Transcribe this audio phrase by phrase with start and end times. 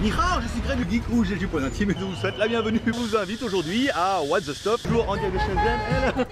[0.00, 2.48] Nihao, je suis Greg du Geek ou du Point Intime et je vous souhaite la
[2.48, 2.80] bienvenue.
[2.86, 6.26] Je vous invite aujourd'hui à What the Stuff, toujours en de Shenzhen.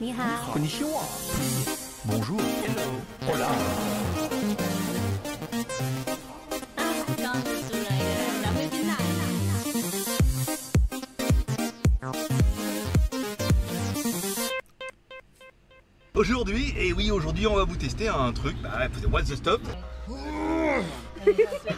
[0.00, 0.52] Nihao.
[0.52, 1.00] Konnichiwa.
[2.04, 2.40] Bonjour.
[2.64, 3.34] Hello.
[3.34, 3.48] Hola.
[16.14, 19.60] Aujourd'hui, et oui aujourd'hui on va vous tester un truc, bah, What's the Stop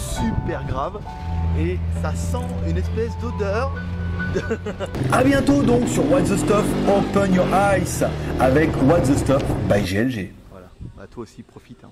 [0.11, 0.99] Super grave
[1.59, 3.73] et ça sent une espèce d'odeur.
[5.11, 8.03] A bientôt donc sur What the Stuff Open Your Eyes
[8.39, 10.31] avec What the Stuff by GLG.
[10.51, 11.83] Voilà, bah, toi aussi profite.
[11.83, 11.91] hein.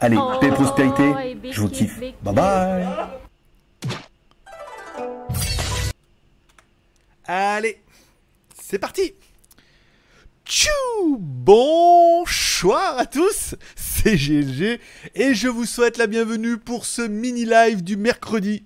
[0.00, 1.12] Allez, Oh, paix et prospérité,
[1.50, 1.98] je vous kiffe.
[1.98, 2.86] big Bye bye
[7.26, 7.80] Allez,
[8.60, 9.14] c'est parti
[10.46, 14.78] Tchou Bonsoir à tous, c'est GLG
[15.14, 18.64] et je vous souhaite la bienvenue pour ce mini live du mercredi.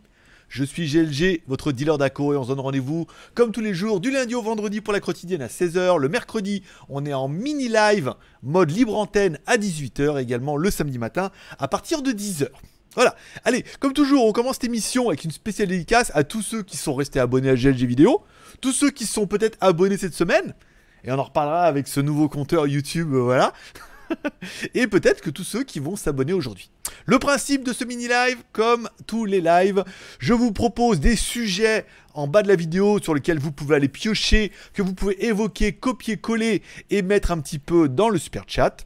[0.49, 3.07] Je suis GLG, votre dealer d'acco et on se donne rendez-vous
[3.37, 5.99] comme tous les jours du lundi au vendredi pour la quotidienne à 16h.
[5.99, 10.99] Le mercredi, on est en mini live mode libre antenne à 18h également le samedi
[10.99, 11.31] matin
[11.61, 12.49] à partir de 10h.
[12.97, 16.65] Voilà, allez, comme toujours, on commence cette émission avec une spéciale dédicace à tous ceux
[16.65, 18.25] qui sont restés abonnés à GLG Vidéo,
[18.61, 20.55] tous ceux qui sont peut-être abonnés cette semaine,
[21.05, 23.53] et on en reparlera avec ce nouveau compteur YouTube, euh, voilà.
[24.75, 26.71] et peut-être que tous ceux qui vont s'abonner aujourd'hui.
[27.07, 29.85] Le principe de ce mini live, comme tous les lives,
[30.19, 33.89] je vous propose des sujets en bas de la vidéo sur lesquels vous pouvez aller
[33.89, 38.45] piocher, que vous pouvez évoquer, copier, coller et mettre un petit peu dans le super
[38.47, 38.85] chat.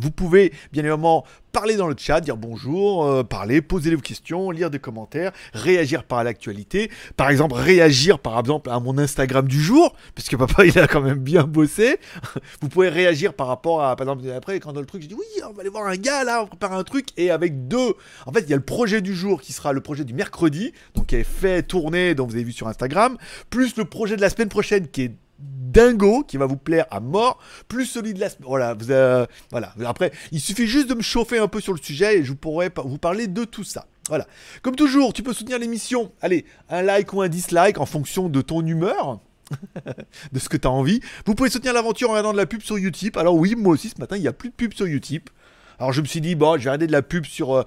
[0.00, 1.24] Vous pouvez bien évidemment
[1.56, 6.04] parler dans le chat, dire bonjour, euh, parler, poser vos questions, lire des commentaires, réagir
[6.04, 6.90] par l'actualité.
[7.16, 11.00] Par exemple, réagir par exemple à mon Instagram du jour, puisque papa il a quand
[11.00, 11.96] même bien bossé.
[12.60, 15.14] Vous pouvez réagir par rapport à, par exemple, après quand dans le truc, je dis
[15.14, 17.94] oui, on va aller voir un gars là, on prépare un truc, et avec deux.
[18.26, 20.74] En fait, il y a le projet du jour qui sera le projet du mercredi,
[20.94, 23.16] donc qui est fait tourner, dont vous avez vu sur Instagram,
[23.48, 27.00] plus le projet de la semaine prochaine qui est dingo qui va vous plaire à
[27.00, 27.38] mort,
[27.68, 28.28] plus celui de la.
[28.40, 29.74] Voilà, vous, euh, voilà.
[29.84, 32.70] Après, il suffit juste de me chauffer un peu sur le sujet et je pourrai
[32.70, 33.86] pa- vous parler de tout ça.
[34.08, 34.26] Voilà.
[34.62, 36.12] Comme toujours, tu peux soutenir l'émission.
[36.22, 39.20] Allez, un like ou un dislike en fonction de ton humeur.
[40.32, 41.00] de ce que tu as envie.
[41.24, 43.16] Vous pouvez soutenir l'aventure en regardant de la pub sur Utip.
[43.16, 45.30] Alors oui, moi aussi ce matin, il n'y a plus de pub sur Utip.
[45.78, 47.64] Alors je me suis dit, bon, je vais regarder de la pub sur euh,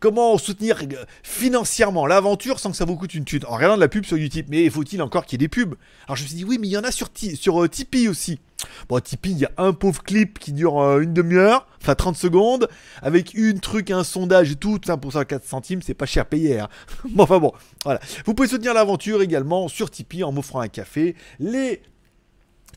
[0.00, 3.44] comment soutenir euh, financièrement l'aventure sans que ça vous coûte une thune?
[3.46, 5.74] En regardant de la pub sur Utip, mais faut-il encore qu'il y ait des pubs?
[6.06, 8.08] Alors je me suis dit, oui, mais il y en a sur, sur euh, Tipeee
[8.08, 8.40] aussi.
[8.88, 12.68] Bon, Tipeee, il y a un pauvre clip qui dure une demi-heure, enfin 30 secondes,
[13.02, 16.06] avec une truc, un sondage et tout, tout ça pour ça 4 centimes, c'est pas
[16.06, 16.60] cher payé.
[16.60, 16.68] Hein.
[17.10, 17.52] bon, enfin bon,
[17.84, 18.00] voilà.
[18.24, 21.14] Vous pouvez soutenir l'aventure également sur Tipeee en m'offrant un café.
[21.38, 21.82] Les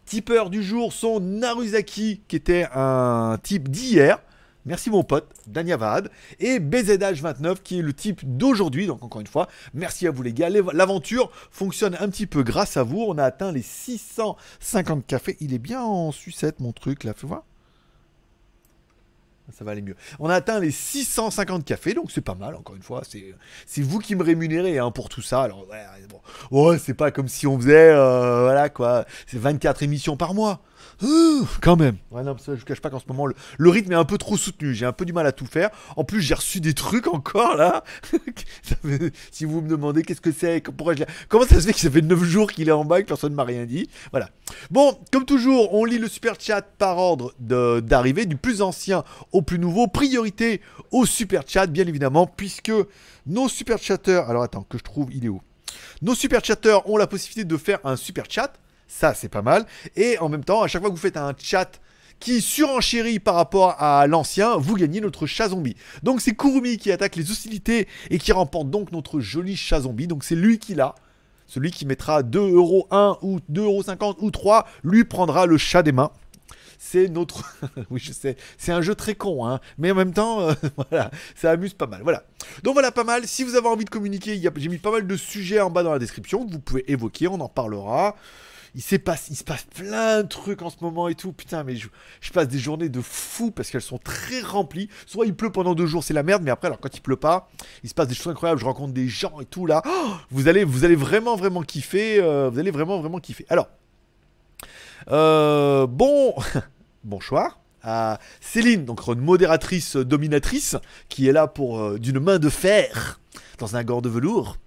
[0.07, 4.19] tipeurs du jour sont Naruzaki, qui était un type d'hier.
[4.67, 6.11] Merci mon pote, Danyavad.
[6.39, 8.85] Et BZH29, qui est le type d'aujourd'hui.
[8.85, 10.49] Donc encore une fois, merci à vous les gars.
[10.49, 13.01] L'aventure fonctionne un petit peu grâce à vous.
[13.07, 15.37] On a atteint les 650 cafés.
[15.39, 17.43] Il est bien en sucette mon truc là, fais voir.
[19.53, 19.95] Ça va aller mieux.
[20.19, 23.03] On a atteint les 650 cafés, donc c'est pas mal, encore une fois.
[23.07, 25.43] C'est, vous qui me rémunérez hein, pour tout ça.
[25.43, 25.65] Alors.
[26.51, 30.61] Ouais, c'est pas comme si on faisait, euh, voilà quoi, c'est 24 émissions par mois.
[31.61, 31.97] Quand même.
[32.11, 34.37] Ouais, non, je vous cache pas qu'en ce moment, le, rythme est un peu trop
[34.37, 34.73] soutenu.
[34.73, 35.69] J'ai un peu du mal à tout faire.
[35.95, 37.83] En plus, j'ai reçu des trucs encore là.
[39.31, 42.23] Si vous me demandez qu'est-ce que c'est, comment ça se fait que ça fait 9
[42.23, 43.89] jours qu'il est en bas et que personne ne m'a rien dit.
[44.11, 44.29] Voilà.
[44.71, 49.41] Bon, comme toujours, on lit le super chat par ordre d'arrivée, du plus ancien au
[49.41, 49.87] plus nouveau.
[49.87, 50.61] Priorité
[50.91, 52.71] au super chat, bien évidemment, puisque
[53.25, 54.29] nos super chatteurs.
[54.29, 55.41] Alors attends, que je trouve, il est où?
[56.01, 58.53] Nos super chatteurs ont la possibilité de faire un super chat.
[58.87, 59.65] Ça, c'est pas mal.
[59.95, 61.79] Et en même temps, à chaque fois que vous faites un chat
[62.19, 65.75] qui surenchérit par rapport à l'ancien, vous gagnez notre chat zombie.
[66.03, 70.07] Donc c'est Kurumi qui attaque les hostilités et qui remporte donc notre joli chat zombie.
[70.07, 70.95] Donc c'est lui qui l'a.
[71.45, 75.57] Celui qui mettra 2 euros 1 ou 2 euros 50 ou 3, lui prendra le
[75.57, 76.11] chat des mains.
[76.77, 77.43] C'est notre.
[77.89, 78.35] oui, je sais.
[78.57, 79.59] C'est un jeu très con, hein.
[79.77, 80.53] Mais en même temps, euh,
[80.89, 82.01] voilà, ça amuse pas mal.
[82.03, 82.23] Voilà.
[82.63, 83.25] Donc voilà, pas mal.
[83.27, 85.93] Si vous avez envie de communiquer, j'ai mis pas mal de sujets en bas dans
[85.93, 87.27] la description que vous pouvez évoquer.
[87.27, 88.15] On en parlera.
[88.75, 89.29] Il, se passe
[89.75, 91.31] plein de trucs en ce moment et tout.
[91.31, 91.87] Putain, mais je,
[92.31, 94.89] passe des journées de fou parce qu'elles sont très remplies.
[95.05, 96.43] Soit il pleut pendant deux jours, c'est la merde.
[96.43, 97.49] Mais après, alors quand il pleut pas,
[97.83, 98.59] il se passe des choses incroyables.
[98.59, 99.81] Je rencontre des gens et tout là.
[99.85, 102.19] Oh, vous allez, vous allez vraiment, vraiment kiffer.
[102.21, 103.45] euh, vous allez vraiment, vraiment kiffer.
[103.49, 103.67] Alors,
[105.09, 106.33] euh, bon,
[107.03, 110.75] bonsoir à Céline, donc une modératrice euh, dominatrice,
[111.09, 113.19] qui est là pour d'une main de fer
[113.59, 114.57] dans un gant de velours.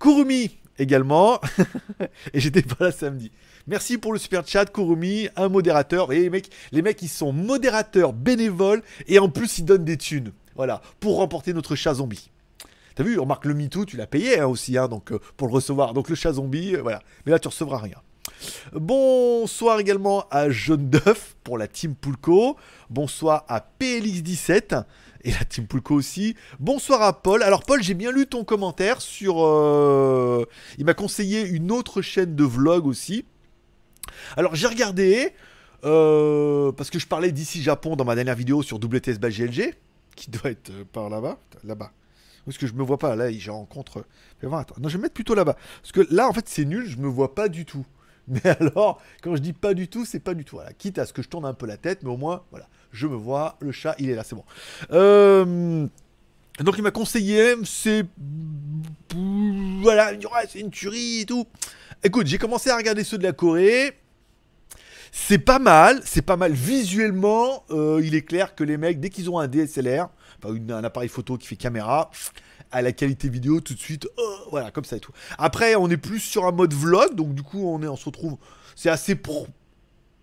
[0.00, 1.40] Kurumi également,
[2.32, 3.30] et j'étais pas là samedi.
[3.66, 6.12] Merci pour le super chat, Kurumi, un modérateur.
[6.12, 9.96] Et les mecs, les mecs, ils sont modérateurs bénévoles et en plus ils donnent des
[9.96, 10.32] thunes.
[10.54, 12.30] Voilà, pour remporter notre chat zombie.
[12.94, 15.54] T'as vu, remarque le MeToo, tu l'as payé hein, aussi, hein, donc euh, pour le
[15.54, 15.94] recevoir.
[15.94, 17.02] Donc le chat zombie, euh, voilà.
[17.26, 17.96] Mais là, tu recevras rien.
[18.72, 22.56] Bonsoir également à Jaune Duff pour la team Poulco.
[22.90, 24.84] Bonsoir à PLX17
[25.24, 26.36] et la team aussi.
[26.60, 27.42] Bonsoir à Paul.
[27.42, 29.44] Alors Paul, j'ai bien lu ton commentaire sur...
[29.44, 30.44] euh,
[30.78, 33.24] Il m'a conseillé une autre chaîne de vlog aussi.
[34.36, 35.32] Alors j'ai regardé,
[35.84, 39.18] euh, parce que je parlais d'ici Japon dans ma dernière vidéo sur WTS
[40.14, 41.92] qui doit être euh, par là-bas, là-bas.
[42.46, 43.16] Est-ce que je me vois pas?
[43.16, 44.04] Là, je rencontre...
[44.42, 45.56] Non, je vais me mettre plutôt là-bas.
[45.80, 47.86] Parce que là, en fait, c'est nul, je me vois pas du tout.
[48.28, 50.58] Mais alors, quand je dis pas du tout, c'est pas du tout.
[50.78, 53.06] Quitte à ce que je tourne un peu la tête, mais au moins, voilà, je
[53.06, 54.44] me vois, le chat, il est là, c'est bon.
[54.92, 55.86] Euh,
[56.60, 58.04] Donc il m'a conseillé, c'est...
[59.82, 60.12] Voilà,
[60.48, 61.46] c'est une tuerie et tout.
[62.02, 63.92] Écoute, j'ai commencé à regarder ceux de la Corée.
[65.12, 67.64] C'est pas mal, c'est pas mal visuellement.
[67.70, 70.08] euh, il est clair que les mecs, dès qu'ils ont un DSLR,
[70.44, 72.10] un appareil photo qui fait caméra,
[72.72, 75.12] à la qualité vidéo tout de suite, oh, voilà, comme ça et tout.
[75.38, 78.06] Après, on est plus sur un mode vlog, donc du coup, on, est, on se
[78.06, 78.36] retrouve,
[78.74, 79.46] c'est assez pro-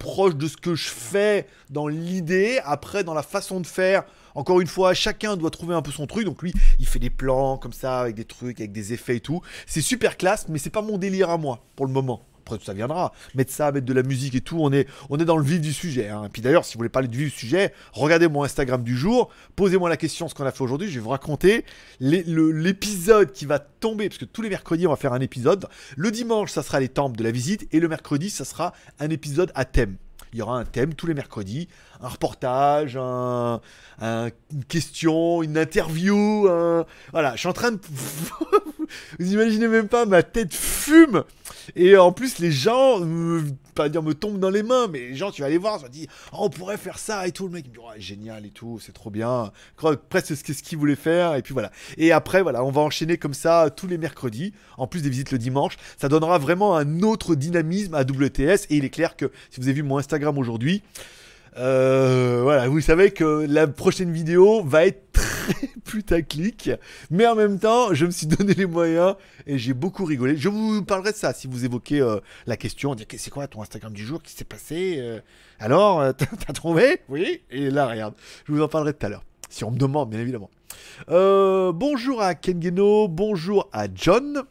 [0.01, 2.59] proche de ce que je fais dans l'idée.
[2.65, 4.03] Après, dans la façon de faire,
[4.33, 6.25] encore une fois, chacun doit trouver un peu son truc.
[6.25, 9.19] Donc lui, il fait des plans comme ça, avec des trucs, avec des effets et
[9.19, 9.42] tout.
[9.68, 12.25] C'est super classe, mais c'est pas mon délire à moi, pour le moment.
[12.59, 13.13] Ça viendra.
[13.36, 15.62] Mettre ça, mettre de la musique et tout, on est, on est dans le vif
[15.62, 16.09] du sujet.
[16.09, 16.30] hein.
[16.31, 19.30] Puis d'ailleurs, si vous voulez parler du vif du sujet, regardez mon Instagram du jour,
[19.56, 21.65] posez-moi la question, ce qu'on a fait aujourd'hui, je vais vous raconter
[22.00, 25.68] l'épisode qui va tomber, parce que tous les mercredis, on va faire un épisode.
[25.95, 29.09] Le dimanche, ça sera les temples de la visite, et le mercredi, ça sera un
[29.09, 29.95] épisode à thème.
[30.33, 31.68] Il y aura un thème tous les mercredis,
[32.01, 33.62] un reportage, un,
[34.01, 36.48] un- une question, une interview.
[37.12, 37.80] Voilà, je suis en train de...
[39.19, 41.24] Vous imaginez même pas, ma tête fume.
[41.75, 43.44] Et en plus, les gens, me,
[43.75, 45.83] pas dire me tombent dans les mains, mais les gens, tu vas aller voir, tu
[45.83, 47.45] vas dire, oh, on pourrait faire ça et tout.
[47.48, 49.51] Le mec, me dit, génial et tout, c'est trop bien.
[50.09, 51.71] Presque ce qu'il voulait faire, et puis voilà.
[51.98, 55.31] Et après, voilà, on va enchaîner comme ça tous les mercredis, en plus des visites
[55.31, 55.77] le dimanche.
[55.98, 58.65] Ça donnera vraiment un autre dynamisme à WTS.
[58.69, 60.83] Et il est clair que si vous avez vu mon Instagram aujourd'hui,
[61.57, 66.71] euh, voilà, vous savez que la prochaine vidéo va être très putaclic,
[67.09, 69.15] mais en même temps, je me suis donné les moyens
[69.45, 70.38] et j'ai beaucoup rigolé.
[70.38, 73.62] Je vous parlerai de ça si vous évoquez euh, la question, dire c'est quoi ton
[73.62, 75.19] Instagram du jour, qui s'est passé euh,
[75.59, 77.01] Alors, euh, t'as trouvé?
[77.10, 77.41] Oui.
[77.50, 78.13] Et là, regarde,
[78.48, 80.50] je vous en parlerai tout à l'heure, si on me demande, bien évidemment.
[81.08, 84.43] Bonjour à Kengeno, bonjour à John.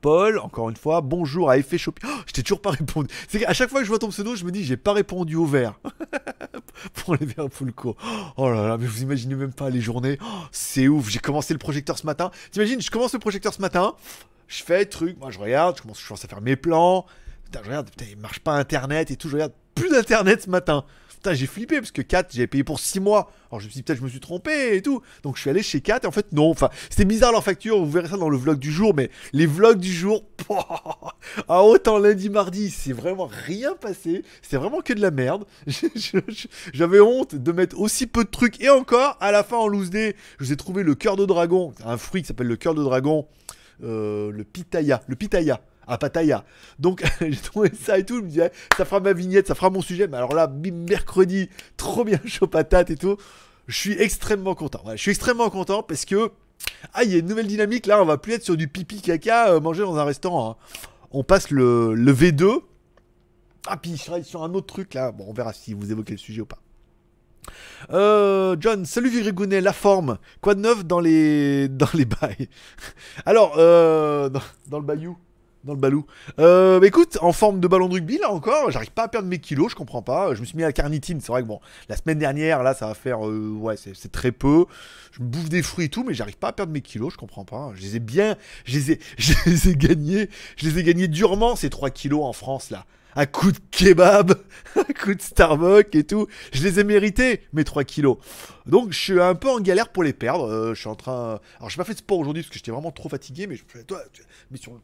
[0.00, 2.08] Paul, encore une fois, bonjour à Effet Shopping.
[2.10, 3.08] Oh, je t'ai toujours pas répondu.
[3.28, 5.36] C'est qu'à chaque fois que je vois ton pseudo, je me dis, j'ai pas répondu
[5.36, 5.78] au vert.
[6.94, 7.96] pour les verres full co.
[8.36, 10.18] Oh là là, mais vous imaginez même pas les journées.
[10.22, 12.30] Oh, c'est ouf, j'ai commencé le projecteur ce matin.
[12.50, 13.94] T'imagines, je commence le projecteur ce matin,
[14.48, 17.04] je fais truc, moi je regarde, commence, je commence à faire mes plans.
[17.44, 20.50] Putain, je regarde, putain, il marche pas internet et tout, je regarde plus d'internet ce
[20.50, 20.84] matin.
[21.22, 23.30] Putain, j'ai flippé parce que 4, j'avais payé pour 6 mois.
[23.50, 25.02] Alors je me suis dit, peut-être je me suis trompé et tout.
[25.22, 26.48] Donc je suis allé chez 4 et en fait, non.
[26.48, 27.78] Enfin, c'était bizarre leur facture.
[27.78, 28.94] Vous verrez ça dans le vlog du jour.
[28.94, 30.24] Mais les vlogs du jour,
[31.48, 34.22] ah, autant lundi, mardi, c'est vraiment rien passé.
[34.40, 35.44] C'était vraiment que de la merde.
[36.72, 38.58] J'avais honte de mettre aussi peu de trucs.
[38.62, 41.26] Et encore, à la fin en loose day, je vous ai trouvé le cœur de
[41.26, 41.74] dragon.
[41.84, 43.26] Un fruit qui s'appelle le cœur de dragon.
[43.84, 45.02] Euh, le pitaya.
[45.06, 45.60] Le pitaya
[45.92, 46.44] à Pattaya.
[46.78, 49.70] Donc j'ai trouvé ça et tout, je me disais, ça fera ma vignette, ça fera
[49.70, 50.06] mon sujet.
[50.08, 53.16] Mais alors là, bim, mercredi, trop bien chaud patate et tout.
[53.66, 54.82] Je suis extrêmement content.
[54.92, 56.30] Je suis extrêmement content parce que
[56.92, 57.86] ah, il y a une nouvelle dynamique.
[57.86, 60.50] Là, on va plus être sur du pipi caca euh, manger dans un restaurant.
[60.50, 60.78] hein.
[61.12, 62.60] On passe le, le V2.
[63.66, 65.12] Ah, puis je serai sur un autre truc là.
[65.12, 66.58] Bon, on verra si vous évoquez le sujet ou pas.
[67.90, 70.18] Euh, John, salut Virigounet, la forme.
[70.40, 72.48] Quoi de neuf dans les dans les bails?
[73.24, 74.28] Alors, euh,
[74.66, 75.16] dans le bayou?
[75.64, 76.06] Dans le balou.
[76.38, 79.28] Euh, bah écoute, en forme de ballon de rugby, là encore, j'arrive pas à perdre
[79.28, 80.34] mes kilos, je comprends pas.
[80.34, 82.74] Je me suis mis à la carnitine, c'est vrai que bon, la semaine dernière, là,
[82.74, 84.66] ça va faire, euh, ouais, c'est très peu.
[85.12, 87.18] Je me bouffe des fruits et tout, mais j'arrive pas à perdre mes kilos, je
[87.18, 87.72] comprends pas.
[87.74, 91.08] Je les ai bien, je les ai, je les ai gagnés, je les ai gagnés
[91.08, 92.86] durement, ces 3 kilos en France, là.
[93.16, 94.34] À coup de kebab,
[94.76, 96.26] à coup de Starbucks et tout.
[96.52, 98.18] Je les ai mérités, mes 3 kilos.
[98.66, 100.44] Donc je suis un peu en galère pour les perdre.
[100.44, 101.40] Euh, je suis en train.
[101.58, 103.64] Alors j'ai pas fait de sport aujourd'hui parce que j'étais vraiment trop fatigué, mais je
[103.82, 104.80] toi, tu mets sur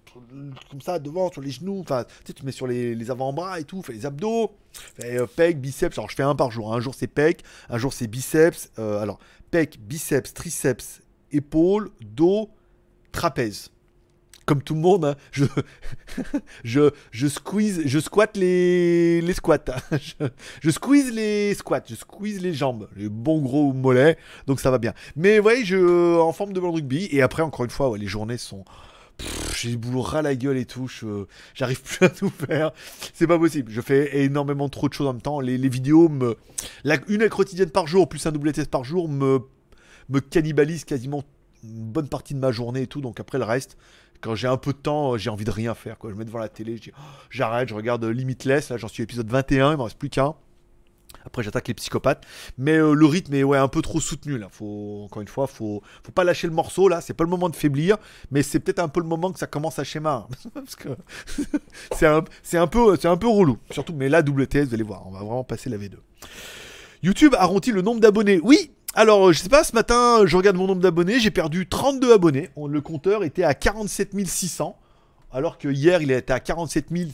[0.71, 3.64] comme ça devant, sur les genoux, enfin tu sais, tu mets sur les, avant-bras et
[3.64, 5.97] tout, fais les abdos, fais euh, pec, biceps.
[5.99, 6.75] Alors je fais un par jour.
[6.75, 8.71] Un jour c'est pec, un jour c'est biceps.
[8.78, 9.18] Euh, alors
[9.50, 12.50] pec, biceps, triceps, épaules, dos,
[13.12, 13.71] trapèze.
[14.47, 15.45] Comme tout le monde, hein, je,
[16.65, 19.59] je, je squeeze, je squatte les, les squats.
[19.69, 19.99] hein.
[20.62, 24.79] Je, squeeze les squats, je squeeze les jambes, les bons gros mollets, donc ça va
[24.79, 24.95] bien.
[25.17, 27.09] Mais ouais, je en forme de ballon rugby.
[27.11, 28.65] Et après, encore une fois, les journées sont.
[29.57, 30.88] J'ai le boulot ras la gueule et tout,
[31.55, 32.71] j'arrive plus à tout faire.
[33.15, 33.73] C'est pas possible.
[33.73, 35.41] Je fais énormément trop de choses en même temps.
[35.41, 36.37] Les, vidéos me.
[36.85, 39.41] La, une quotidienne par jour, plus un double test par jour, me,
[40.09, 41.25] me cannibalise quasiment
[41.65, 43.00] une bonne partie de ma journée et tout.
[43.00, 43.76] Donc après le reste,
[44.20, 45.99] quand j'ai un peu de temps, j'ai envie de rien faire.
[45.99, 46.11] Quoi.
[46.11, 48.70] Je me mets devant la télé, oh, j'arrête, je regarde euh, Limitless.
[48.70, 50.35] Là, j'en suis à épisode 21, il m'en reste plus qu'un.
[51.25, 52.25] Après, j'attaque les psychopathes.
[52.56, 54.38] Mais euh, le rythme est un peu trop soutenu.
[54.38, 54.49] Là.
[54.50, 56.88] Faut, encore une fois, faut, faut pas lâcher le morceau.
[56.88, 57.00] là.
[57.00, 57.96] C'est pas le moment de faiblir.
[58.30, 60.28] Mais c'est peut-être un peu le moment que ça commence à schéma.
[61.92, 63.58] C'est un peu relou.
[63.70, 65.96] Surtout, mais là, WTS, vous allez voir, on va vraiment passer la V2.
[67.02, 68.40] YouTube arrondit le nombre d'abonnés.
[68.42, 71.69] Oui, alors, euh, je sais pas, ce matin, je regarde mon nombre d'abonnés, j'ai perdu
[71.69, 72.50] 32 abonnés.
[72.57, 74.76] On- Le compteur était à 47 600,
[75.33, 77.11] alors que hier, il était à 47 000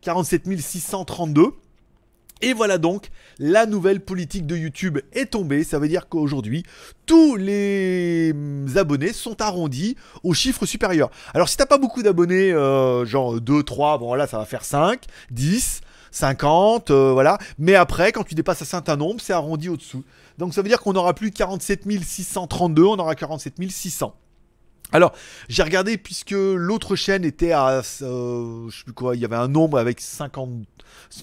[0.00, 1.52] 47 632.
[2.40, 3.08] Et voilà donc,
[3.40, 5.64] la nouvelle politique de YouTube est tombée.
[5.64, 6.62] Ça veut dire qu'aujourd'hui,
[7.04, 8.32] tous les
[8.76, 11.10] abonnés sont arrondis au chiffre supérieur.
[11.34, 14.64] Alors, si t'as pas beaucoup d'abonnés, euh, genre 2, 3, bon voilà, ça va faire
[14.64, 15.80] 5, 10,
[16.12, 17.38] 50, euh, voilà.
[17.58, 20.04] Mais après, quand tu dépasses un certain nombre, c'est arrondi au-dessous.
[20.38, 24.14] Donc ça veut dire qu'on n'aura plus 47 632, on aura 47 600.
[24.90, 25.12] Alors,
[25.50, 29.36] j'ai regardé puisque l'autre chaîne était à, euh, je sais plus quoi, il y avait
[29.36, 30.50] un nombre avec 50,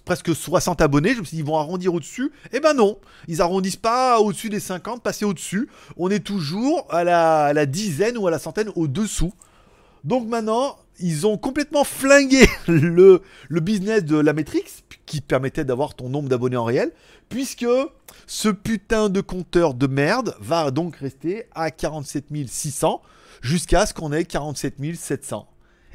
[0.04, 1.16] presque 60 abonnés.
[1.16, 2.32] Je me suis dit, ils vont arrondir au-dessus.
[2.54, 5.68] Eh ben non, ils arrondissent pas au-dessus des 50, passer au-dessus.
[5.98, 9.34] On est toujours à la, à la dizaine ou à la centaine au-dessous.
[10.04, 15.96] Donc maintenant, ils ont complètement flingué le, le business de la Matrix, qui permettait d'avoir
[15.96, 16.92] ton nombre d'abonnés en réel,
[17.30, 17.66] puisque
[18.28, 23.02] ce putain de compteur de merde va donc rester à 47 600
[23.42, 25.48] jusqu'à ce qu'on ait 47 700.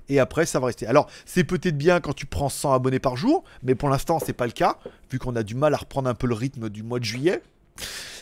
[0.08, 0.86] Et après, ça va rester.
[0.86, 4.32] Alors, c'est peut-être bien quand tu prends 100 abonnés par jour, mais pour l'instant, c'est
[4.32, 4.78] pas le cas,
[5.10, 7.42] vu qu'on a du mal à reprendre un peu le rythme du mois de juillet.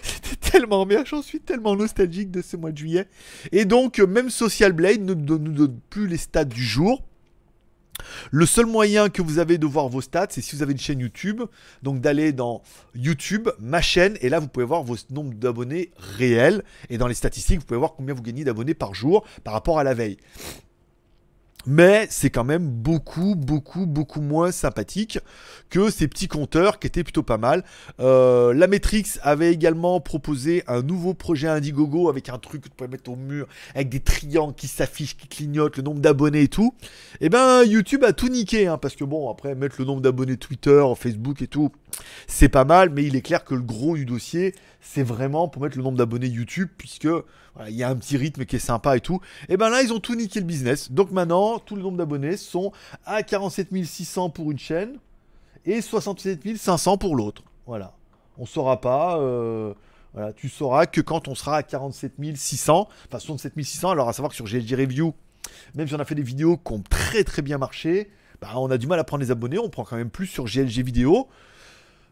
[0.03, 3.07] C'était tellement bien, j'en suis tellement nostalgique de ce mois de juillet.
[3.53, 7.03] Et donc, euh, même Social Blade ne nous donne plus les stats du jour.
[8.31, 10.79] Le seul moyen que vous avez de voir vos stats, c'est si vous avez une
[10.79, 11.43] chaîne YouTube,
[11.83, 12.63] donc d'aller dans
[12.95, 17.15] YouTube, ma chaîne, et là vous pouvez voir vos nombres d'abonnés réels, et dans les
[17.15, 20.17] statistiques, vous pouvez voir combien vous gagnez d'abonnés par jour par rapport à la veille.
[21.67, 25.19] Mais c'est quand même beaucoup, beaucoup, beaucoup moins sympathique
[25.71, 27.65] que ces petits compteurs qui étaient plutôt pas mal.
[28.01, 32.75] Euh, la Matrix avait également proposé un nouveau projet Indiegogo avec un truc que tu
[32.75, 36.49] pouvais mettre au mur, avec des triangles qui s'affichent, qui clignotent, le nombre d'abonnés et
[36.49, 36.75] tout.
[37.21, 40.37] Et ben YouTube a tout niqué, hein, parce que bon, après mettre le nombre d'abonnés
[40.37, 41.73] Twitter, Facebook et tout,
[42.27, 45.63] c'est pas mal, mais il est clair que le gros du dossier, c'est vraiment pour
[45.63, 47.09] mettre le nombre d'abonnés YouTube, puisque
[47.67, 49.21] il y a un petit rythme qui est sympa et tout.
[49.49, 50.93] Et ben là, ils ont tout niqué le business.
[50.93, 52.73] Donc maintenant, tout le nombre d'abonnés sont
[53.05, 54.99] à 47 600 pour une chaîne
[55.65, 57.43] et 67 500 pour l'autre.
[57.67, 57.95] Voilà.
[58.39, 59.19] On saura pas.
[59.19, 59.75] euh,
[60.15, 64.13] voilà, tu sauras que quand on sera à 47 600, enfin 67 600, alors à
[64.13, 65.15] savoir que sur GLG Review,
[65.75, 68.11] même si on a fait des vidéos qui ont très très bien marché,
[68.41, 70.45] bah, on a du mal à prendre les abonnés, on prend quand même plus sur
[70.47, 71.29] GLG Vidéo.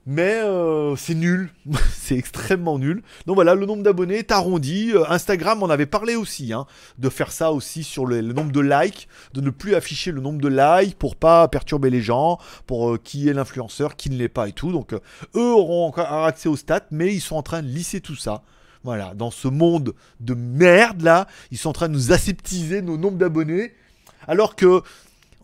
[0.08, 1.50] Mais euh, c'est nul,
[1.92, 3.02] c'est extrêmement nul.
[3.26, 4.92] Donc voilà, le nombre d'abonnés est arrondi.
[4.94, 6.66] Euh, Instagram, on avait parlé aussi, hein,
[6.98, 10.40] de faire ça aussi sur le, nombre de likes, de ne plus afficher le nombre
[10.40, 14.28] de likes pour pas perturber les gens, pour euh, qui est l'influenceur, qui ne l'est
[14.28, 14.70] pas et tout.
[14.70, 15.00] Donc eux
[15.34, 18.42] auront encore accès aux stats, mais ils sont en train de lisser tout ça.
[18.84, 22.96] Voilà, dans ce monde de merde là, ils sont en train de nous aseptiser nos
[22.96, 23.72] nombres d'abonnés,
[24.28, 24.82] alors que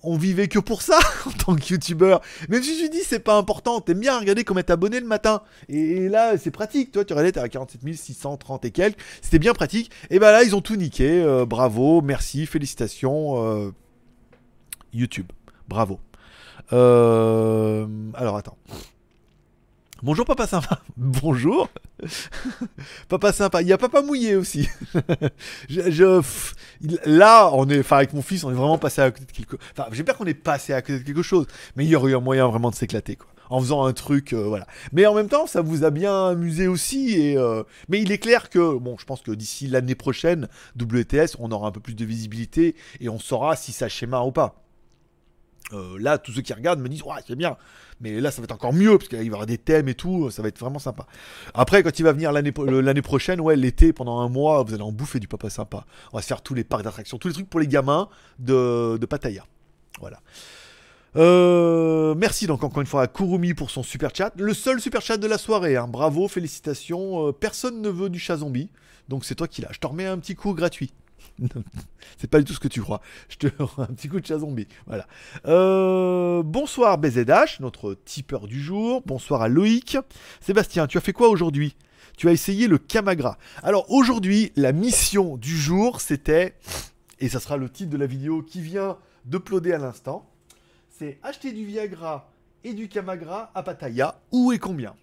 [0.02, 2.20] on vivait que pour ça en tant que youtubeur.
[2.48, 5.42] Même si je dis c'est pas important, t'aimes bien regarder comment t'es abonné le matin.
[5.68, 9.54] Et là c'est pratique, toi tu regardais, t'es à 47 630 et quelques, c'était bien
[9.54, 9.90] pratique.
[10.10, 13.70] Et ben là ils ont tout niqué, Euh, bravo, merci, félicitations euh,
[14.92, 15.26] YouTube,
[15.68, 16.00] bravo.
[16.72, 18.56] Euh, alors attends.
[20.02, 20.80] Bonjour papa sympa.
[20.96, 21.68] Bonjour.
[23.08, 23.62] papa sympa.
[23.62, 24.68] Il y a papa mouillé aussi.
[25.68, 29.24] je, je- là, on est, enfin avec mon fils, on est vraiment passé à côté
[29.26, 29.56] de quelque.
[29.72, 32.16] Enfin, j'espère qu'on est passé à côté de quelque chose, mais il y aurait eu
[32.16, 33.28] un moyen vraiment de s'éclater quoi.
[33.50, 34.66] En faisant un truc, euh, voilà.
[34.92, 37.14] Mais en même temps, ça vous a bien amusé aussi.
[37.20, 40.48] Et euh, mais il est clair que, bon, je pense que d'ici l'année prochaine,
[40.80, 44.32] WTS, on aura un peu plus de visibilité et on saura si ça schéma ou
[44.32, 44.61] pas.
[45.72, 47.56] Euh, là, tous ceux qui regardent me disent, ouais, c'est bien.
[48.00, 50.30] Mais là, ça va être encore mieux parce qu'il y avoir des thèmes et tout.
[50.30, 51.06] Ça va être vraiment sympa.
[51.54, 54.92] Après, quand il va venir l'année prochaine, ouais, l'été, pendant un mois, vous allez en
[54.92, 55.86] bouffer du papa sympa.
[56.12, 58.98] On va se faire tous les parcs d'attractions, tous les trucs pour les gamins de,
[58.98, 59.44] de Pattaya.
[60.00, 60.20] Voilà.
[61.14, 64.32] Euh, merci donc encore une fois à Kurumi pour son super chat.
[64.36, 65.76] Le seul super chat de la soirée.
[65.76, 65.86] hein.
[65.86, 67.28] Bravo, félicitations.
[67.28, 68.70] Euh, personne ne veut du chat zombie.
[69.08, 69.72] Donc c'est toi qui l'as.
[69.72, 70.92] Je te remets un petit coup gratuit.
[72.18, 73.00] c'est pas du tout ce que tu crois.
[73.28, 74.68] Je te remets un petit coup de chat zombie.
[74.86, 75.06] Voilà.
[75.46, 79.02] Euh, bonsoir BZH, notre tipeur du jour.
[79.06, 79.96] Bonsoir à Loïc.
[80.40, 81.76] Sébastien, tu as fait quoi aujourd'hui?
[82.16, 83.38] Tu as essayé le Kamagra.
[83.62, 86.54] Alors aujourd'hui, la mission du jour, c'était,
[87.20, 90.28] et ça sera le titre de la vidéo qui vient d'uploader à l'instant,
[90.90, 92.30] c'est acheter du Viagra
[92.64, 94.20] et du Kamagra à Pattaya.
[94.30, 94.94] Où et combien?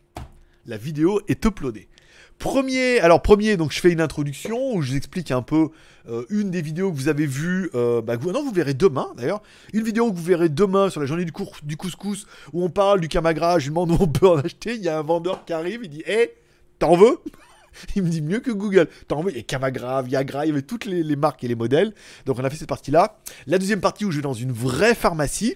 [0.66, 1.90] La vidéo est uploadée.
[2.40, 5.72] Premier, alors premier, donc je fais une introduction où je vous explique un peu
[6.08, 9.42] euh, une des vidéos que vous avez vues, euh, bah, non vous verrez demain d'ailleurs,
[9.74, 12.70] une vidéo que vous verrez demain sur la journée du, cours, du couscous où on
[12.70, 15.02] parle du Kamagra, je lui demande où on peut en acheter, il y a un
[15.02, 16.34] vendeur qui arrive, il dit, hé,
[16.80, 17.20] t'en veux?
[17.96, 18.88] Il me dit mieux que Google.
[19.08, 21.56] T'en veux, il y a Kamagra, Viagra, il y avait toutes les, marques et les
[21.56, 21.94] modèles.
[22.26, 23.20] Donc on a fait cette partie-là.
[23.46, 25.56] La deuxième partie où je vais dans une vraie pharmacie.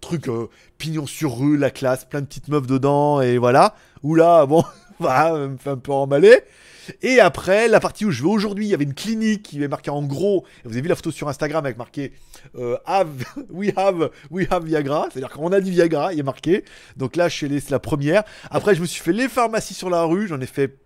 [0.00, 0.48] Truc euh,
[0.78, 3.74] pignon sur rue, la classe, plein de petites meufs dedans, et voilà.
[4.04, 4.64] Où là, bon,
[5.04, 6.42] voilà, me fait un peu emballer.
[7.02, 9.68] Et après, la partie où je vais aujourd'hui, il y avait une clinique qui est
[9.68, 10.44] marquée en gros.
[10.64, 12.12] Vous avez vu la photo sur Instagram avec marqué
[12.56, 15.08] euh, have, we have, we have Viagra.
[15.10, 16.64] C'est-à-dire qu'on a dit Viagra, il est marqué.
[16.96, 18.24] Donc là, c'est la première.
[18.50, 20.28] Après, je me suis fait les pharmacies sur la rue.
[20.28, 20.76] J'en ai fait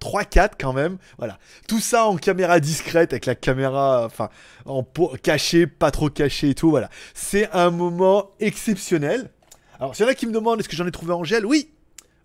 [0.00, 0.98] 3-4 quand même.
[1.18, 1.38] Voilà.
[1.68, 4.28] Tout ça en caméra discrète, avec la caméra, enfin,
[4.64, 4.84] en
[5.22, 6.70] cachée, pas trop cachée et tout.
[6.70, 6.90] Voilà.
[7.14, 9.30] C'est un moment exceptionnel.
[9.78, 11.46] Alors, s'il y en a qui me demandent est-ce que j'en ai trouvé en gel?
[11.46, 11.70] Oui.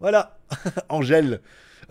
[0.01, 0.37] Voilà.
[0.89, 1.39] en gel.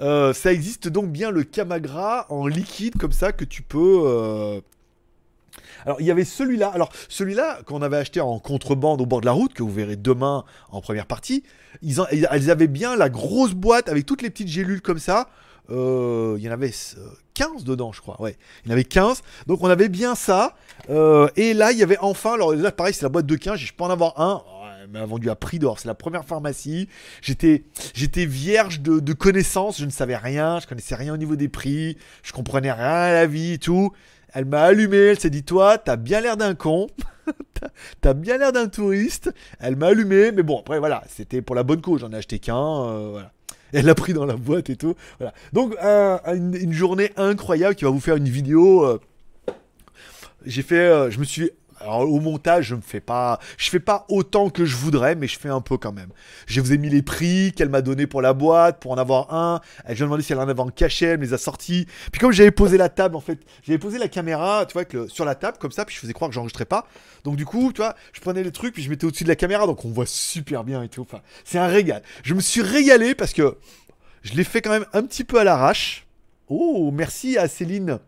[0.00, 4.02] Euh, ça existe donc bien le Kamagra en liquide comme ça que tu peux.
[4.04, 4.60] euh,
[5.84, 6.68] Alors il y avait celui-là.
[6.68, 9.96] Alors celui-là qu'on avait acheté en contrebande au bord de la route que vous verrez
[9.96, 11.42] demain en première partie.
[11.82, 15.28] Ils, ils avaient bien la grosse boîte avec toutes les petites gélules comme ça.
[15.70, 18.20] Euh, il y en avait euh, 15 dedans, je crois.
[18.20, 19.22] Ouais, il y en avait 15.
[19.46, 20.56] Donc on avait bien ça.
[20.88, 22.34] Euh, et là, il y avait enfin.
[22.34, 23.58] Alors là, pareil, c'est la boîte de 15.
[23.58, 24.42] Je peux en avoir un.
[24.92, 25.78] M'a vendu à prix d'or.
[25.78, 26.88] C'est la première pharmacie.
[27.22, 27.62] J'étais,
[27.94, 29.78] j'étais vierge de, connaissances.
[29.78, 30.58] Je ne savais rien.
[30.60, 31.96] Je connaissais rien au niveau des prix.
[32.24, 33.92] Je comprenais rien à la vie et tout.
[34.32, 34.96] Elle m'a allumé.
[34.96, 36.88] Elle s'est dit Toi, t'as bien l'air d'un con.
[38.00, 39.32] T'as- bien l'air d'un touriste.
[39.60, 40.32] Elle m'a allumé.
[40.32, 41.04] Mais bon, après, voilà.
[41.08, 42.00] C'était pour la bonne cause.
[42.00, 42.56] J'en ai acheté qu'un.
[42.56, 43.32] euh, voilà.
[43.72, 44.94] Elle l'a pris dans la boîte et tout.
[45.18, 45.32] Voilà.
[45.52, 48.84] Donc, un- une, une journée incroyable qui va vous faire une vidéo.
[48.84, 48.98] euh,
[50.44, 50.76] j'ai fait.
[50.78, 51.50] euh, je me suis.
[51.80, 53.40] Alors, au montage, je me fais pas.
[53.56, 56.10] Je fais pas autant que je voudrais, mais je fais un peu quand même.
[56.46, 59.32] Je vous ai mis les prix qu'elle m'a donné pour la boîte, pour en avoir
[59.32, 59.60] un.
[59.86, 61.86] Elle m'a demandé si elle en avait en cachet, elle me les a sortis.
[62.12, 65.24] Puis, comme j'avais posé la table, en fait, j'avais posé la caméra, tu vois, sur
[65.24, 66.86] la table, comme ça, puis je faisais croire que j'enregistrais pas.
[67.24, 69.36] Donc, du coup, tu vois, je prenais les trucs, puis je mettais au-dessus de la
[69.36, 71.00] caméra, donc on voit super bien et tout.
[71.00, 72.02] Enfin, c'est un régal.
[72.22, 73.56] Je me suis régalé parce que
[74.22, 76.06] je l'ai fait quand même un petit peu à l'arrache.
[76.48, 78.00] Oh, merci à Céline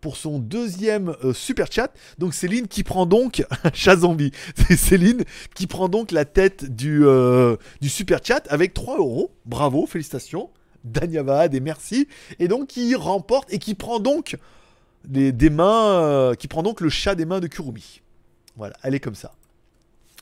[0.00, 1.92] pour son deuxième euh, super chat.
[2.18, 4.32] Donc Céline qui prend donc chat zombie.
[4.56, 9.32] C'est Céline qui prend donc la tête du, euh, super chat avec 3 euros.
[9.46, 10.50] Bravo, félicitations.
[10.84, 12.08] Danyavad et merci.
[12.38, 14.36] Et donc qui remporte et qui prend donc
[15.04, 18.02] des, des mains, euh, qui prend donc le chat des mains de Kurumi.
[18.56, 19.34] Voilà, elle est comme ça.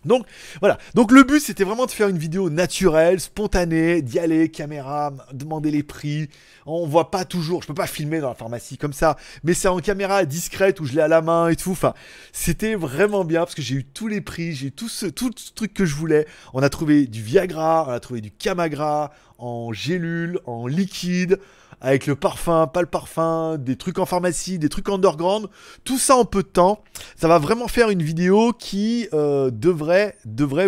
[0.07, 0.27] Donc
[0.61, 5.13] voilà, donc le but c'était vraiment de faire une vidéo naturelle, spontanée, d'y aller, caméra,
[5.33, 6.29] demander les prix.
[6.65, 9.69] On voit pas toujours, je peux pas filmer dans la pharmacie comme ça, mais c'est
[9.69, 11.77] en caméra discrète où je l'ai à la main et tout.
[12.33, 15.31] C'était vraiment bien parce que j'ai eu tous les prix, j'ai eu tout ce, tout
[15.37, 16.27] ce truc que je voulais.
[16.55, 21.39] On a trouvé du Viagra, on a trouvé du Camagra en gélule, en liquide,
[21.87, 25.47] avec le parfum, pas le parfum, des trucs en pharmacie, des trucs underground,
[25.85, 26.83] tout ça en peu de temps.
[27.15, 30.17] Ça va vraiment faire une vidéo qui euh, devrait,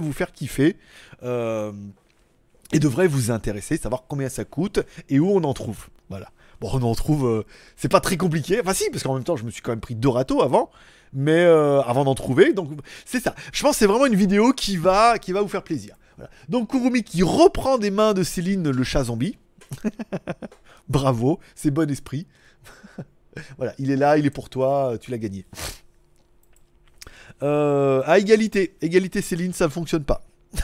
[0.00, 0.76] vous faire kiffer.
[1.24, 1.72] euh,
[2.72, 5.88] et devrait vous intéresser, savoir combien ça coûte et où on en trouve.
[6.08, 6.28] Voilà.
[6.60, 7.26] Bon, on en trouve.
[7.26, 7.42] euh,
[7.76, 8.60] c'est pas très compliqué.
[8.60, 10.70] Enfin, si, parce qu'en même temps, je me suis quand même pris deux râteaux avant.
[11.14, 12.52] Mais avant d'en trouver.
[12.52, 12.68] Donc,
[13.06, 13.34] c'est ça.
[13.52, 15.96] Je pense que c'est vraiment une vidéo qui va, qui va vous faire plaisir.
[16.50, 19.38] Donc, Kurumi qui reprend des mains de Céline le chat zombie.
[20.88, 22.26] Bravo, c'est bon esprit.
[23.56, 25.44] voilà, il est là, il est pour toi, tu l'as gagné.
[27.42, 30.22] Euh, à égalité, égalité Céline, ça ne fonctionne pas.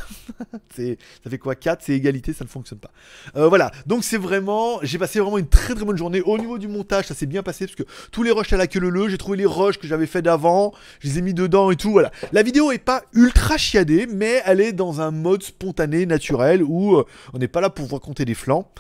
[0.77, 2.91] ça fait quoi 4 C'est égalité, ça ne fonctionne pas.
[3.37, 4.79] Euh, voilà, donc c'est vraiment.
[4.83, 6.23] J'ai passé vraiment une très très bonne journée.
[6.23, 8.67] Au niveau du montage, ça s'est bien passé parce que tous les rushs à la
[8.67, 11.35] queue le le, j'ai trouvé les rushs que j'avais fait d'avant, je les ai mis
[11.35, 11.93] dedans et tout.
[11.93, 12.11] Voilà.
[12.33, 16.97] La vidéo est pas ultra chiadée, mais elle est dans un mode spontané, naturel, où
[16.97, 18.71] euh, on n'est pas là pour vous raconter des flancs.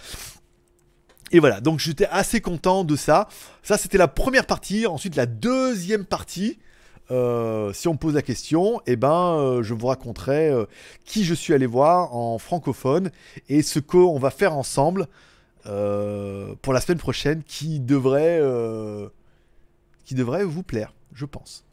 [1.34, 3.26] Et voilà, donc j'étais assez content de ça.
[3.64, 4.86] Ça, c'était la première partie.
[4.86, 6.60] Ensuite, la deuxième partie,
[7.10, 10.66] euh, si on me pose la question, eh ben, euh, je vous raconterai euh,
[11.04, 13.10] qui je suis allé voir en francophone
[13.48, 15.08] et ce qu'on va faire ensemble
[15.64, 18.40] pour la semaine prochaine qui devrait,
[20.04, 21.63] qui devrait vous plaire, je pense.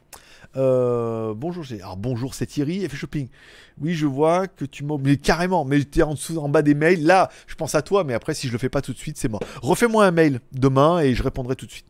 [0.56, 3.28] Euh, bonjour, alors bonjour, c'est Thierry, FF Shopping.
[3.80, 6.62] Oui, je vois que tu m'as oublié carrément, mais tu es en dessous, en bas
[6.62, 7.04] des mails.
[7.04, 9.16] Là, je pense à toi, mais après, si je le fais pas tout de suite,
[9.16, 9.40] c'est mort.
[9.62, 11.86] Refais-moi un mail demain et je répondrai tout de suite.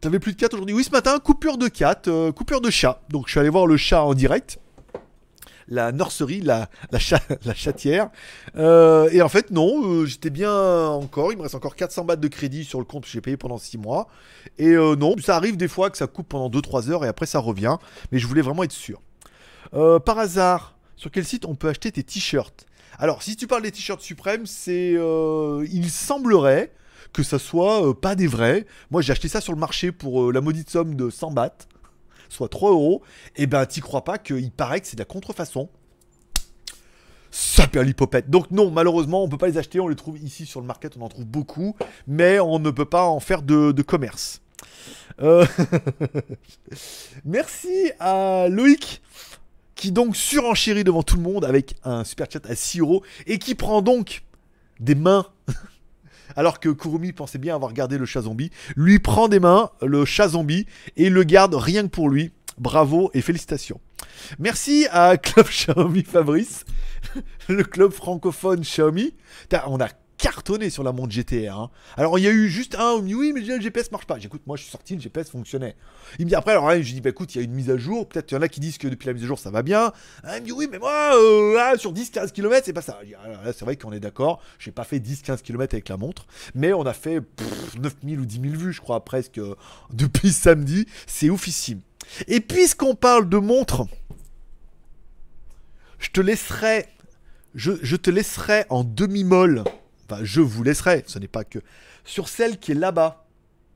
[0.00, 0.74] T'avais plus de 4 aujourd'hui?
[0.74, 3.02] Oui, ce matin, coupure de 4, coupure de chat.
[3.10, 4.58] Donc, je suis allé voir le chat en direct.
[5.70, 6.98] La nurserie, la, la,
[7.44, 8.10] la chatière.
[8.56, 10.52] Euh, et en fait, non, euh, j'étais bien
[10.88, 11.32] encore.
[11.32, 13.56] Il me reste encore 400 bahts de crédit sur le compte que j'ai payé pendant
[13.56, 14.08] 6 mois.
[14.58, 17.26] Et euh, non, ça arrive des fois que ça coupe pendant 2-3 heures et après
[17.26, 17.76] ça revient.
[18.10, 19.00] Mais je voulais vraiment être sûr.
[19.72, 22.66] Par hasard, sur quel site on peut acheter tes t-shirts?
[22.98, 24.96] Alors, si tu parles des t-shirts suprêmes, c'est.
[25.72, 26.72] il semblerait
[27.12, 28.66] que ça soit pas des vrais.
[28.90, 31.68] Moi, j'ai acheté ça sur le marché pour la maudite somme de 100 bahts,
[32.30, 33.02] soit 3 euros.
[33.36, 35.68] Et ben, t'y crois pas qu'il paraît que c'est de la contrefaçon.
[37.74, 38.28] L'hypopète.
[38.28, 39.78] Donc non, malheureusement, on peut pas les acheter.
[39.78, 42.84] On les trouve ici sur le market, on en trouve beaucoup, mais on ne peut
[42.84, 44.42] pas en faire de, de commerce.
[45.20, 45.46] Euh,
[47.24, 49.02] Merci à Loïc
[49.74, 53.38] qui donc surenchérit devant tout le monde avec un super chat à 6 euros et
[53.38, 54.22] qui prend donc
[54.78, 55.26] des mains.
[56.36, 60.04] Alors que Kurumi pensait bien avoir gardé le chat zombie, lui prend des mains le
[60.04, 60.66] chat zombie
[60.96, 62.32] et le garde rien que pour lui.
[62.58, 63.80] Bravo et félicitations.
[64.38, 66.64] Merci à Club Xiaomi Fabrice,
[67.48, 69.14] le club francophone Xiaomi.
[69.66, 69.88] On a
[70.20, 71.56] cartonné sur la montre GTR.
[71.58, 71.70] hein.
[71.96, 74.06] Alors il y a eu juste un, il me dit, oui mais le GPS marche
[74.06, 74.18] pas.
[74.18, 75.76] J'écoute, moi je suis sorti, le GPS fonctionnait.
[76.18, 77.70] Il me dit après, alors là, je dis, bah écoute, il y a une mise
[77.70, 78.08] à jour.
[78.08, 79.62] Peut-être il y en a qui disent que depuis la mise à jour ça va
[79.62, 79.92] bien.
[80.24, 82.98] Ah, il me dit, oui, mais moi, euh, là, sur 10-15 km, c'est pas ça.
[83.24, 84.40] Ah, là, c'est vrai qu'on est d'accord.
[84.58, 88.26] J'ai pas fait 10-15 km avec la montre, mais on a fait pff, 9000 ou
[88.26, 89.54] 10 000 vues, je crois, presque euh,
[89.92, 90.86] depuis samedi.
[91.06, 91.80] C'est oufissime.
[92.28, 93.86] Et puisqu'on parle de montre,
[95.98, 96.86] je te laisserai,
[97.54, 99.64] je, je te laisserai en demi-molle.
[100.22, 101.04] Je vous laisserai.
[101.06, 101.58] Ce n'est pas que
[102.04, 103.26] sur celle qui est là-bas,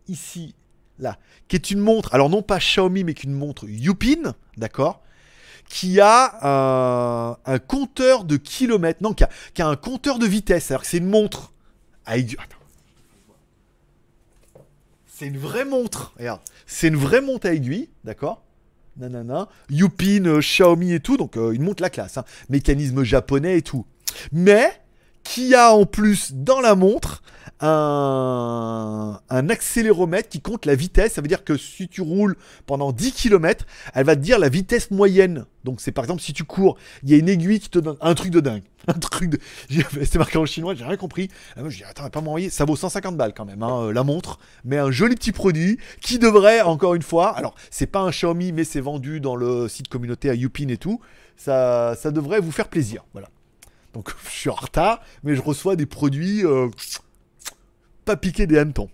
[0.09, 0.55] ici,
[0.99, 1.19] là,
[1.49, 2.15] qui est une montre.
[2.15, 5.03] Alors non pas Xiaomi, mais qu'une montre Yupin, d'accord
[5.69, 10.71] qui a un, un compteur de kilomètres, non, qui a, un compteur de vitesse.
[10.71, 11.53] Alors que c'est une montre.
[12.05, 12.59] Attends.
[15.07, 16.13] C'est une vraie montre.
[16.19, 18.43] Regarde, c'est une vraie montre à aiguille, d'accord
[18.97, 19.49] Nanana.
[19.71, 22.19] Yupin, euh, Xiaomi et tout, donc euh, une montre la classe.
[22.19, 22.25] hein.
[22.49, 23.87] Mécanisme japonais et tout.
[24.33, 24.84] Mais
[25.25, 27.23] qui a en plus dans la montre
[27.61, 31.15] un, accéléromètre qui compte la vitesse.
[31.15, 34.49] Ça veut dire que si tu roules pendant 10 km, elle va te dire la
[34.49, 35.47] vitesse moyenne.
[35.65, 37.97] Donc c'est par exemple si tu cours, il y a une aiguille qui te donne
[38.01, 38.63] un truc de dingue.
[38.87, 39.39] Un truc de...
[39.71, 41.31] C'était marqué en chinois, j'ai rien compris.
[41.57, 42.51] Moi je dis attends, pas m'envoyer.
[42.51, 44.39] Ça vaut 150 balles quand même, hein, euh, la montre.
[44.63, 48.53] Mais un joli petit produit qui devrait, encore une fois, alors c'est pas un Xiaomi,
[48.53, 51.01] mais c'est vendu dans le site communautaire à Yupin et tout.
[51.35, 53.07] Ça, ça devrait vous faire plaisir.
[53.15, 53.31] Voilà.
[53.95, 56.69] Donc je suis en retard, mais je reçois des produits euh,
[58.05, 58.91] pas piqués des hannetons,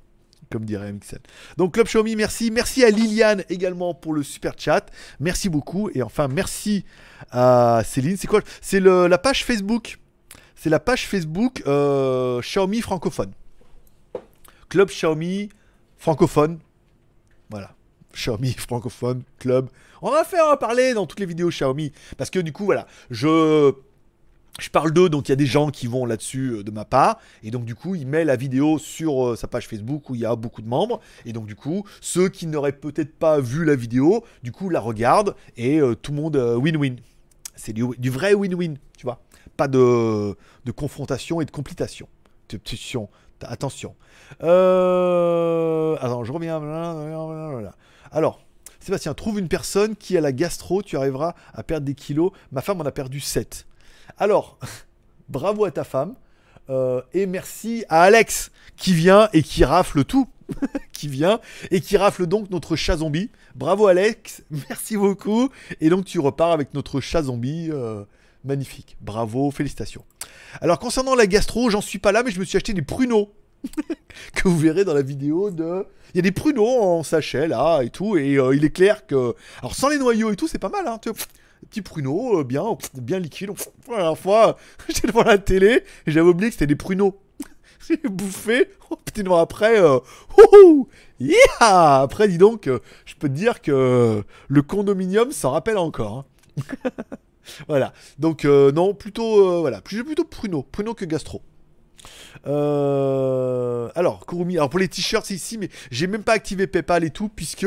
[0.51, 1.21] comme dirait MXL.
[1.57, 2.51] Donc Club Xiaomi, merci.
[2.51, 4.87] Merci à Liliane également pour le super chat.
[5.19, 5.91] Merci beaucoup.
[5.95, 6.85] Et enfin, merci
[7.31, 8.17] à Céline.
[8.17, 8.41] C'est quoi?
[8.61, 9.99] C'est la page Facebook.
[10.55, 13.33] C'est la page Facebook euh, Xiaomi francophone.
[14.69, 15.49] Club Xiaomi
[15.97, 16.59] francophone.
[17.49, 17.75] Voilà.
[18.15, 19.71] Xiaomi francophone club.
[20.03, 22.65] On en a fait un parler dans toutes les vidéos Xiaomi parce que du coup
[22.65, 23.73] voilà, je
[24.59, 26.85] je parle d'eux, donc il y a des gens qui vont là-dessus euh, de ma
[26.85, 30.15] part, et donc du coup il met la vidéo sur euh, sa page Facebook où
[30.15, 33.41] il y a beaucoup de membres, et donc du coup ceux qui n'auraient peut-être pas
[33.41, 36.97] vu la vidéo, du coup la regardent, et euh, tout le monde win-win.
[37.55, 39.21] C'est du, vrai win-win, tu vois.
[39.59, 40.35] Pas de,
[40.65, 42.09] de confrontation et de complication.
[42.49, 43.11] Attention,
[43.43, 43.95] attention.
[44.41, 46.59] Attends, je reviens.
[48.11, 48.41] Alors,
[48.81, 52.33] Sébastien, trouve une personne qui a la gastro, tu arriveras à perdre des kilos.
[52.51, 53.67] Ma femme en a perdu 7.
[54.21, 54.59] Alors,
[55.29, 56.15] bravo à ta femme.
[56.69, 60.29] euh, et merci à Alex qui vient et qui rafle tout.
[60.93, 63.31] qui vient et qui rafle donc notre chat zombie.
[63.55, 65.49] Bravo Alex, merci beaucoup.
[65.81, 67.71] Et donc tu repars avec notre chat zombie.
[67.73, 68.05] euh,
[68.45, 68.97] magnifique.
[69.01, 70.05] Bravo, félicitations.
[70.61, 73.33] Alors concernant la gastro, j'en suis pas là, mais je me suis acheté des pruneaux.
[74.35, 75.87] que vous verrez dans la vidéo de...
[76.15, 79.07] Il y a des pruneaux en sachet là et tout, et euh, il est clair
[79.07, 79.35] que...
[79.61, 80.99] Alors sans les noyaux et tout, c'est pas mal, hein.
[81.01, 81.19] tu vois.
[81.69, 83.51] Petit pruneau, euh, bien, bien liquide.
[83.89, 84.57] La dernière fois,
[84.89, 87.21] j'étais devant la télé et j'avais oublié que c'était des pruneaux.
[87.89, 88.71] J'ai bouffé.
[88.91, 89.99] Oh, petit moment après, euh,
[90.39, 90.89] ouhou,
[91.21, 96.27] yeah après, dis donc, euh, je peux te dire que le condominium s'en rappelle encore.
[96.57, 96.91] hein.
[97.69, 97.93] voilà.
[98.19, 101.43] Donc, euh, non, plutôt, euh, voilà, plutôt pruneau, pruneau que gastro.
[102.47, 107.11] Euh, alors, Kurumi, alors pour les t-shirts, ici, mais j'ai même pas activé PayPal et
[107.11, 107.67] tout, puisque.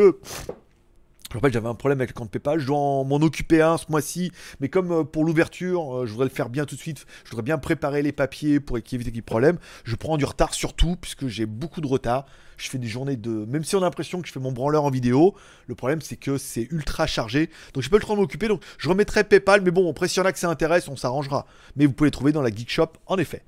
[1.33, 3.79] Je rappelle, j'avais un problème avec le compte PayPal, je dois en- m'en occuper un
[3.79, 6.79] ce mois-ci, mais comme euh, pour l'ouverture, euh, je voudrais le faire bien tout de
[6.79, 10.17] suite, je voudrais bien préparer les papiers pour éviter qu'il y ait problème, je prends
[10.17, 13.31] du retard surtout, puisque j'ai beaucoup de retard, je fais des journées de...
[13.31, 15.33] Même si on a l'impression que je fais mon branleur en vidéo,
[15.65, 18.61] le problème c'est que c'est ultra chargé, donc j'ai pas le temps de m'occuper, donc
[18.77, 21.47] je remettrai PayPal, mais bon, après s'il y en a que ça intéresse, on s'arrangera.
[21.75, 23.41] Mais vous pouvez les trouver dans la Geek Shop, en effet.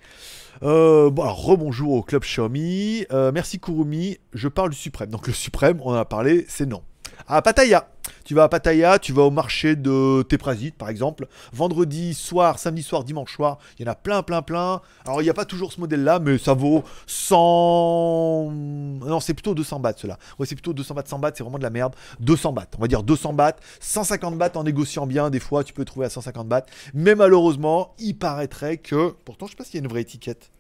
[0.64, 3.06] Euh, bon, alors rebonjour au club Xiaomi.
[3.12, 4.18] Merci Kurumi.
[4.34, 5.12] Je parle du Suprême.
[5.12, 6.82] Donc le Suprême, on en a parlé, c'est non.
[7.28, 7.90] À Pattaya.
[8.24, 11.28] Tu vas à Pattaya, tu vas au marché de Teprasit par exemple.
[11.54, 14.82] Vendredi soir, samedi soir, dimanche soir, il y en a plein, plein, plein.
[15.06, 18.52] Alors il n'y a pas toujours ce modèle-là, mais ça vaut 100.
[18.52, 20.18] Non, c'est plutôt 200 bahts cela.
[20.40, 21.96] Ouais, c'est plutôt 200 bahts, 100 bahts, c'est vraiment de la merde.
[22.20, 23.58] 200 bahts, on va dire 200 bahts.
[23.80, 26.66] 150 bahts en négociant bien, des fois tu peux trouver à 150 bahts.
[26.94, 29.16] Mais malheureusement, il paraîtrait que.
[29.26, 30.52] Pourtant, je sais pas s'il y a une vraie étiquette.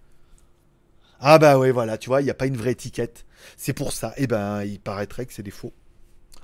[1.19, 3.25] Ah bah ouais, voilà, tu vois, il n'y a pas une vraie étiquette.
[3.57, 4.13] C'est pour ça.
[4.17, 5.73] Eh ben, il paraîtrait que c'est des faux.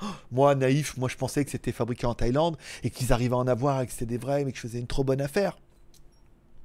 [0.31, 3.47] Moi, naïf, moi je pensais que c'était fabriqué en Thaïlande et qu'ils arrivaient à en
[3.47, 5.57] avoir et que c'était des vrais, mais que je faisais une trop bonne affaire.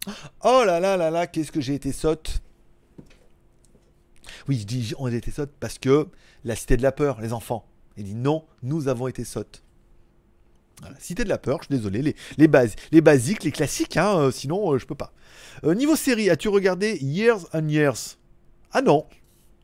[0.45, 2.41] Oh là là là là, qu'est-ce que j'ai été sotte.
[4.49, 6.09] Oui, je dis on a été sotte parce que
[6.45, 7.67] la cité de la peur, les enfants.
[7.97, 9.63] Il dit non, nous avons été sottes.
[10.99, 14.73] Cité de la peur, je suis désolé, les, les basiques, les classiques, hein, euh, sinon
[14.73, 15.13] euh, je peux pas.
[15.65, 18.19] Euh, niveau série, as-tu regardé Years and Years?
[18.73, 19.07] Ah non.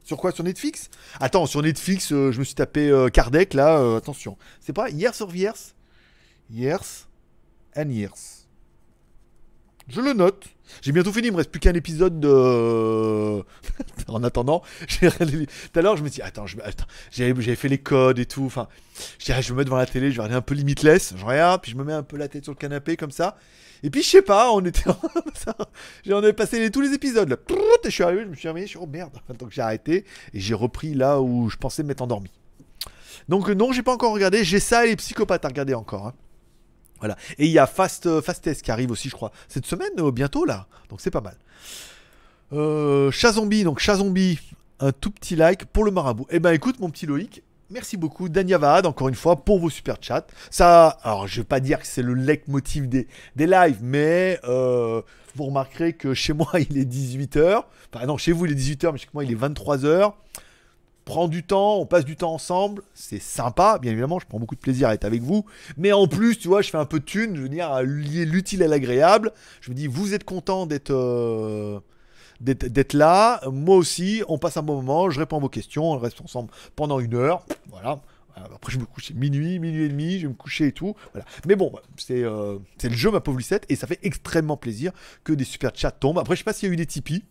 [0.05, 0.33] Sur quoi?
[0.33, 0.91] Sur Netflix?
[1.21, 4.37] Attends, sur Netflix, euh, je me suis tapé euh, Kardec là, euh, attention.
[4.61, 5.75] C'est pas Years of Years?
[6.51, 7.09] Years
[7.77, 8.43] and Years.
[9.89, 10.45] Je le note.
[10.81, 12.29] J'ai bientôt fini, il me reste plus qu'un épisode de.
[14.09, 14.63] en attendant,
[15.01, 18.45] tout à l'heure, je me dit, attends, j'avais fait les codes et tout.
[18.45, 18.69] Enfin,
[19.19, 21.15] je je me mettre devant la télé, je vais regarder un peu limitless.
[21.17, 23.37] Je regarde, puis je me mets un peu la tête sur le canapé comme ça.
[23.83, 24.91] Et puis, je sais pas, on était.
[26.07, 27.37] J'en avais passé tous les épisodes là.
[27.85, 29.13] Et je suis arrivé, je me suis réveillé, je suis oh merde.
[29.39, 32.31] Donc j'ai arrêté et j'ai repris là où je pensais m'être endormi.
[33.29, 34.45] Donc, euh, non, j'ai pas encore regardé.
[34.45, 36.07] J'ai ça et les psychopathes à regarder encore.
[36.07, 36.15] hein.
[37.03, 37.17] Voilà.
[37.37, 40.13] Et il y a Fast, euh, Fastest qui arrive aussi, je crois, cette semaine, euh,
[40.13, 40.69] bientôt là.
[40.89, 41.37] Donc c'est pas mal.
[42.53, 44.39] Euh, donc Chat Zombie,
[44.79, 46.27] un tout petit like pour le marabout.
[46.31, 48.29] Eh ben écoute, mon petit Loïc, merci beaucoup.
[48.29, 50.27] Dania Vahad, encore une fois, pour vos super chats.
[50.51, 55.03] Ça, alors je vais pas dire que c'est le leitmotiv des, des lives, mais euh,
[55.35, 57.65] vous remarquerez que chez moi il est 18h.
[57.93, 60.13] Enfin non, chez vous il est 18h, mais chez moi il est 23h
[61.05, 64.55] prend du temps, on passe du temps ensemble, c'est sympa, bien évidemment, je prends beaucoup
[64.55, 65.45] de plaisir à être avec vous,
[65.77, 68.25] mais en plus, tu vois, je fais un peu de thune, je veux dire, lier
[68.25, 70.93] l'utile à l'agréable, je me dis, vous êtes content d'être...
[70.93, 71.81] euh,
[72.43, 75.99] d'être là, moi aussi, on passe un bon moment, je réponds à vos questions, on
[75.99, 78.01] reste ensemble pendant une heure, voilà.
[78.37, 80.95] Après, je me couche minuit, minuit et demi, je vais me coucher et tout.
[81.13, 81.27] Voilà.
[81.47, 84.93] Mais bon, c'est euh, c'est le jeu, ma pauvre Lucette, et ça fait extrêmement plaisir
[85.25, 86.19] que des super chats tombent.
[86.19, 87.25] Après, je sais pas s'il y a eu des Tipeee.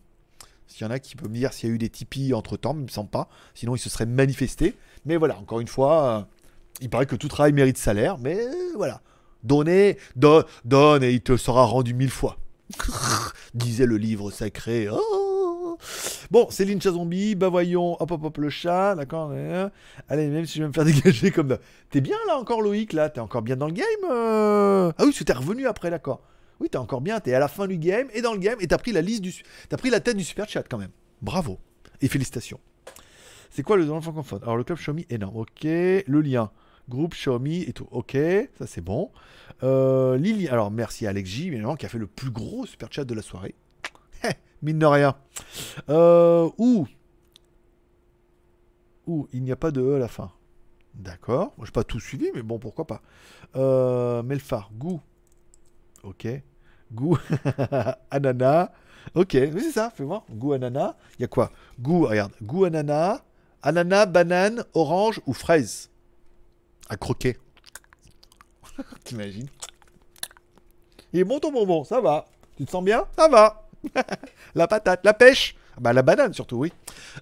[0.67, 2.55] S'il y en a qui peuvent me dire s'il y a eu des Tipeee entre
[2.55, 3.29] temps, il me semble pas.
[3.55, 4.75] Sinon, ils se seraient manifestés.
[5.05, 6.21] Mais voilà, encore une fois, euh,
[6.81, 8.17] il paraît que tout travail mérite salaire.
[8.19, 9.01] Mais euh, voilà.
[9.43, 12.37] Donnez, donne, donne et il te sera rendu mille fois.
[13.53, 14.87] Disait le livre sacré.
[14.91, 15.77] Oh
[16.29, 19.31] bon, Céline Chat Zombie, bah voyons, hop hop hop le chat, d'accord.
[19.33, 19.69] euh,
[20.09, 21.57] Allez, même si je vais me faire dégager comme.
[21.89, 23.09] T'es bien là encore, Loïc, là?
[23.09, 24.91] T'es encore bien dans le game euh?
[24.97, 26.21] Ah oui, que t'es revenu après, d'accord.
[26.59, 28.67] Oui, t'es encore bien, t'es à la fin du game et dans le game et
[28.67, 29.33] t'as pris la liste du.
[29.69, 30.91] T'as pris la tête du super chat quand même.
[31.21, 31.57] Bravo.
[32.01, 32.59] Et félicitations.
[33.49, 34.39] C'est quoi le nom francophone?
[34.43, 35.63] Alors le club Xiaomi énorme, ok.
[35.63, 36.51] Le lien.
[36.91, 37.87] Groupe Xiaomi et tout.
[37.89, 38.17] Ok,
[38.57, 39.09] ça c'est bon.
[39.63, 42.65] Euh, Lily, alors merci à Alex J, bien évidemment, qui a fait le plus gros
[42.65, 43.55] super chat de la soirée.
[44.23, 45.15] Heh, Mine de rien.
[45.89, 46.85] Euh, où
[49.07, 50.31] Où il n'y a pas de E à la fin.
[50.93, 51.53] D'accord.
[51.57, 53.01] Moi, je n'ai pas tout suivi, mais bon, pourquoi pas.
[53.55, 54.99] Euh, Melfar, goût.
[56.03, 56.27] Ok.
[56.91, 57.17] Goût
[58.11, 58.71] ananas.
[59.15, 60.25] Ok, oui, c'est ça, fais voir.
[60.29, 60.95] Goût ananas.
[61.17, 61.51] Il y a quoi?
[61.79, 62.33] Goût, regarde.
[62.43, 63.23] Goût ananas,
[63.63, 65.90] ananas, banane, orange ou fraise?
[66.91, 67.37] À croquer.
[69.05, 69.47] T'imagines
[71.13, 72.25] Il est bon ton bonbon, ça va.
[72.57, 73.05] Tu te sens bien?
[73.17, 73.69] Ça va.
[74.55, 75.55] la patate, la pêche?
[75.77, 76.73] Ah Bah, la banane surtout, oui.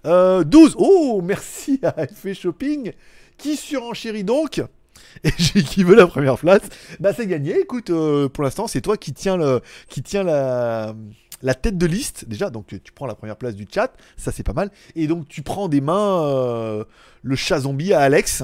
[0.07, 0.73] Euh, 12.
[0.79, 2.93] Oh, merci à FF Shopping
[3.37, 4.57] qui surenchérit donc.
[5.23, 6.63] Et j'ai qui veut la première place.
[6.99, 7.59] Bah, c'est gagné.
[7.59, 10.95] Écoute, euh, pour l'instant, c'est toi qui tiens, le, qui tiens la,
[11.43, 12.25] la tête de liste.
[12.27, 13.93] Déjà, donc tu, tu prends la première place du chat.
[14.17, 14.71] Ça, c'est pas mal.
[14.95, 16.85] Et donc, tu prends des mains euh,
[17.21, 18.41] le chat zombie à Alex.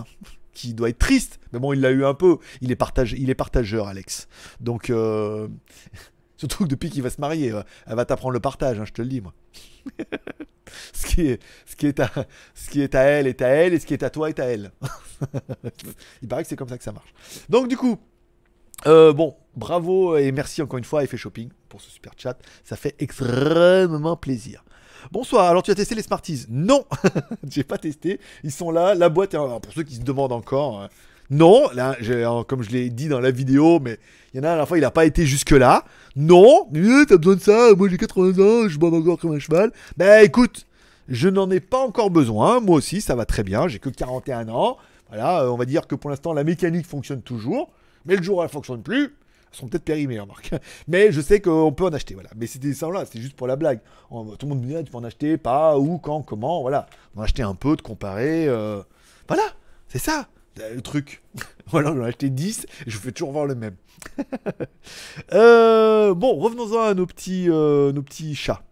[0.55, 1.39] Qui doit être triste.
[1.53, 2.37] Mais bon, il l'a eu un peu.
[2.61, 2.75] Il est,
[3.35, 4.27] partageur, Alex.
[4.59, 5.47] Donc, euh,
[6.37, 8.93] surtout que depuis qu'il va se marier, euh, elle va t'apprendre le partage, hein, je
[8.93, 9.33] te le dis, moi.
[10.93, 12.09] ce, qui est, ce, qui est à...
[12.55, 14.39] ce qui est à elle est à elle, et ce qui est à toi est
[14.39, 14.71] à elle.
[16.23, 17.13] il paraît que c'est comme ça que ça marche.
[17.49, 17.99] Donc, du coup,
[18.87, 22.37] euh, bon, bravo et merci encore une fois à Effet Shopping pour ce super chat.
[22.63, 24.63] Ça fait extrêmement plaisir.
[25.11, 26.45] Bonsoir, alors tu as testé les Smarties?
[26.49, 26.83] Non,
[27.49, 28.19] j'ai pas testé.
[28.43, 29.37] Ils sont là, la boîte est...
[29.37, 30.87] alors, pour ceux qui se demandent encore, euh,
[31.29, 31.69] non,
[32.47, 33.99] comme je l'ai dit dans la vidéo, mais
[34.33, 35.85] il y en a à la fois, il n'a pas été jusque-là.
[36.15, 39.39] Non, mais t'as besoin de ça, moi j'ai 80 ans, je bois encore comme un
[39.39, 39.71] cheval.
[39.95, 40.65] Ben écoute,
[41.07, 44.49] je n'en ai pas encore besoin, moi aussi, ça va très bien, j'ai que 41
[44.49, 44.77] ans.
[45.09, 47.71] Voilà, euh, on va dire que pour l'instant, la mécanique fonctionne toujours,
[48.05, 49.13] mais le jour où elle fonctionne plus,
[49.55, 50.51] sont peut-être périmées, remarque.
[50.87, 52.29] Mais je sais qu'on peut en acheter, voilà.
[52.35, 53.79] Mais c'était ça là, c'était juste pour la blague.
[54.11, 56.61] On- tout le monde me dit, ah, tu peux en acheter, pas, où, quand, comment,
[56.61, 56.87] voilà.
[57.15, 58.47] On acheter un peu, de comparer.
[58.47, 58.81] euh,
[59.27, 59.43] Voilà,
[59.87, 60.27] c'est ça,
[60.59, 61.23] euh, le truc.
[61.67, 63.75] voilà, j'en ai acheté 10, et je fais toujours voir le même.
[65.33, 68.63] Euh, bon, revenons-en à nos petits, nos petits chats.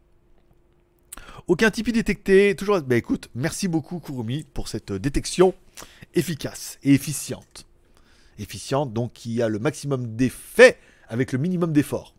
[1.47, 2.79] Aucun Tipeee détecté, toujours.
[2.81, 5.53] Bah écoute, merci beaucoup Kurumi pour cette détection
[6.13, 7.65] efficace et efficiente.
[8.39, 12.15] Efficiente, donc qui a le maximum d'effet avec le minimum d'effort.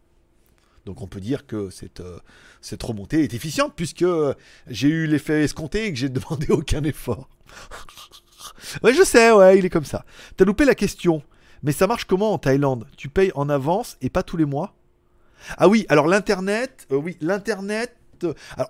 [0.85, 2.18] Donc on peut dire que cette, euh,
[2.61, 4.05] cette remontée est efficiente puisque
[4.66, 7.29] j'ai eu l'effet escompté et que j'ai demandé aucun effort.
[8.83, 10.05] ouais, je sais, ouais, il est comme ça.
[10.37, 11.22] T'as loupé la question.
[11.62, 12.87] Mais ça marche comment en Thaïlande?
[12.96, 14.74] Tu payes en avance et pas tous les mois?
[15.57, 17.96] Ah oui, alors l'internet, euh, oui, l'internet.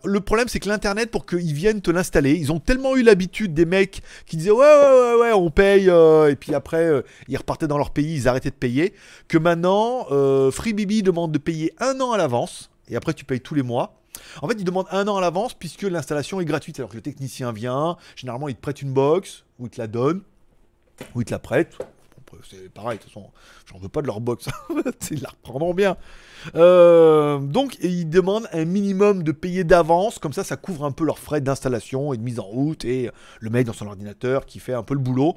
[0.05, 3.55] Le problème c'est que l'internet pour qu'ils viennent te l'installer, ils ont tellement eu l'habitude
[3.55, 7.03] des mecs qui disaient ouais ouais ouais ouais on paye euh, et puis après euh,
[7.29, 8.95] ils repartaient dans leur pays, ils arrêtaient de payer,
[9.29, 13.41] que maintenant euh, FreeBB demande de payer un an à l'avance et après tu payes
[13.41, 14.01] tous les mois.
[14.43, 16.79] En fait, ils demandent un an à l'avance puisque l'installation est gratuite.
[16.79, 19.87] Alors que le technicien vient, généralement il te prête une box ou il te la
[19.87, 20.23] donne
[21.15, 21.77] ou il te la prête.
[22.35, 23.31] Après, C'est pareil, de toute façon,
[23.67, 24.49] j'en veux pas de leur box.
[25.11, 25.97] ils la reprendront bien.
[26.55, 31.05] Euh, donc, ils demandent un minimum de payer d'avance, comme ça, ça couvre un peu
[31.05, 34.59] leurs frais d'installation et de mise en route, et le mec dans son ordinateur qui
[34.59, 35.37] fait un peu le boulot.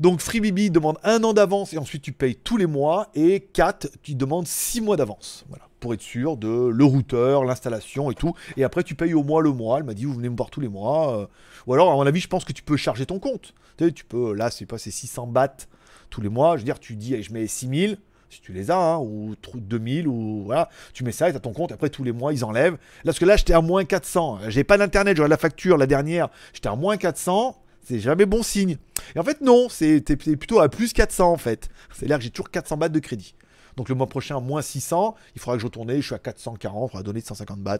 [0.00, 3.88] Donc, FreeBB demande un an d'avance et ensuite tu payes tous les mois, et 4
[4.02, 5.44] tu demandes 6 mois d'avance.
[5.48, 8.34] Voilà, pour être sûr de le routeur, l'installation et tout.
[8.56, 9.78] Et après, tu payes au mois le mois.
[9.78, 11.18] Elle m'a dit, vous venez me voir tous les mois.
[11.20, 11.26] euh.
[11.66, 13.54] Ou alors, à mon avis, je pense que tu peux charger ton compte.
[13.76, 15.66] Tu peux, là, c'est pas, c'est 600 bahts
[16.10, 16.56] tous les mois.
[16.56, 17.98] Je veux dire, tu dis, je mets 6000
[18.30, 21.38] si tu les as, hein, ou tr- 2000, ou voilà, tu mets ça et t'as
[21.38, 22.72] ton compte, après tous les mois ils enlèvent.
[22.72, 25.86] Là, parce que là j'étais à moins 400, j'ai pas d'internet, j'aurais la facture la
[25.86, 28.76] dernière, j'étais à moins 400, c'est jamais bon signe.
[29.14, 31.68] Et en fait, non, t'es plutôt à plus 400 en fait.
[31.92, 33.36] C'est-à-dire que j'ai toujours 400 bahts de crédit.
[33.76, 36.88] Donc le mois prochain, moins 600, il faudra que je retourne, je suis à 440,
[36.88, 37.78] il faudra donner 150 bahts.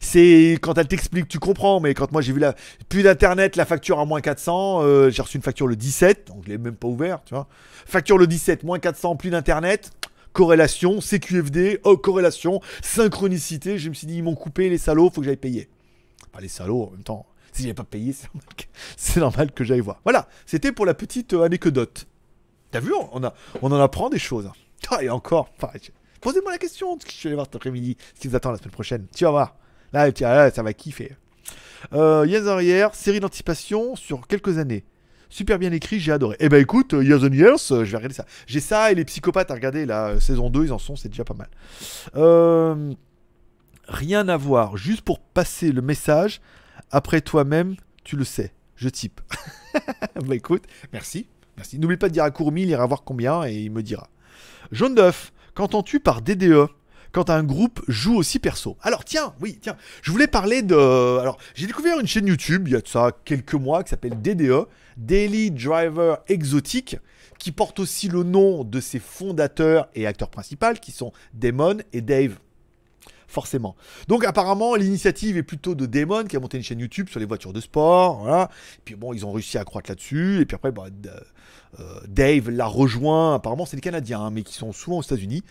[0.00, 2.54] C'est quand elle t'explique, tu comprends, mais quand moi j'ai vu la
[2.88, 6.44] plus d'internet, la facture à moins 400, euh, j'ai reçu une facture le 17, donc
[6.44, 7.48] je l'ai même pas ouvert, tu vois.
[7.86, 9.92] Facture le 17, moins 400, plus d'internet,
[10.32, 13.78] corrélation, CQFD, oh, corrélation, synchronicité.
[13.78, 15.68] Je me suis dit, ils m'ont coupé les salauds, faut que j'aille payer.
[16.32, 17.26] Pas les salauds en même temps.
[17.52, 18.14] Si j'avais pas payé,
[18.96, 20.00] c'est normal que, j'aille voir.
[20.04, 22.06] Voilà, c'était pour la petite euh, anecdote.
[22.70, 23.20] T'as vu, on,
[23.62, 24.50] on en apprend des choses.
[24.90, 25.72] Ah, et encore, enfin,
[26.20, 28.58] posez-moi la question, parce que je vais voir cet après-midi, ce qui vous attend la
[28.58, 29.06] semaine prochaine.
[29.14, 29.56] Tu vas voir.
[29.92, 31.16] Là, là, ça va kiffer.
[31.92, 34.84] Euh, Years and série d'anticipation sur quelques années.
[35.30, 36.36] Super bien écrit, j'ai adoré.
[36.40, 38.24] Eh ben écoute, euh, Years and Years, euh, je vais regarder ça.
[38.46, 41.10] J'ai ça et les psychopathes à regarder, la euh, saison 2, ils en sont, c'est
[41.10, 41.48] déjà pas mal.
[43.86, 46.40] Rien à voir, juste pour passer le message.
[46.90, 48.52] Après toi-même, tu le sais.
[48.76, 49.20] Je type.
[50.26, 51.26] bah écoute, merci.
[51.56, 51.78] Merci.
[51.78, 54.08] N'oublie pas de dire à Courmi, il ira voir combien et il me dira.
[54.72, 56.68] Jaune d'œuf, qu'entends-tu par DDE
[57.12, 58.76] quand un groupe joue aussi perso.
[58.82, 60.74] Alors tiens, oui, tiens, je voulais parler de...
[61.18, 64.66] Alors, j'ai découvert une chaîne YouTube, il y a ça quelques mois, qui s'appelle DDE,
[64.96, 66.96] Daily Driver Exotique,
[67.38, 72.00] qui porte aussi le nom de ses fondateurs et acteurs principaux, qui sont Damon et
[72.00, 72.38] Dave.
[73.30, 73.76] Forcément.
[74.08, 77.26] Donc apparemment l'initiative est plutôt de Damon qui a monté une chaîne YouTube sur les
[77.26, 78.48] voitures de sport, voilà.
[78.78, 80.40] Et puis bon, ils ont réussi à croître là-dessus.
[80.40, 80.86] Et puis après, bah,
[81.78, 83.34] euh, Dave l'a rejoint.
[83.34, 85.42] Apparemment, c'est des Canadiens, hein, mais qui sont souvent aux États-Unis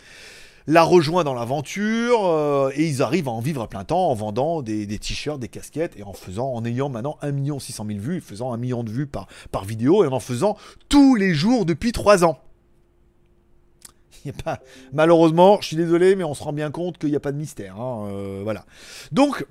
[0.68, 4.14] l'a rejoint dans l'aventure euh, et ils arrivent à en vivre à plein temps en
[4.14, 8.20] vendant des, t-shirts, des casquettes et en faisant, en ayant maintenant 1 600 000 vues,
[8.20, 9.26] faisant 1 million de vues par,
[9.64, 10.56] vidéo et en en faisant
[10.88, 12.40] tous les jours depuis 3 ans.
[14.44, 14.58] Pas,
[14.92, 17.38] malheureusement, je suis désolé, mais on se rend bien compte qu'il n'y a pas de
[17.38, 17.80] mystère.
[17.80, 18.66] hein, euh, voilà.
[19.12, 19.46] Donc,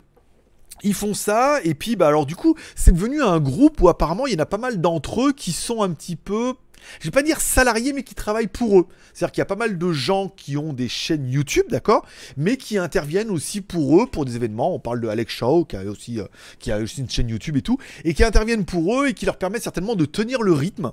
[0.84, 4.28] ils font ça, et puis, bah, alors, du coup, c'est devenu un groupe où apparemment,
[4.28, 6.54] il y en a pas mal d'entre eux qui sont un petit peu
[7.00, 8.88] je vais pas dire salariés, mais qui travaillent pour eux.
[9.14, 12.58] C'est-à-dire qu'il y a pas mal de gens qui ont des chaînes YouTube, d'accord, mais
[12.58, 14.74] qui interviennent aussi pour eux, pour des événements.
[14.74, 16.26] On parle de Alex Shaw, qui a aussi, euh,
[16.60, 19.26] qui a aussi une chaîne YouTube et tout, et qui interviennent pour eux et qui
[19.26, 20.92] leur permettent certainement de tenir le rythme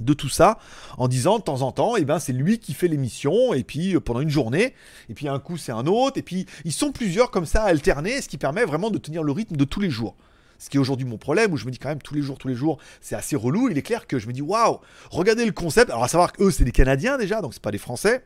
[0.00, 0.58] de tout ça
[0.98, 3.94] en disant de temps en temps et ben c'est lui qui fait l'émission et puis
[3.94, 4.74] euh, pendant une journée
[5.08, 8.20] et puis un coup c'est un autre et puis ils sont plusieurs comme ça alternés
[8.20, 10.14] ce qui permet vraiment de tenir le rythme de tous les jours
[10.62, 12.38] ce qui est aujourd'hui mon problème où je me dis quand même tous les jours
[12.38, 13.68] tous les jours c'est assez relou.
[13.68, 14.78] Il est clair que je me dis waouh
[15.10, 15.90] regardez le concept.
[15.90, 18.24] Alors à savoir que eux c'est des canadiens déjà donc c'est pas des français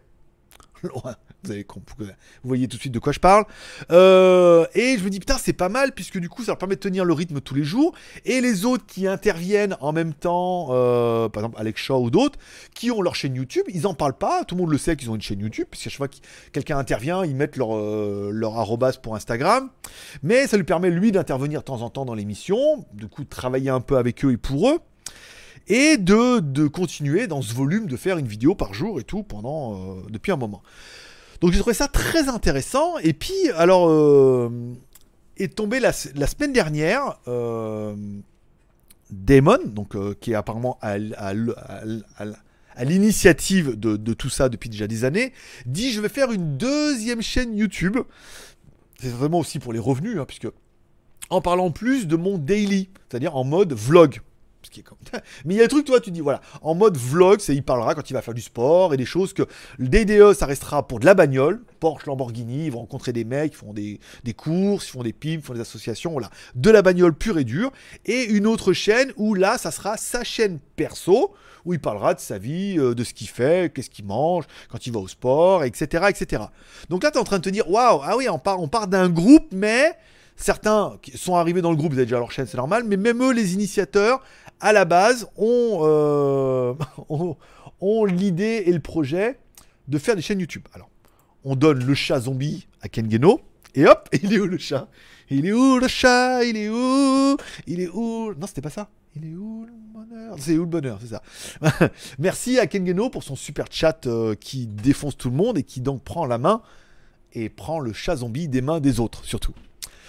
[1.47, 2.07] vous,
[2.45, 3.45] voyez tout de suite de quoi je parle.
[3.91, 6.77] Euh, et je me dis, putain, c'est pas mal, puisque du coup, ça leur permet
[6.77, 7.95] de tenir le rythme tous les jours.
[8.25, 12.39] Et les autres qui interviennent en même temps, euh, par exemple Alex Shaw ou d'autres,
[12.75, 14.45] qui ont leur chaîne YouTube, ils en parlent pas.
[14.45, 16.17] Tout le monde le sait qu'ils ont une chaîne YouTube, puisqu'à chaque fois que
[16.53, 19.71] quelqu'un intervient, ils mettent leur, euh, leur arrobas pour Instagram.
[20.23, 23.29] Mais ça lui permet, lui, d'intervenir de temps en temps dans l'émission, du coup, de
[23.29, 24.79] travailler un peu avec eux et pour eux
[25.69, 29.23] et de, de continuer dans ce volume de faire une vidéo par jour et tout
[29.23, 30.63] pendant euh, depuis un moment.
[31.41, 32.99] Donc j'ai trouvé ça très intéressant.
[32.99, 34.51] Et puis alors euh,
[35.37, 37.95] est tombé la, semaine dernière euh,
[39.11, 40.97] Damon, donc euh, qui est apparemment à,
[42.85, 45.33] l'initiative de, de tout ça depuis déjà des années,
[45.67, 47.99] dit je vais faire une deuxième chaîne YouTube.
[49.01, 50.49] C'est vraiment aussi pour les revenus, hein, puisque
[51.29, 54.21] en parlant plus de mon daily, c'est-à-dire en mode vlog.
[55.45, 57.63] Mais il y a des trucs, toi, tu dis, voilà, en mode vlog, c'est il
[57.63, 59.43] parlera quand il va faire du sport et des choses que
[59.79, 63.53] le DDE, ça restera pour de la bagnole, Porsche, Lamborghini, ils vont rencontrer des mecs,
[63.53, 66.71] ils font des, des courses, ils font des pubs, ils font des associations, voilà, de
[66.71, 67.73] la bagnole pure et dure.
[68.05, 72.21] Et une autre chaîne où là, ça sera sa chaîne perso, où il parlera de
[72.21, 75.65] sa vie, euh, de ce qu'il fait, qu'est-ce qu'il mange, quand il va au sport,
[75.65, 76.45] etc., etc.
[76.89, 78.69] Donc là, tu es en train de te dire, waouh, ah oui, on part, on
[78.87, 79.93] d'un groupe, mais
[80.37, 83.23] certains sont arrivés dans le groupe, ils avaient déjà leur chaîne, c'est normal, mais même
[83.23, 84.23] eux, les initiateurs,
[84.61, 86.75] à la base, ont, euh,
[88.07, 89.39] l'idée et le projet
[89.89, 90.67] de faire des chaînes YouTube.
[90.73, 90.91] Alors,
[91.45, 93.41] on donne le chat zombie à Ken Geno,
[93.77, 94.89] et hop, il est où le chat?
[95.29, 96.45] Il est où le chat?
[96.45, 97.37] Il est où?
[97.67, 98.89] Il est où Non, c'était pas ça.
[99.15, 100.37] Il est où le bonheur?
[100.39, 101.23] C'est où le bonheur, c'est ça.
[102.19, 105.63] Merci à Ken Geno pour son super chat euh, qui défonce tout le monde et
[105.63, 106.63] qui donc prend la main
[107.33, 109.53] et prend le chat zombie des mains des autres, surtout.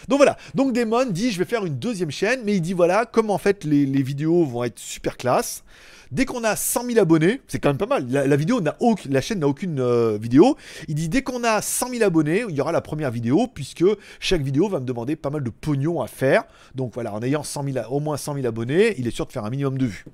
[0.08, 3.06] Donc voilà, donc Damon dit je vais faire une deuxième chaîne, mais il dit voilà,
[3.06, 5.64] comme en fait les, vidéos vont être super classe,
[6.12, 9.80] dès qu'on a 100 000 abonnés, c'est quand même pas mal, la, chaîne n'a aucune
[9.80, 10.56] euh, vidéo,
[10.88, 13.86] il dit dès qu'on a 100 000 abonnés, il y aura la première vidéo, puisque
[14.20, 16.44] chaque vidéo va me demander pas mal de pognon à faire,
[16.76, 19.32] donc voilà, en ayant 100 000, au moins 100 000 abonnés, il est sûr de
[19.32, 20.06] faire un minimum de vues.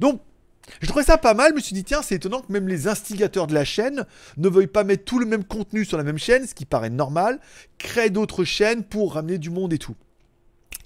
[0.00, 0.20] Donc,
[0.80, 2.88] je trouvais ça pas mal, je me suis dit, tiens, c'est étonnant que même les
[2.88, 4.06] instigateurs de la chaîne
[4.36, 6.90] ne veuillent pas mettre tout le même contenu sur la même chaîne, ce qui paraît
[6.90, 7.40] normal,
[7.78, 9.96] créent d'autres chaînes pour ramener du monde et tout.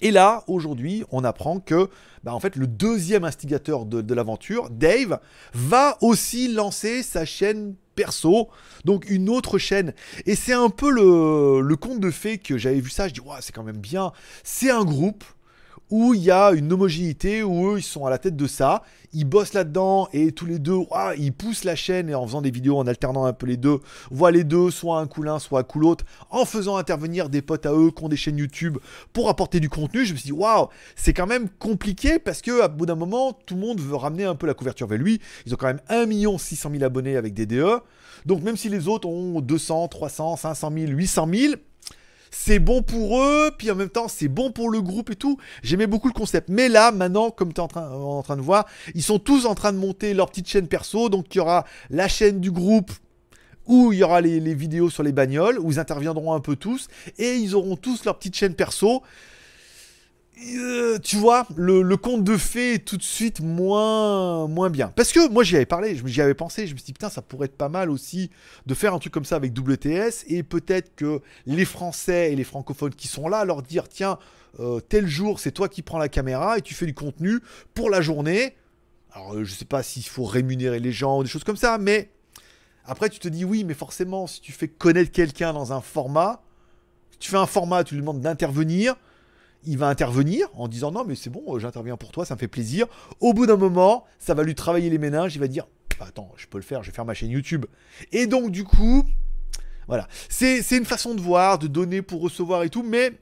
[0.01, 1.89] Et là, aujourd'hui, on apprend que,
[2.23, 5.19] bah, en fait, le deuxième instigateur de, l'aventure, Dave,
[5.53, 8.47] va aussi lancer sa chaîne perso,
[8.85, 9.93] donc une autre chaîne.
[10.25, 13.19] Et c'est un peu le, le conte de fées que j'avais vu ça, je dis,
[13.19, 14.13] ouais, c'est quand même bien.
[14.43, 15.25] C'est un groupe
[15.89, 18.83] où il y a une homogénéité, où eux, ils sont à la tête de ça,
[19.11, 20.77] ils bossent là-dedans, et tous les deux,
[21.17, 23.79] ils poussent la chaîne, et en faisant des vidéos, en alternant un peu les deux,
[24.11, 27.41] voient les deux, soit un coup l'un, soit un coup l'autre, en faisant intervenir des
[27.41, 28.77] potes à eux qui ont des chaînes YouTube
[29.13, 32.61] pour apporter du contenu, je me suis dit, waouh, c'est quand même compliqué, parce que
[32.61, 35.19] à bout d'un moment, tout le monde veut ramener un peu la couverture vers lui,
[35.45, 37.81] ils ont quand même 1 600 000 abonnés avec DDE,
[38.25, 41.53] donc même si les autres ont 200, 300, 500 000, 800 000,
[42.31, 45.37] c'est bon pour eux, puis en même temps c'est bon pour le groupe et tout.
[45.63, 46.49] J'aimais beaucoup le concept.
[46.49, 48.65] Mais là, maintenant, comme tu es en train, en train de voir,
[48.95, 51.09] ils sont tous en train de monter leur petite chaîne perso.
[51.09, 52.91] Donc il y aura la chaîne du groupe
[53.65, 56.55] où il y aura les, les vidéos sur les bagnoles, où ils interviendront un peu
[56.55, 56.87] tous,
[57.19, 59.03] et ils auront tous leur petite chaîne perso.
[60.41, 64.87] Euh, tu vois, le, conte de fées est tout de suite moins, moins bien.
[64.95, 67.21] Parce que moi j'y avais parlé, j'y avais pensé, je me suis dit putain ça
[67.21, 68.29] pourrait être pas mal aussi
[68.65, 72.45] de faire un truc comme ça avec WTS et peut-être que les Français et les
[72.45, 74.17] francophones qui sont là leur dire tiens
[74.59, 77.39] euh, tel jour c'est toi qui prends la caméra et tu fais du contenu
[77.73, 78.55] pour la journée.
[79.11, 81.77] Alors euh, je sais pas s'il faut rémunérer les gens ou des choses comme ça,
[81.77, 82.09] mais
[82.85, 86.41] après tu te dis oui mais forcément si tu fais connaître quelqu'un dans un format,
[87.19, 88.95] tu fais un format, tu lui demandes d'intervenir
[89.65, 92.39] il va intervenir en disant non mais c'est bon, euh, j'interviens pour toi, ça me
[92.39, 92.87] fait plaisir.
[93.19, 95.67] Au bout d'un moment, ça va lui travailler les méninges, il va dire
[95.99, 97.65] Bah, attends, je peux le faire, je vais faire ma chaîne YouTube.
[98.11, 99.03] Et donc du coup,
[99.87, 103.13] voilà, c'est c'est une façon de voir, de donner pour recevoir et tout, mais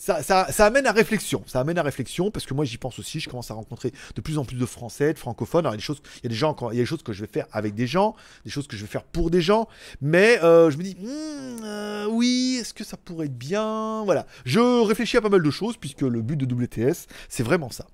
[0.00, 1.42] ça, amène à réflexion.
[1.46, 3.20] Ça amène à réflexion parce que moi j'y pense aussi.
[3.20, 5.66] Je commence à rencontrer de plus en plus de Français, de francophones.
[5.66, 6.86] Alors il y a des choses, il y a des gens, il y a des
[6.86, 9.30] choses que je vais faire avec des gens, des choses que je vais faire pour
[9.30, 9.68] des gens.
[10.00, 14.02] Mais euh, je me dis, Hmm, euh, oui, est-ce que ça pourrait être bien?
[14.04, 14.26] Voilà.
[14.46, 17.86] Je réfléchis à pas mal de choses puisque le but de WTS, c'est vraiment ça.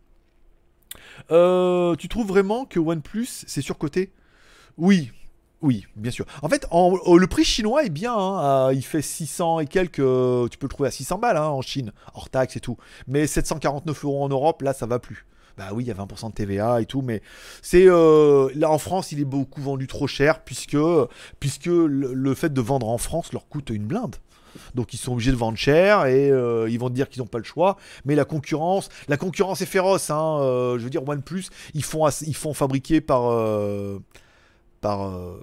[1.33, 4.13] Euh, tu trouves vraiment que OnePlus c'est surcoté?
[4.77, 5.11] Oui,
[5.63, 6.27] oui, bien sûr.
[6.43, 8.15] En fait, euh, le prix chinois est bien.
[8.15, 10.01] hein, il fait 600 et quelques.
[10.01, 12.77] euh, tu peux le trouver à 600 balles hein, en Chine, hors taxe et tout.
[13.07, 15.27] Mais 749 euros en Europe, là, ça va plus.
[15.57, 17.23] Bah oui, il y a 20% de TVA et tout, mais
[17.63, 22.61] c'est euh, là en France, il est beaucoup vendu trop cher puisque le, fait de
[22.61, 24.17] vendre en France leur coûte une blinde.
[24.75, 27.27] Donc ils sont obligés de vendre cher et euh, ils vont te dire qu'ils n'ont
[27.27, 27.79] pas le choix.
[28.05, 30.11] Mais la concurrence, la concurrence est féroce.
[30.11, 33.31] Hein, je veux dire, OnePlus, ils font, ils font fabriquer par
[34.87, 35.43] par euh,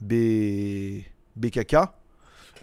[0.00, 1.02] B,
[1.36, 1.76] BKK,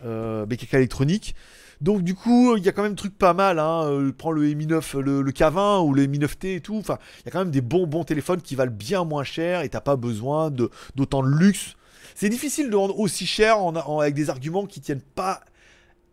[0.05, 1.35] euh, BKK électronique.
[1.81, 3.59] Donc du coup, il y a quand même des trucs pas mal.
[3.59, 3.83] Hein.
[3.85, 6.77] Euh, Prends le Mi 9, le, le K20 ou le Mi 9T et tout.
[6.77, 9.61] Enfin, il y a quand même des bons bons téléphones qui valent bien moins cher
[9.61, 11.75] et t'as pas besoin de d'autant de luxe.
[12.15, 15.41] C'est difficile de vendre aussi cher en- avec des arguments qui tiennent pas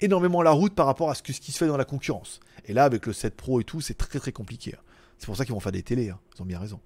[0.01, 2.41] énormément la route par rapport à ce, que, ce qui se fait dans la concurrence.
[2.67, 4.75] Et là, avec le 7 Pro et tout, c'est très très compliqué.
[4.77, 4.83] hein.
[5.19, 6.11] C'est pour ça qu'ils vont faire des télés.
[6.11, 6.19] hein.
[6.37, 6.81] Ils ont bien raison.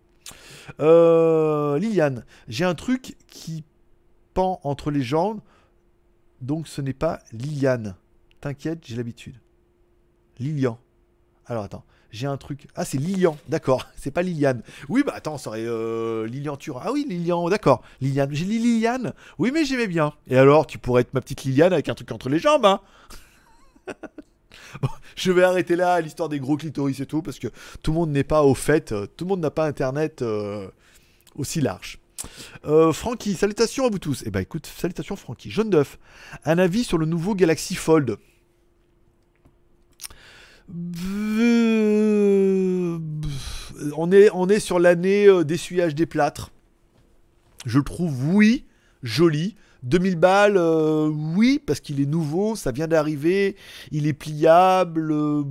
[0.81, 3.64] Euh, Liliane, j'ai un truc qui
[4.35, 5.41] pend entre les jambes,
[6.41, 7.97] donc ce n'est pas Liliane.
[8.41, 9.37] T'inquiète, j'ai l'habitude.
[10.39, 10.79] Lilian.
[11.47, 12.68] Alors attends, j'ai un truc.
[12.74, 13.87] Ah, c'est Lilian, d'accord.
[13.97, 14.62] C'est pas Liliane.
[14.89, 16.83] Oui, bah attends, ça aurait euh, Lilian Turin.
[16.85, 17.83] Ah oui, Lilian, d'accord.
[18.01, 18.33] Liliane.
[18.33, 19.12] J'ai Liliane.
[19.39, 20.12] Oui, mais j'aimais bien.
[20.29, 22.81] Et alors, tu pourrais être ma petite Liliane avec un truc entre les jambes, hein
[25.16, 27.49] Je vais arrêter là l'histoire des gros clitoris et tout, parce que
[27.83, 30.69] tout le monde n'est pas au fait, euh, tout le monde n'a pas internet euh,
[31.35, 31.99] aussi large.
[32.64, 34.23] Euh, Francky, salutations à vous tous.
[34.27, 35.51] Eh ben écoute, salutations Francky.
[35.51, 35.99] Jaune d'œuf,
[36.45, 38.16] un avis sur le nouveau Galaxy Fold
[40.71, 42.99] Euh,
[43.97, 46.51] on est, on est sur l'année d'essuyage des plâtres.
[47.64, 48.66] Je le trouve, oui,
[49.03, 49.57] joli.
[49.83, 53.57] 2000 balles, euh, oui, parce qu'il est nouveau, ça vient d'arriver,
[53.93, 55.12] il est pliable.
[55.12, 55.45] euh,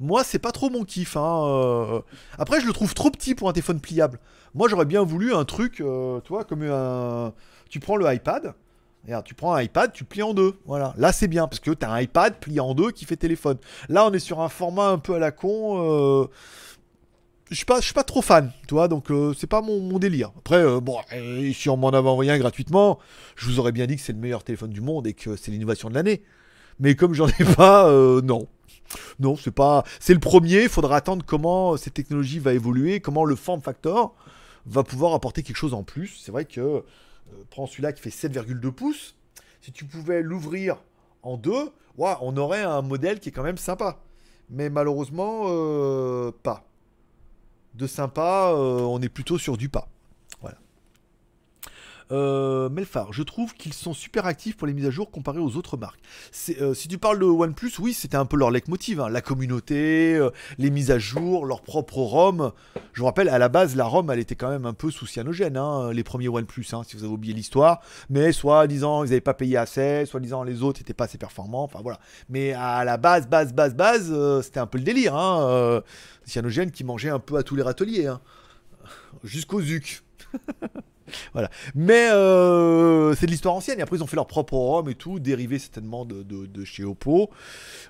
[0.00, 1.16] moi, c'est pas trop mon kiff.
[1.16, 2.00] hein, euh.
[2.38, 4.20] Après, je le trouve trop petit pour un téléphone pliable.
[4.54, 5.82] Moi, j'aurais bien voulu un truc, tu
[6.28, 7.32] vois, comme un.
[7.68, 8.54] Tu prends le iPad.
[9.24, 10.54] Tu prends un iPad, tu plies en deux.
[10.66, 10.92] Voilà.
[10.98, 13.56] Là, c'est bien parce que tu as un iPad plié en deux qui fait téléphone.
[13.88, 16.28] Là, on est sur un format un peu à la con.
[17.50, 19.98] Je suis pas, je suis pas trop fan, tu vois, donc euh, c'est pas mon,
[19.98, 20.32] délire.
[20.36, 20.98] Après, euh, bon,
[21.54, 22.98] si on m'en avait envoyé un gratuitement,
[23.36, 25.50] je vous aurais bien dit que c'est le meilleur téléphone du monde et que c'est
[25.50, 26.22] l'innovation de l'année.
[26.78, 28.48] Mais comme j'en ai pas, euh, non.
[29.18, 29.84] Non, c'est pas.
[29.98, 30.64] C'est le premier.
[30.64, 34.14] Il faudra attendre comment cette technologie va évoluer, comment le form factor
[34.66, 36.20] va pouvoir apporter quelque chose en plus.
[36.22, 36.82] C'est vrai que euh,
[37.48, 39.16] prends celui-là qui fait 7,2 pouces.
[39.62, 40.76] Si tu pouvais l'ouvrir
[41.22, 43.98] en deux, on aurait un modèle qui est quand même sympa.
[44.50, 45.44] Mais malheureusement,
[46.42, 46.67] pas.
[47.78, 49.88] De sympa, euh, on est plutôt sur du pas.
[52.10, 55.56] Euh, Melfar, je trouve qu'ils sont super actifs pour les mises à jour comparé aux
[55.56, 56.00] autres marques.
[56.60, 59.00] Euh, si tu parles de OnePlus, oui, c'était un peu leur leitmotiv.
[59.00, 59.08] hein.
[59.08, 62.52] La communauté, euh, les mises à jour, leur propre ROM.
[62.92, 65.06] Je vous rappelle, à la base, la ROM, elle était quand même un peu sous
[65.06, 67.80] cyanogène, hein, les premiers OnePlus, hein, si vous avez oublié l'histoire.
[68.08, 71.18] Mais soit disant ils n'avaient pas payé assez, soit disant les autres n'étaient pas assez
[71.18, 71.64] performants.
[71.64, 72.00] Enfin voilà.
[72.28, 75.14] Mais à la base, base, base, base, euh, c'était un peu le délire.
[75.14, 75.82] Hein,
[76.24, 78.06] cyanogène qui mangeait un peu à tous les râteliers.
[78.06, 78.20] Hein,
[79.24, 80.02] jusqu'au ZUC.
[81.32, 81.50] Voilà.
[81.74, 83.78] Mais euh, c'est de l'histoire ancienne.
[83.78, 87.30] Et après, ils ont fait leur propre ROM et tout, dérivé certainement de, chez Oppo.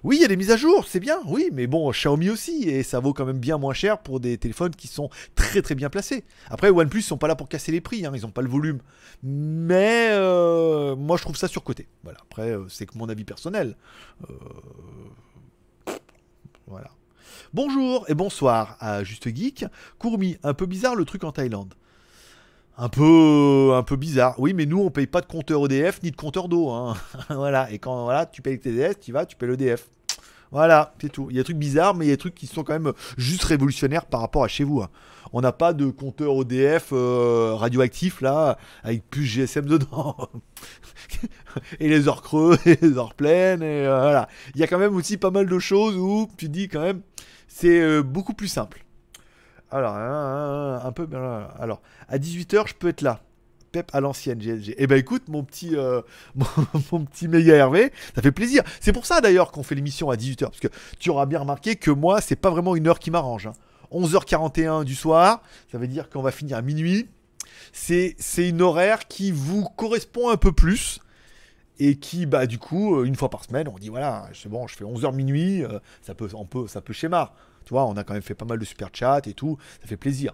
[0.05, 2.69] Oui, il y a des mises à jour, c'est bien, oui, mais bon, Xiaomi aussi,
[2.69, 5.75] et ça vaut quand même bien moins cher pour des téléphones qui sont très très
[5.75, 6.25] bien placés.
[6.51, 8.49] Après, OnePlus, ils sont pas là pour casser les prix, hein, ils ont pas le
[8.49, 8.81] volume.
[9.23, 11.89] Mais euh, moi, je trouve ça surcoté.
[12.05, 12.19] Voilà.
[12.23, 13.77] Après, euh, c'est que mon avis personnel.
[16.67, 16.91] Voilà.
[17.55, 19.65] Bonjour et bonsoir à Juste Geek.
[19.99, 21.75] Courmi, un peu bizarre le truc en Thaïlande.
[22.81, 24.37] Un peu, un peu bizarre.
[24.39, 26.71] Oui, mais nous, on paye pas de compteur EDF ni de compteur d'eau.
[26.71, 26.95] hein.
[27.31, 27.71] voilà.
[27.73, 29.89] Et quand voilà, tu payes TDS, tu vas, tu payes l'EDF.
[30.53, 31.27] Voilà, c'est tout.
[31.29, 32.73] Il y a des trucs bizarres, mais il y a des trucs qui sont quand
[32.73, 34.81] même juste révolutionnaires par rapport à chez vous.
[34.81, 34.89] hein.
[35.33, 40.17] On n'a pas de compteur EDF euh, radioactif là, avec plus GSM dedans.
[41.81, 44.29] et les heures creuses, et les heures pleines, et euh, voilà.
[44.55, 47.03] Il y a quand même aussi pas mal de choses où tu dis quand même,
[47.49, 48.85] c'est euh, beaucoup plus simple.
[49.71, 51.07] Alors, un, peu.
[51.59, 53.21] Alors, à 18h, je peux être là.
[53.71, 54.75] Pep à l'ancienne GLG.
[54.79, 56.01] Eh ben écoute, mon petit, euh,
[56.93, 58.63] mon, petit méga Hervé, ça fait plaisir.
[58.81, 60.45] C'est pour ça d'ailleurs qu'on fait l'émission à 18h.
[60.45, 63.47] Parce que tu auras bien remarqué que moi, c'est pas vraiment une heure qui m'arrange.
[63.47, 63.53] hein.
[63.93, 67.09] 11h41 du soir, ça veut dire qu'on va finir à minuit.
[67.73, 71.01] C'est c'est une horaire qui vous correspond un peu plus.
[71.81, 74.67] Et qui, bah, du coup, euh, une fois par semaine, on dit voilà, c'est bon,
[74.67, 77.33] je fais 11h minuit, euh, ça peut, on peut, ça peut schéma.
[77.69, 79.87] Tu vois, on a quand même fait pas mal de super chats et tout, ça
[79.87, 80.33] fait plaisir.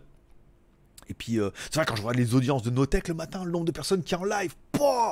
[1.08, 3.50] Et puis, euh, c'est vrai, quand je vois les audiences de Notech le matin, le
[3.50, 4.54] nombre de personnes qui est en live,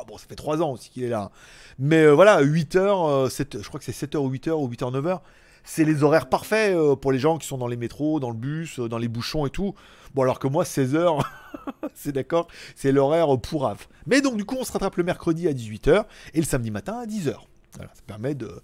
[0.07, 1.33] bon, ça fait 3 ans aussi qu'il est là.
[1.81, 5.21] Mais euh, voilà, 8h, je crois que c'est 7h ou 8h ou 8h, 9h,
[5.65, 8.37] c'est les horaires parfaits euh, pour les gens qui sont dans les métros, dans le
[8.37, 9.75] bus, euh, dans les bouchons et tout.
[10.15, 11.25] Bon, alors que moi, 16h,
[11.95, 13.87] c'est d'accord, c'est l'horaire pourrave.
[14.07, 16.05] Mais donc, du coup, on se rattrape le mercredi à 18h
[16.35, 17.35] et le samedi matin à 10h.
[17.75, 18.63] Voilà, ça permet de,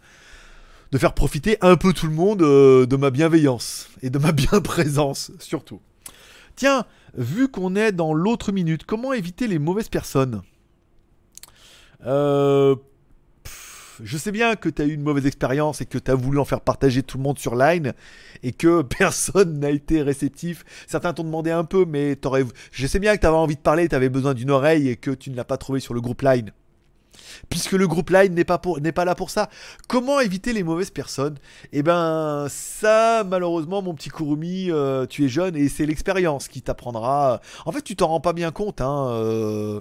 [0.93, 4.33] de faire profiter un peu tout le monde euh, de ma bienveillance et de ma
[4.33, 5.81] bien présence, surtout.
[6.57, 6.87] Tiens,
[7.17, 10.43] vu qu'on est dans l'autre minute, comment éviter les mauvaises personnes?
[12.07, 12.77] Euh,
[14.03, 16.39] Je sais bien que tu as eu une mauvaise expérience et que tu as voulu
[16.39, 17.95] en faire partager tout le monde sur Line
[18.43, 20.65] et que personne n'a été réceptif.
[20.87, 22.45] Certains t'ont demandé un peu, mais t'aurais...
[22.73, 25.11] je sais bien que tu envie de parler, tu avais besoin d'une oreille et que
[25.11, 26.53] tu ne l'as pas trouvé sur le groupe Line.
[27.49, 29.49] Puisque le groupe Line n'est pas, là pour ça.
[29.87, 31.37] Comment éviter les mauvaises personnes?
[31.73, 36.63] Eh ben, ça, malheureusement, mon petit Kurumi, euh, tu es jeune et c'est l'expérience qui
[36.63, 37.41] t'apprendra.
[37.65, 38.81] En fait, tu t'en rends pas bien compte.
[38.81, 39.81] Hein, euh,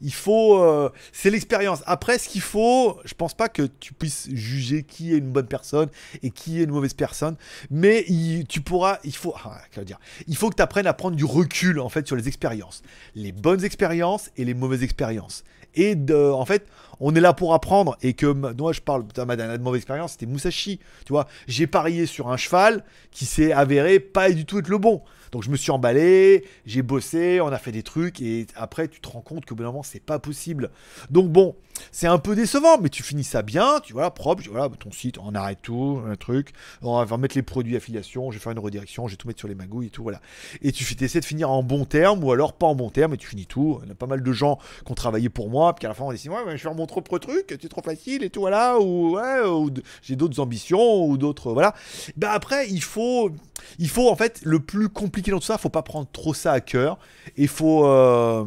[0.00, 0.62] il faut.
[0.62, 1.82] euh, c'est l'expérience.
[1.86, 5.46] Après, ce qu'il faut, je pense pas que tu puisses juger qui est une bonne
[5.46, 5.88] personne
[6.22, 7.36] et qui est une mauvaise personne.
[7.70, 8.06] Mais
[8.48, 8.98] tu pourras.
[9.04, 9.34] Il faut.
[9.44, 9.98] ah, dire?
[10.26, 12.82] Il faut que tu apprennes à prendre du recul, en fait, sur les expériences.
[13.14, 15.44] Les bonnes expériences et les mauvaises expériences.
[15.74, 16.66] Et de, en fait,
[17.00, 17.96] on est là pour apprendre.
[18.02, 20.78] Et que moi, je parle, putain, ma dernière mauvaise expérience, c'était Musashi.
[21.06, 24.78] Tu vois, j'ai parié sur un cheval qui s'est avéré pas du tout être le
[24.78, 25.02] bon.
[25.32, 29.00] Donc je me suis emballé, j'ai bossé, on a fait des trucs et après tu
[29.00, 30.70] te rends compte que bout c'est pas possible.
[31.10, 31.54] Donc bon,
[31.92, 35.18] c'est un peu décevant, mais tu finis ça bien, tu vois, propre, voilà, ton site,
[35.18, 36.52] on arrête tout, un truc,
[36.82, 39.38] on va mettre les produits affiliation, je vais faire une redirection, je vais tout mettre
[39.38, 40.20] sur les magouilles et tout, voilà.
[40.62, 43.16] Et tu essaies de finir en bon terme ou alors pas en bon terme et
[43.16, 43.80] tu finis tout.
[43.82, 45.94] Il y a pas mal de gens qui ont travaillé pour moi, puis à la
[45.94, 48.30] fin on décide, ouais, mais je vais faire mon propre truc, c'est trop facile et
[48.30, 49.70] tout, voilà, ou ouais, ou
[50.02, 51.74] j'ai d'autres ambitions ou d'autres, voilà.
[52.16, 53.30] Ben après, il faut,
[53.78, 56.52] il faut en fait le plus compliqué dans tout ça, faut pas prendre trop ça
[56.52, 56.98] à cœur.
[57.36, 58.44] Et faut euh,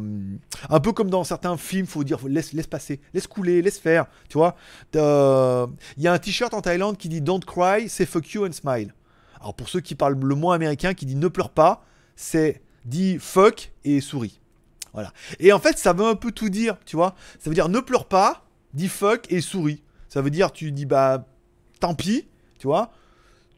[0.68, 4.06] un peu comme dans certains films, faut dire laisse, laisse passer, laisse couler, laisse faire.
[4.28, 4.56] Tu vois,
[4.96, 5.66] Euh,
[5.96, 8.52] il y a un t-shirt en Thaïlande qui dit Don't cry, c'est fuck you and
[8.52, 8.94] smile.
[9.40, 11.84] Alors pour ceux qui parlent le moins américain, qui dit ne pleure pas,
[12.16, 14.40] c'est dit fuck et souris.
[14.92, 15.12] Voilà.
[15.40, 17.14] Et en fait, ça veut un peu tout dire, tu vois.
[17.38, 19.82] Ça veut dire ne pleure pas, dis fuck et souris.
[20.08, 21.26] Ça veut dire tu dis bah
[21.80, 22.26] tant pis,
[22.58, 22.92] tu vois.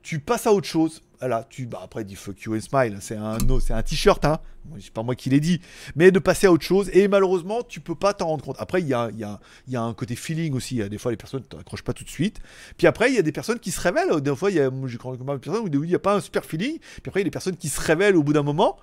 [0.03, 1.03] Tu passes à autre chose.
[1.19, 4.39] Voilà, tu bah après dis fuck you and smile, c'est un c'est un t-shirt hein.
[4.81, 5.61] C'est pas moi qui l'ai dit,
[5.95, 8.57] mais de passer à autre chose et malheureusement, tu peux pas t'en rendre compte.
[8.59, 11.13] Après il y a, y, a, y a un côté feeling aussi, a des fois
[11.13, 12.41] les personnes t'accrochent pas tout de suite.
[12.77, 14.71] Puis après, il y a des personnes qui se révèlent, des fois il y a
[14.87, 17.03] j'ai connu pas mal de personnes où il n'y a pas un super feeling, puis
[17.09, 18.77] après il y a des personnes qui se révèlent au bout d'un moment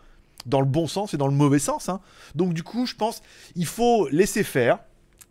[0.45, 1.99] dans le bon sens et dans le mauvais sens hein.
[2.34, 3.21] Donc du coup, je pense
[3.55, 4.79] il faut laisser faire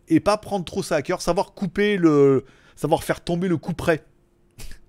[0.07, 2.45] et pas prendre trop ça à cœur, savoir couper le
[2.75, 4.03] savoir faire tomber le coup près.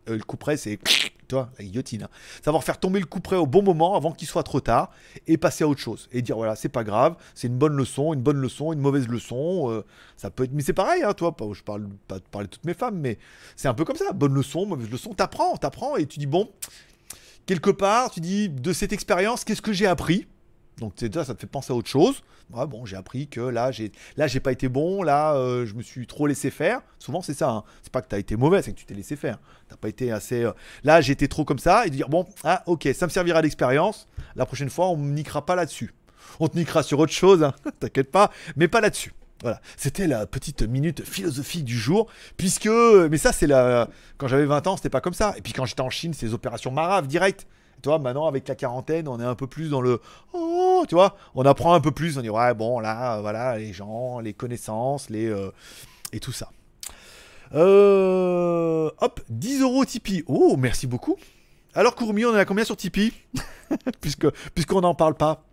[0.08, 0.78] Euh, le coup près, c'est
[1.27, 2.05] toi, la guillotine.
[2.05, 2.09] hein.
[2.45, 4.91] Savoir faire tomber le coup près au bon moment avant qu'il soit trop tard
[5.27, 8.14] et passer à autre chose et dire voilà, c'est pas grave, c'est une bonne leçon,
[8.14, 9.70] une bonne leçon, une mauvaise leçon.
[9.70, 9.85] euh,
[10.16, 11.35] ça peut être, mais c'est pareil, hein, toi.
[11.53, 13.18] Je parle pas de parler de toutes mes femmes, mais
[13.57, 14.12] c'est un peu comme ça.
[14.12, 15.14] Bonne leçon, mauvaise leçon.
[15.14, 16.51] T'apprends, t'apprends et tu dis bon,
[17.47, 20.27] quelque part, tu dis de cette expérience, qu'est-ce que j'ai appris?
[20.79, 22.22] Donc c'est ça, te fait penser à autre chose.
[22.51, 25.03] Bon, j'ai appris que là, j'ai là, j'ai pas été bon.
[25.03, 26.81] Là, euh, je me suis trop laissé faire.
[26.99, 27.49] Souvent, c'est ça.
[27.51, 27.64] hein.
[27.83, 29.39] C'est pas que t'as été mauvais, c'est que tu t'es laissé faire.
[29.68, 30.45] T'as pas été assez.
[30.45, 30.53] euh,
[30.83, 34.09] Là, été trop comme ça et de dire bon, ah, ok, ça me servira d'expérience.
[34.37, 35.95] La prochaine fois, on me niquera pas là-dessus.
[36.41, 39.14] On te niquera sur autre chose, hein, t'inquiète pas, mais pas là-dessus.
[39.43, 42.68] Voilà, c'était la petite minute philosophique du jour, puisque,
[43.11, 45.35] mais ça c'est la, quand j'avais 20 ans, c'était pas comme ça.
[45.37, 47.47] Et puis quand j'étais en Chine, c'est les opérations Marave direct.
[47.85, 50.01] Tu vois, maintenant avec la quarantaine, on est un peu plus dans le
[50.32, 53.74] oh, tu vois, on apprend un peu plus, on dit ouais bon là, voilà les
[53.74, 55.51] gens, les connaissances, les euh,
[56.11, 56.49] et tout ça.
[57.53, 60.24] Euh, hop, 10 euros Tipeee.
[60.28, 61.18] Oh, merci beaucoup.
[61.74, 63.12] Alors Courmi, on est à combien sur Tipeee?
[64.01, 65.45] Puisque puisqu'on n'en parle pas.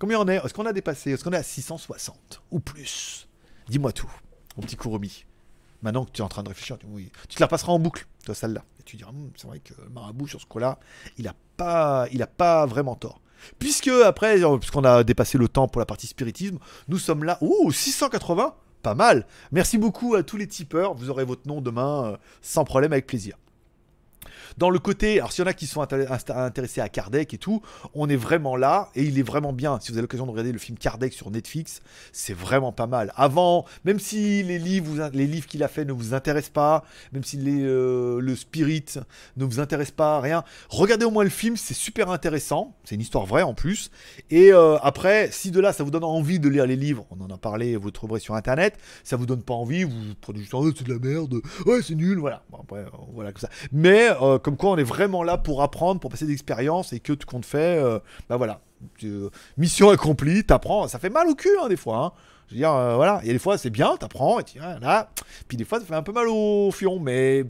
[0.00, 0.44] Combien on est?
[0.44, 1.12] Est-ce qu'on a dépassé?
[1.12, 3.28] Est-ce qu'on est à 660 ou plus?
[3.68, 4.10] Dis-moi tout,
[4.56, 5.24] mon petit Kurumi.
[5.86, 8.34] Maintenant que tu es en train de réfléchir, tu, te la passeras en boucle, toi,
[8.34, 8.64] celle-là.
[8.80, 10.80] Et tu diras, Hum, c'est vrai que Marabout, sur ce coup-là,
[11.16, 13.20] il a pas, il a pas vraiment tort.
[13.60, 16.58] Puisque, après, euh, puisqu'on a dépassé le temps pour la partie spiritisme,
[16.88, 17.38] nous sommes là.
[17.40, 19.28] Ouh, 680 Pas mal.
[19.52, 20.94] Merci beaucoup à tous les tipeurs.
[20.94, 23.36] Vous aurez votre nom demain euh, sans problème, avec plaisir.
[24.58, 27.62] Dans le côté, alors s'il y en a qui sont intéressés à Kardec et tout,
[27.94, 29.78] on est vraiment là et il est vraiment bien.
[29.80, 31.80] Si vous avez l'occasion de regarder le film Kardec sur Netflix,
[32.12, 33.12] c'est vraiment pas mal.
[33.16, 37.24] Avant, même si les livres, les livres qu'il a fait ne vous intéressent pas, même
[37.24, 38.84] si euh, le spirit
[39.36, 42.74] ne vous intéresse pas, rien, regardez au moins le film, c'est super intéressant.
[42.84, 43.90] C'est une histoire vraie en plus.
[44.30, 47.20] Et euh, après, si de là ça vous donne envie de lire les livres, on
[47.24, 48.78] en a parlé, vous le trouverez sur internet.
[49.04, 51.94] Ça vous donne pas envie, vous prenez juste, oh, c'est de la merde, ouais, c'est
[51.94, 52.42] nul, voilà.
[52.50, 53.50] Bon, après, voilà comme ça.
[53.72, 57.12] Mais euh, comme quoi, on est vraiment là pour apprendre, pour passer d'expérience et que
[57.12, 57.98] tout compte fait, euh,
[58.28, 58.60] bah voilà.
[59.04, 60.88] Euh, mission accomplie, t'apprends.
[60.88, 61.98] Ça fait mal au cul, hein, des fois.
[61.98, 62.12] hein.
[62.48, 63.20] Je veux dire, euh, voilà.
[63.22, 65.10] Il y a des fois, c'est bien, t'apprends, et tu ah, là.
[65.48, 67.44] Puis des fois, ça fait un peu mal au fion, mais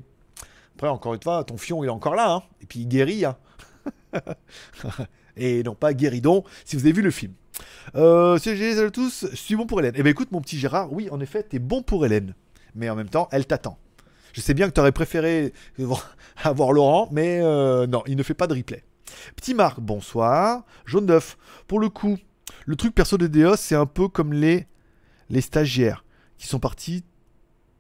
[0.77, 2.43] Après, encore une fois, ton fion, il est encore là, hein.
[2.63, 3.25] Et puis il guérit.
[5.37, 7.33] Et non pas guéridon, si vous avez vu le film.
[7.95, 9.95] Euh, salut à tous, je suis bon pour Hélène.
[9.97, 12.35] Eh ben écoute, mon petit Gérard, oui, en effet, t'es bon pour Hélène.
[12.75, 13.79] Mais en même temps, elle t'attend.
[14.37, 15.55] Je sais bien que t'aurais préféré
[16.45, 18.85] avoir Laurent, mais euh, non, il ne fait pas de replay.
[19.35, 20.63] Petit Marc, bonsoir.
[20.85, 21.39] Jaune d'œuf.
[21.67, 22.19] Pour le coup,
[22.67, 24.67] le truc perso de Deos, c'est un peu comme les,
[25.31, 26.05] les stagiaires
[26.37, 27.03] qui sont partis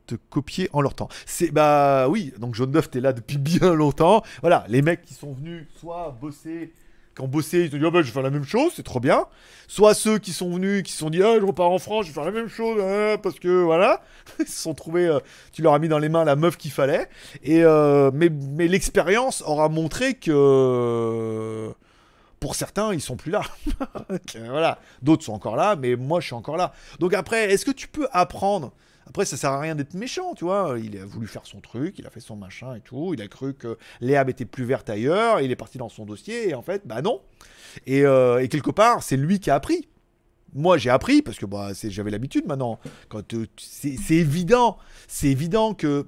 [0.06, 1.08] te copier en leur temps.
[1.26, 4.22] C'est bah oui, donc Jaune d'œuf, t'es là depuis bien longtemps.
[4.40, 6.72] Voilà, les mecs qui sont venus soit bosser,
[7.16, 8.72] qui ont bossé, ils se sont dit ah bah, je vais faire la même chose,
[8.76, 9.26] c'est trop bien.
[9.66, 12.10] Soit ceux qui sont venus, qui se sont dit ah je repars en France, je
[12.10, 14.02] vais faire la même chose hein, parce que voilà,
[14.38, 15.18] ils se sont trouvés, euh,
[15.52, 17.08] tu leur as mis dans les mains la meuf qu'il fallait.
[17.42, 21.72] Et euh, mais mais l'expérience aura montré que
[22.40, 23.42] pour certains, ils sont plus là.
[24.32, 24.78] Que, voilà.
[25.02, 26.72] D'autres sont encore là, mais moi, je suis encore là.
[27.00, 28.72] Donc après, est-ce que tu peux apprendre
[29.06, 30.76] Après, ça sert à rien d'être méchant, tu vois.
[30.82, 33.14] Il a voulu faire son truc, il a fait son machin et tout.
[33.14, 35.40] Il a cru que l'herbe était plus verte ailleurs.
[35.40, 37.20] Il est parti dans son dossier et en fait, bah non.
[37.86, 39.88] Et, euh, quelque part, c'est lui qui a appris.
[40.54, 42.80] Moi, j'ai appris parce que bah, j'avais l'habitude maintenant.
[43.08, 46.06] Quand euh, c'est évident, c'est évident que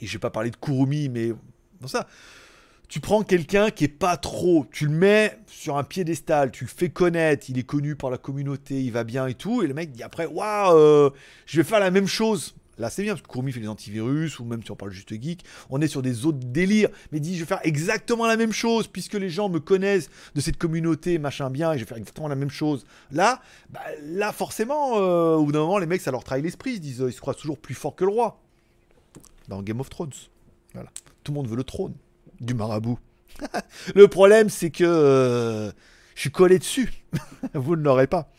[0.00, 1.32] et je vais pas parler de Kurumi, mais
[1.80, 2.06] bon ça,
[2.88, 6.70] tu prends quelqu'un qui est pas trop, tu le mets sur un piédestal, tu le
[6.70, 9.74] fais connaître, il est connu par la communauté, il va bien et tout, et le
[9.74, 11.10] mec dit après, waouh, euh,
[11.44, 12.54] je vais faire la même chose.
[12.78, 15.12] Là, c'est bien parce que Kurumi fait des antivirus, ou même si on parle juste
[15.12, 16.90] geek, on est sur des autres délires.
[17.10, 20.40] Mais dit, je vais faire exactement la même chose, puisque les gens me connaissent de
[20.40, 22.86] cette communauté, machin bien, et je vais faire exactement la même chose.
[23.10, 26.70] Là, bah, là forcément, euh, au bout d'un moment, les mecs, ça leur trahit l'esprit.
[26.70, 28.40] Ils se disent, euh, se croient toujours plus forts que le roi.
[29.48, 30.12] Dans Game of Thrones.
[31.24, 31.94] Tout le monde veut le trône
[32.40, 32.98] du marabout.
[33.94, 35.70] le problème, c'est que euh,
[36.14, 36.92] je suis collé dessus.
[37.54, 38.30] Vous ne l'aurez pas.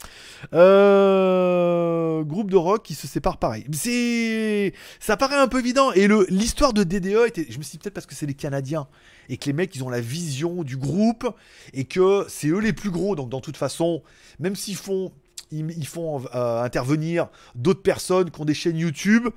[0.53, 3.65] Euh, groupe de rock qui se sépare pareil.
[3.71, 5.91] C'est, ça paraît un peu évident.
[5.93, 8.87] Et l'histoire de DDE je me suis dit peut-être parce que c'est les Canadiens
[9.29, 11.27] et que les mecs ils ont la vision du groupe
[11.73, 13.15] et que c'est eux les plus gros.
[13.15, 14.03] Donc dans toute façon,
[14.39, 15.11] même s'ils font
[15.51, 19.29] ils font euh, intervenir d'autres personnes qui ont des chaînes YouTube.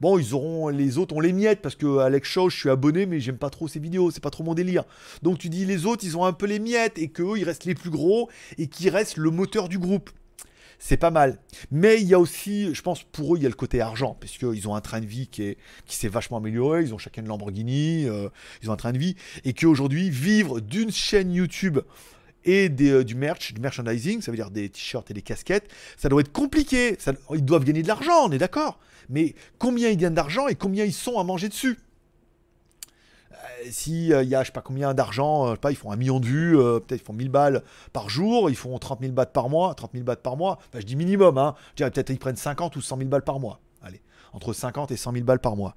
[0.00, 3.06] Bon, ils auront les autres, on les miettes parce que Alex Shaw, je suis abonné,
[3.06, 4.84] mais j'aime pas trop ses vidéos, c'est pas trop mon délire.
[5.22, 7.64] Donc tu dis les autres, ils ont un peu les miettes et qu'eux, ils restent
[7.64, 8.28] les plus gros
[8.58, 10.10] et qui restent le moteur du groupe.
[10.78, 11.38] C'est pas mal.
[11.70, 14.16] Mais il y a aussi, je pense, pour eux, il y a le côté argent,
[14.20, 17.28] parce qu'ils ont un train de vie qui s'est vachement amélioré, ils ont chacun une
[17.28, 18.28] Lamborghini, euh,
[18.62, 21.78] ils ont un train de vie, et qu'aujourd'hui, vivre d'une chaîne YouTube
[22.44, 26.08] et euh, du merch, du merchandising, ça veut dire des t-shirts et des casquettes, ça
[26.08, 26.96] doit être compliqué.
[27.32, 28.78] Ils doivent gagner de l'argent, on est d'accord.
[29.08, 31.78] Mais combien ils gagnent d'argent et combien ils sont à manger dessus?
[33.32, 35.90] Euh, si euh, il y a je sais pas combien d'argent, euh, pas, ils font
[35.90, 39.12] un million de vues, peut-être ils font 1000 balles par jour, ils font 30 000
[39.12, 42.10] bahts par mois, 30 000 bahts par mois, je dis minimum, hein, je dirais peut-être
[42.10, 43.60] ils prennent 50 ou 100 000 balles par mois,
[44.34, 45.74] entre 50 et 100 000 balles par mois.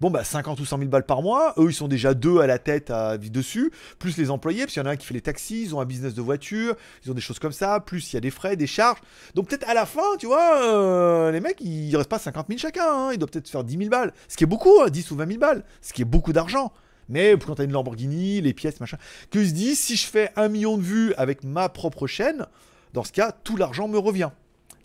[0.00, 2.46] Bon bah 50 ou 100 000 balles par mois, eux ils sont déjà deux à
[2.46, 5.06] la tête à vivre dessus, plus les employés, parce qu'il y en a un qui
[5.06, 7.80] fait les taxis, ils ont un business de voiture, ils ont des choses comme ça,
[7.80, 8.98] plus il y a des frais, des charges,
[9.34, 12.58] donc peut-être à la fin, tu vois, euh, les mecs ils restent pas 50 000
[12.58, 15.10] chacun, hein, ils doivent peut-être faire 10 000 balles, ce qui est beaucoup, hein, 10
[15.12, 16.72] ou 20 000 balles, ce qui est beaucoup d'argent.
[17.08, 18.96] Mais quand t'as une Lamborghini, les pièces, machin,
[19.32, 22.46] que se dit si je fais un million de vues avec ma propre chaîne,
[22.92, 24.30] dans ce cas, tout l'argent me revient.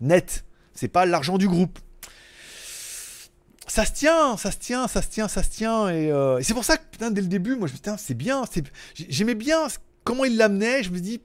[0.00, 0.44] Net.
[0.74, 1.78] C'est pas l'argent du groupe.
[3.68, 5.88] Ça se tient, ça se tient, ça se tient, ça se tient.
[5.88, 7.82] Et, euh, et c'est pour ça que, putain, dès le début, moi, je me dis,
[7.82, 8.44] putain, c'est bien.
[8.94, 9.66] J'aimais bien
[10.04, 10.82] comment il l'amenait.
[10.82, 11.20] Je me dis,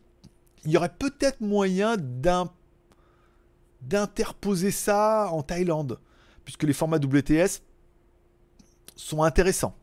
[0.66, 1.98] il y aurait peut-être moyen
[3.82, 6.00] d'interposer ça en Thaïlande.
[6.44, 7.62] Puisque les formats WTS
[8.96, 9.76] sont intéressants.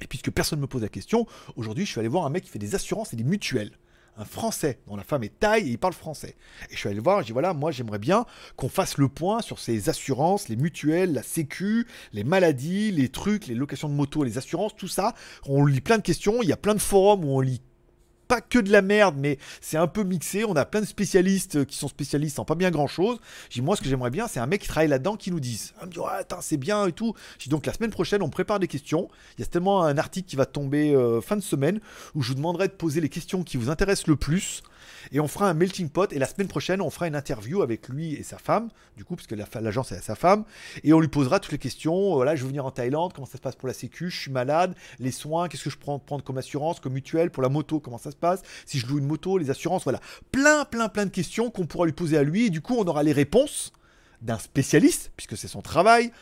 [0.00, 1.26] Et puisque personne ne me pose la question,
[1.56, 3.72] aujourd'hui, je suis allé voir un mec qui fait des assurances et des mutuelles.
[4.16, 6.36] Un Français, dont la femme est taille et il parle français.
[6.70, 9.08] Et je suis allé le voir, je dis voilà, moi j'aimerais bien qu'on fasse le
[9.08, 13.94] point sur ces assurances, les mutuelles, la sécu, les maladies, les trucs, les locations de
[13.94, 15.14] moto, les assurances, tout ça.
[15.46, 17.62] On lit plein de questions, il y a plein de forums où on lit
[18.32, 20.46] pas que de la merde, mais c'est un peu mixé.
[20.46, 23.18] On a plein de spécialistes qui sont spécialistes en pas bien grand chose.
[23.50, 25.74] J'ai moi, ce que j'aimerais bien, c'est un mec qui travaille là-dedans qui nous dise.
[26.40, 27.12] C'est bien et tout.
[27.38, 29.10] J'ai donc la semaine prochaine, on prépare des questions.
[29.36, 31.78] Il y a tellement un article qui va tomber euh, fin de semaine
[32.14, 34.62] où je vous demanderai de poser les questions qui vous intéressent le plus.
[35.10, 36.12] Et on fera un melting pot.
[36.12, 39.16] Et la semaine prochaine, on fera une interview avec lui et sa femme, du coup,
[39.16, 40.44] parce que la- l'agence est à sa femme.
[40.84, 42.14] Et on lui posera toutes les questions.
[42.14, 43.12] Voilà, je veux venir en Thaïlande.
[43.12, 44.74] Comment ça se passe pour la sécu Je suis malade.
[44.98, 47.98] Les soins, qu'est-ce que je prends prendre comme assurance, comme mutuelle pour la moto Comment
[47.98, 50.00] ça se passe Si je loue une moto, les assurances, voilà.
[50.30, 52.46] Plein, plein, plein de questions qu'on pourra lui poser à lui.
[52.46, 53.72] Et du coup, on aura les réponses
[54.22, 56.12] d'un spécialiste, puisque c'est son travail,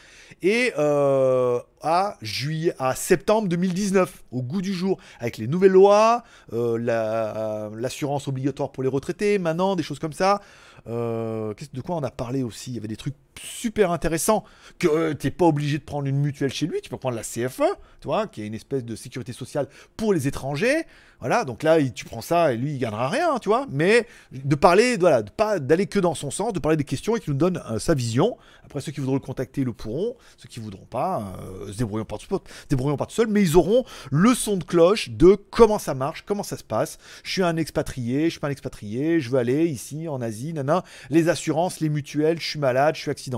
[0.42, 6.24] et euh, à juillet, à septembre 2019, au goût du jour, avec les nouvelles lois,
[6.52, 10.40] euh, la- l'assurance obligatoire pour les retraités, maintenant des choses comme ça.
[10.86, 12.70] Euh, de quoi on a parlé aussi?
[12.70, 14.44] Il y avait des trucs super intéressant
[14.78, 17.22] que euh, t'es pas obligé de prendre une mutuelle chez lui, tu peux prendre la
[17.22, 17.62] CFE,
[18.00, 20.84] tu vois, qui est une espèce de sécurité sociale pour les étrangers.
[21.20, 23.66] Voilà, donc là, tu prends ça et lui, il gagnera rien, tu vois.
[23.70, 27.14] Mais de parler, voilà, de pas d'aller que dans son sens, de parler des questions
[27.14, 28.38] et qu'il nous donne euh, sa vision.
[28.64, 32.06] Après, ceux qui voudront le contacter le pourront, ceux qui voudront pas, euh, se débrouillons
[32.06, 36.24] pas, pas tout seul, mais ils auront le son de cloche de comment ça marche,
[36.24, 36.96] comment ça se passe.
[37.22, 40.54] Je suis un expatrié, je suis pas un expatrié, je veux aller ici en Asie,
[40.54, 40.84] nana.
[41.10, 43.29] Les assurances, les mutuelles, je suis malade, je suis accidenté,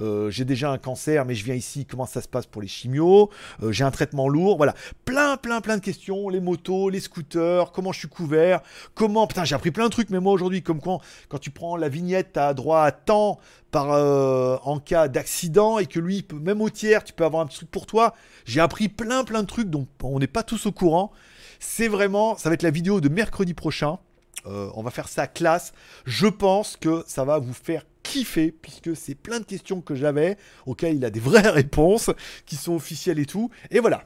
[0.00, 2.68] euh, j'ai déjà un cancer, mais je viens ici, comment ça se passe pour les
[2.68, 3.30] chimios,
[3.62, 4.74] Euh, j'ai un traitement lourd, voilà.
[5.04, 8.60] Plein, plein, plein de questions, les motos, les scooters, comment je suis couvert,
[8.94, 11.76] comment, putain, j'ai appris plein de trucs, mais moi aujourd'hui, comme quand, quand tu prends
[11.76, 13.38] la vignette, t'as droit à temps
[13.70, 17.42] par, euh, en cas d'accident et que lui, peut, même au tiers, tu peux avoir
[17.42, 18.14] un petit truc pour toi.
[18.44, 21.12] J'ai appris plein, plein de trucs, donc on n'est pas tous au courant.
[21.60, 23.98] C'est vraiment, ça va être la vidéo de mercredi prochain.
[24.46, 25.72] On va faire ça classe.
[26.04, 30.36] Je pense que ça va vous faire kiffer puisque c'est plein de questions que j'avais
[30.66, 32.10] auxquelles il a des vraies réponses
[32.46, 33.50] qui sont officielles et tout.
[33.72, 34.04] Et voilà.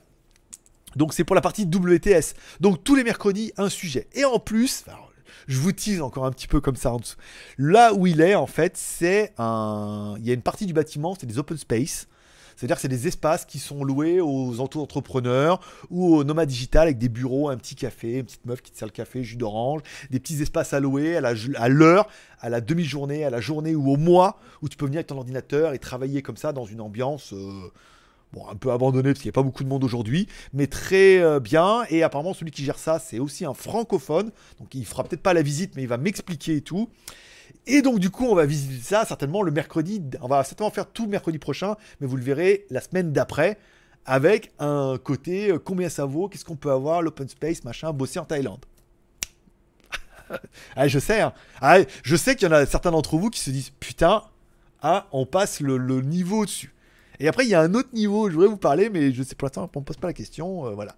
[0.97, 2.35] Donc c'est pour la partie WTS.
[2.61, 4.07] Donc tous les mercredis un sujet.
[4.15, 4.85] Et en plus,
[5.47, 7.17] je vous tease encore un petit peu comme ça en dessous.
[7.59, 11.15] Là où il est en fait, c'est un, il y a une partie du bâtiment,
[11.19, 12.09] c'est des open space.
[12.59, 16.99] C'est-à-dire que c'est des espaces qui sont loués aux auto-entrepreneurs ou aux nomades digital avec
[16.99, 19.83] des bureaux, un petit café, une petite meuf qui te sert le café, jus d'orange,
[20.11, 22.09] des petits espaces à louer à l'heure,
[22.41, 25.19] à la demi-journée, à la journée ou au mois où tu peux venir avec ton
[25.19, 27.71] ordinateur et travailler comme ça dans une ambiance euh,
[28.51, 31.39] un peu abandonnée parce qu'il n'y a pas beaucoup de monde aujourd'hui, mais très euh,
[31.39, 31.85] bien.
[31.91, 34.33] Et apparemment, celui qui gère ça, c'est aussi un francophone.
[34.59, 36.89] Donc il fera peut-être pas la visite, mais il va m'expliquer et tout.
[37.67, 40.03] Et donc du coup, on va visiter ça certainement le mercredi.
[40.21, 43.59] On va certainement faire tout mercredi prochain, mais vous le verrez la semaine d'après
[44.07, 48.19] avec un côté euh, combien ça vaut, qu'est-ce qu'on peut avoir, l'open space, machin, bosser
[48.19, 48.65] en Thaïlande.
[50.77, 51.33] ah, je sais, hein.
[51.61, 54.23] Ah, je sais qu'il y en a certains d'entre vous qui se disent putain,
[54.83, 56.73] ah, on passe le, le niveau au-dessus.
[57.21, 59.35] Et après, il y a un autre niveau, je voudrais vous parler, mais je sais
[59.35, 60.67] pour l'instant, on ne pose pas la question.
[60.67, 60.95] euh, voilà.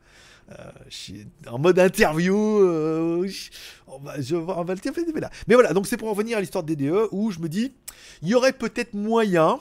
[0.53, 2.35] Euh, je suis en mode interview.
[2.37, 3.29] euh,
[3.87, 5.31] on va, le faire, là.
[5.47, 7.73] Mais voilà, donc c'est pour en revenir à l'histoire de DDE où je me dis,
[8.23, 9.61] il y aurait peut-être moyen,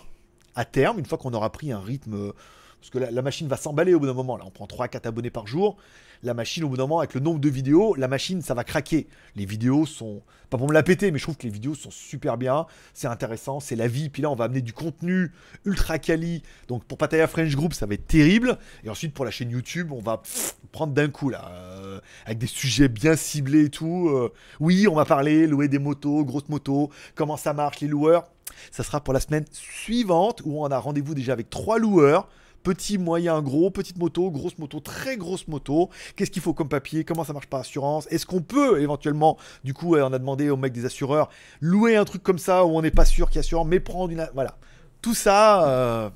[0.56, 2.16] à terme, une fois qu'on aura pris un rythme.
[2.16, 2.32] euh,
[2.80, 4.38] Parce que la, la machine va s'emballer au bout d'un moment.
[4.38, 5.78] Là, on prend 3-4 abonnés par jour.
[6.22, 8.64] La machine, au bout d'un moment, avec le nombre de vidéos, la machine, ça va
[8.64, 9.08] craquer.
[9.36, 10.22] Les vidéos sont.
[10.50, 12.66] Pas pour me la péter, mais je trouve que les vidéos sont super bien.
[12.94, 14.10] C'est intéressant, c'est la vie.
[14.10, 15.32] Puis là, on va amener du contenu
[15.64, 16.42] ultra quali.
[16.68, 18.58] Donc pour Pattaya French Group, ça va être terrible.
[18.84, 20.24] Et ensuite, pour la chaîne YouTube, on va
[20.72, 21.48] prendre d'un coup, là.
[21.52, 24.10] euh, avec des sujets bien ciblés et tout.
[24.10, 24.34] euh.
[24.60, 28.24] oui, on va parler, louer des motos, grosses motos, comment ça marche, les loueurs.
[28.72, 32.28] Ça sera pour la semaine suivante où on a rendez-vous déjà avec trois loueurs.
[32.64, 35.90] Petit, moyen, gros, petite moto, grosse moto, très grosse moto.
[36.16, 37.04] Qu'est-ce qu'il faut comme papier?
[37.04, 38.08] Comment ça marche par assurance?
[38.12, 41.30] Est-ce qu'on peut éventuellement, du coup, on a demandé au mec des assureurs,
[41.62, 43.80] louer un truc comme ça où on n'est pas sûr qu'il y a assurance, mais
[43.80, 44.28] prendre une.
[44.34, 44.58] Voilà.
[45.02, 46.10] Tout ça, euh,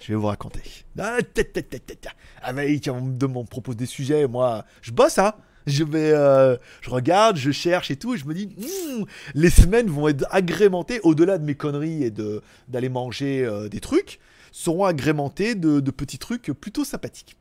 [0.00, 0.62] je vais vous raconter.
[0.98, 1.42] Ah, ta.
[2.42, 5.34] Ah, mais on me demande- on me propose des sujets, moi, je bosse, hein.
[5.66, 9.02] Je vais, euh, je regarde, je cherche et tout, et je me dis, Hmm,
[9.34, 13.80] les semaines vont être agrémentées au-delà de mes conneries et de d'aller manger euh, des
[13.80, 14.18] trucs,
[14.58, 17.36] seront agrémentées de, de petits trucs plutôt sympathiques.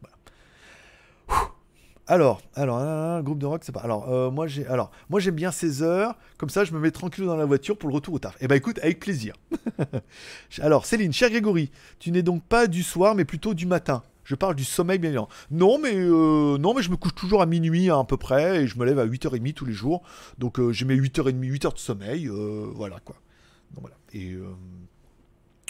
[2.06, 3.82] Alors, alors, euh, groupe de rock, c'est pas.
[3.82, 6.16] Alors, euh, moi j'ai, alors, moi j'aime bien 16 heures.
[6.38, 8.38] Comme ça, je me mets tranquille dans la voiture pour le retour au taf.
[8.40, 9.34] Eh ben, écoute, avec plaisir.
[10.62, 14.04] alors, Céline, cher Grégory, tu n'es donc pas du soir, mais plutôt du matin.
[14.24, 15.30] Je parle du sommeil, bien évidemment.
[15.52, 18.68] Non, mais euh, non, mais je me couche toujours à minuit à, peu près et
[18.68, 20.04] je me lève à 8h30 tous les jours.
[20.38, 22.28] Donc euh, j'ai mes 8h30, 8h de sommeil,
[22.76, 23.16] voilà quoi.
[23.74, 23.98] Donc voilà.
[24.14, 24.38] Et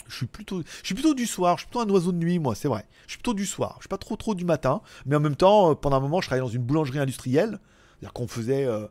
[0.08, 1.56] je suis plutôt, je suis plutôt du soir.
[1.56, 2.86] Je suis plutôt un oiseau de nuit, moi, c'est vrai.
[3.06, 3.74] Je suis plutôt du soir.
[3.76, 6.20] Je suis pas trop trop du matin, mais en même temps, euh, pendant un moment,
[6.20, 8.86] je travaillais dans une boulangerie industrielle, c'est-à-dire qu'on faisait euh,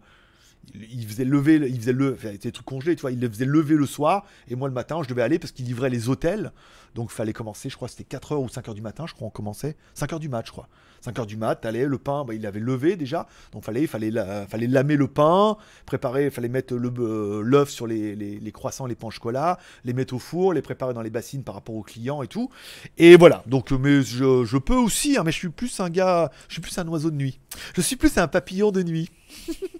[0.75, 3.45] il faisait lever, il faisait le, enfin, des trucs congelés, tu vois, il les faisait
[3.45, 6.51] lever le soir, et moi le matin, je devais aller parce qu'il livrait les hôtels,
[6.95, 9.31] donc il fallait commencer, je crois, c'était 4h ou 5h du matin, je crois, on
[9.31, 10.67] commençait, 5h du mat, je crois.
[11.05, 14.47] 5h du mat, t'allais, le pain, bah, il avait levé déjà, donc fallait, fallait, la-
[14.47, 15.55] fallait lamer le pain,
[15.85, 20.19] préparer, fallait mettre le, euh, l'œuf sur les, croissants, les pains chocolat, les mettre au
[20.19, 22.49] four, les préparer dans les bassines par rapport aux clients et tout,
[22.97, 25.89] et voilà, donc, euh, mais je, je peux aussi, hein, mais je suis plus un
[25.89, 27.39] gars, je suis plus un oiseau de nuit,
[27.75, 29.09] je suis plus un papillon de nuit.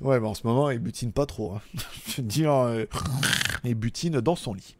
[0.00, 1.52] Ouais, mais en ce moment, il butine pas trop.
[1.54, 1.60] hein.
[2.06, 2.84] Je veux dire, euh,
[3.64, 4.76] il butine dans son lit.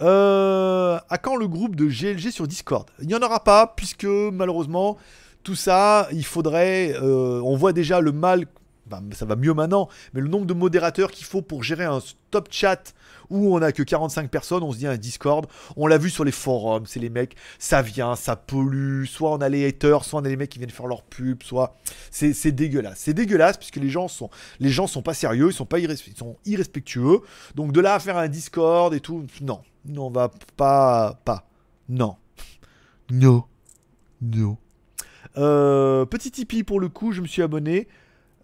[0.00, 2.88] Euh, à quand le groupe de GLG sur Discord?
[3.00, 4.96] Il n'y en aura pas, puisque malheureusement,
[5.42, 6.94] tout ça, il faudrait.
[6.94, 8.46] euh, on voit déjà le mal.
[8.86, 12.00] bah, ça va mieux maintenant, mais le nombre de modérateurs qu'il faut pour gérer un
[12.00, 12.94] stop chat
[13.30, 16.24] où on a que 45 personnes, on se dit un Discord, on l'a vu sur
[16.24, 20.20] les forums, c'est les mecs, ça vient, ça pollue, soit on a les haters, soit
[20.20, 21.76] on a les mecs qui viennent faire leur pub, soit
[22.10, 23.00] c'est dégueulasse.
[23.00, 27.20] C'est dégueulasse puisque les gens sont les gens sont pas sérieux, ils sont pas irrespectueux.
[27.54, 31.48] Donc de là à faire un Discord et tout, non, non, on va pas pas.
[31.88, 32.16] Non.
[33.10, 33.44] Non.
[34.22, 34.56] Non.
[35.36, 37.88] Euh, petit Tipeee pour le coup, je me suis abonné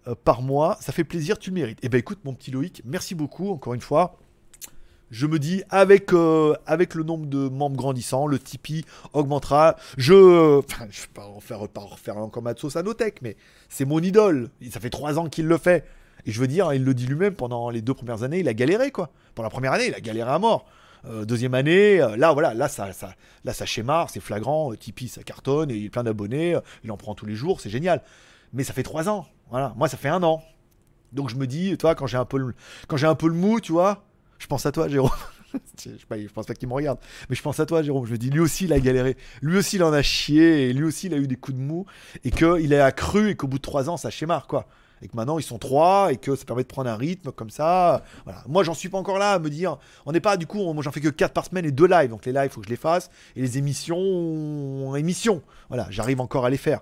[0.07, 1.83] euh, par mois, ça fait plaisir, tu le mérites.
[1.83, 4.17] Et ben écoute mon petit Loïc, merci beaucoup encore une fois.
[5.09, 8.83] Je me dis avec euh, avec le nombre de membres grandissant, le Tipeee
[9.13, 9.75] augmentera.
[9.97, 13.21] Je enfin, je vais pas en faire pas en refaire encore ma sauce à Notech,
[13.21, 13.37] mais
[13.69, 14.49] c'est mon idole.
[14.69, 15.85] Ça fait trois ans qu'il le fait.
[16.25, 18.53] Et je veux dire, il le dit lui-même pendant les deux premières années, il a
[18.53, 19.11] galéré quoi.
[19.33, 20.65] Pendant la première année, il a galéré à mort.
[21.05, 23.13] Euh, deuxième année, euh, là voilà, là ça, ça,
[23.45, 24.73] là ça c'est flagrant.
[24.73, 27.35] euh, Tipeee ça cartonne et il a plein d'abonnés, euh, il en prend tous les
[27.35, 28.01] jours, c'est génial.
[28.51, 29.73] Mais ça fait trois ans, voilà.
[29.77, 30.41] Moi ça fait un an.
[31.13, 32.53] Donc je me dis, toi quand j'ai un peu
[32.87, 34.03] quand j'ai un peu le mou, tu vois,
[34.39, 35.11] je pense à toi Jérôme.
[35.83, 38.05] je, pas, je pense pas qu'il me regarde, mais je pense à toi Jérôme.
[38.05, 40.83] Je me dis, lui aussi il a galéré, lui aussi il en a chié, lui
[40.83, 41.85] aussi il a eu des coups de mou,
[42.23, 44.67] et qu'il a accru et qu'au bout de trois ans ça schémare quoi
[45.01, 47.49] et que maintenant ils sont trois et que ça permet de prendre un rythme comme
[47.49, 48.03] ça.
[48.25, 48.43] Voilà.
[48.47, 50.83] Moi j'en suis pas encore là à me dire, on n'est pas du coup, moi
[50.83, 52.71] j'en fais que 4 par semaine et deux lives, donc les lives faut que je
[52.71, 55.41] les fasse et les émissions, émissions.
[55.69, 56.81] Voilà, j'arrive encore à les faire.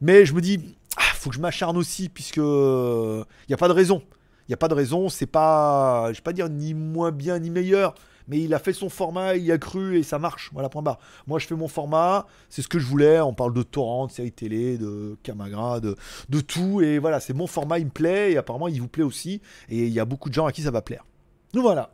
[0.00, 0.60] Mais je me dis,
[0.96, 4.02] ah, faut que je m'acharne aussi puisque il y a pas de raison.
[4.48, 7.38] Il y a pas de raison, c'est pas, je vais pas dire ni moins bien
[7.38, 7.94] ni meilleur.
[8.28, 10.50] Mais il a fait son format, il a cru et ça marche.
[10.52, 10.98] Voilà, point barre.
[11.26, 13.20] Moi, je fais mon format, c'est ce que je voulais.
[13.20, 15.96] On parle de torrent, de séries télé, de Camagra, de,
[16.40, 16.82] tout.
[16.82, 18.32] Et voilà, c'est mon format, il me plaît.
[18.32, 19.40] Et apparemment, il vous plaît aussi.
[19.70, 21.06] Et il y a beaucoup de gens à qui ça va plaire.
[21.54, 21.90] Donc voilà.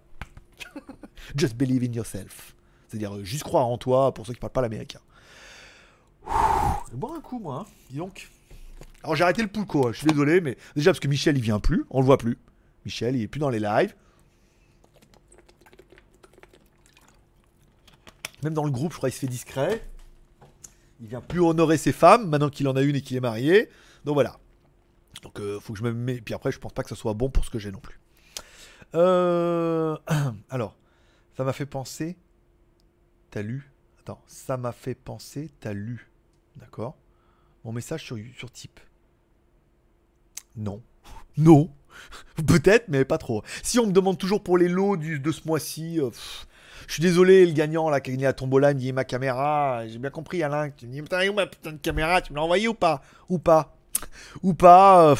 [1.36, 2.54] Just believe in yourself.
[2.88, 5.00] C'est-à-dire, euh, juste croire en toi pour ceux qui parlent pas l'américain.
[6.26, 7.64] Je un coup, moi.
[7.66, 7.72] hein.
[7.90, 8.30] Dis donc.
[9.04, 9.86] Alors, j'ai arrêté le poulco.
[9.86, 9.92] hein.
[9.92, 11.84] Je suis désolé, mais déjà parce que Michel, il vient plus.
[11.90, 12.38] On le voit plus.
[12.84, 13.94] Michel, il est plus dans les lives.
[18.42, 19.82] Même dans le groupe, je crois qu'il se fait discret.
[21.00, 23.70] Il vient plus honorer ses femmes maintenant qu'il en a une et qu'il est marié.
[24.04, 24.38] Donc voilà.
[25.22, 26.20] Donc euh, faut que je me mets.
[26.20, 27.98] Puis après, je pense pas que ça soit bon pour ce que j'ai non plus.
[28.94, 29.96] Euh,
[30.50, 30.76] Alors,
[31.36, 32.16] ça m'a fait penser.
[33.30, 33.70] T'as lu?
[34.00, 35.50] Attends, ça m'a fait penser.
[35.60, 36.10] T'as lu
[36.56, 36.96] D'accord.
[37.64, 38.80] Mon message sur, sur Type.
[40.56, 40.82] Non.
[41.36, 41.74] Non.
[42.46, 43.42] Peut-être, mais pas trop.
[43.62, 46.10] Si on me demande toujours pour les lots de ce mois-ci, euh,
[46.86, 49.82] je suis désolé, le gagnant là qui a gagné la tombola me ma caméra.
[49.88, 50.70] J'ai bien compris, Alain.
[50.70, 51.46] Tu me putain, ma
[51.82, 52.20] caméra?
[52.20, 53.02] Tu me l'as envoyé ou pas?
[53.28, 53.76] Ou pas?
[54.42, 55.16] Ou pas euh.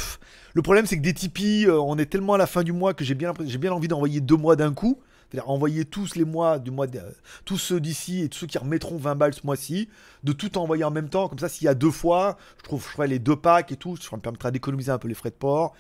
[0.52, 2.94] Le problème, c'est que des Tipeee, euh, on est tellement à la fin du mois
[2.94, 5.00] que j'ai bien, l'impression- j'ai bien envie d'envoyer deux mois d'un coup.
[5.30, 7.00] C'est-à-dire envoyer tous les mois du mois, de-
[7.44, 9.88] tous ceux d'ici et tous ceux qui remettront 20 balles ce mois-ci,
[10.22, 11.28] de tout envoyer en même temps.
[11.28, 13.76] Comme ça, s'il y a deux fois, je trouve, je ferai les deux packs et
[13.76, 13.96] tout.
[13.96, 15.74] Ça me permettra d'économiser un peu les frais de port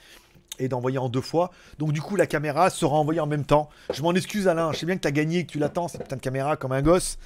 [0.58, 1.50] et d'envoyer en deux fois.
[1.78, 3.68] Donc du coup, la caméra sera envoyée en même temps.
[3.92, 6.16] Je m'en excuse Alain, je sais bien que t'as gagné que tu l'attends, cette putain
[6.16, 7.18] de caméra comme un gosse.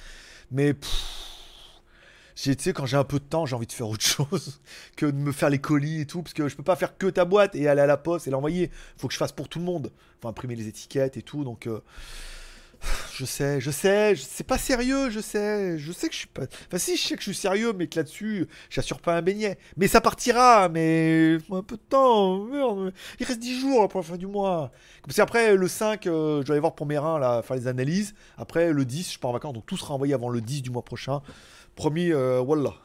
[0.51, 0.73] Mais
[2.35, 4.61] tu sais, quand j'ai un peu de temps, j'ai envie de faire autre chose
[4.95, 7.07] que de me faire les colis et tout, parce que je peux pas faire que
[7.07, 8.71] ta boîte et aller à la poste et l'envoyer.
[8.97, 9.91] Faut que je fasse pour tout le monde.
[10.21, 11.67] Faut imprimer les étiquettes et tout, donc...
[11.67, 11.81] euh,
[13.13, 16.43] je sais, je sais, c'est pas sérieux, je sais, je sais que je suis pas.
[16.67, 19.57] Enfin, si, je sais que je suis sérieux, mais que là-dessus, j'assure pas un beignet.
[19.77, 22.93] Mais ça partira, mais un peu de temps, merde.
[23.19, 24.71] Il reste 10 jours pour la fin du mois.
[25.03, 27.67] Parce qu'après, le 5, euh, je dois aller voir pour mes reins, là, faire les
[27.67, 28.15] analyses.
[28.37, 30.69] Après, le 10, je pars en vacances, donc tout sera envoyé avant le 10 du
[30.69, 31.21] mois prochain.
[31.75, 32.75] Promis, euh, wallah.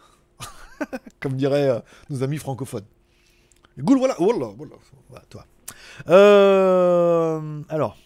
[1.20, 1.80] Comme diraient euh,
[2.10, 2.86] nos amis francophones.
[3.78, 4.76] Goul, voilà, wallah, wallah.
[5.08, 5.44] Voilà, toi.
[6.08, 7.96] Euh, alors.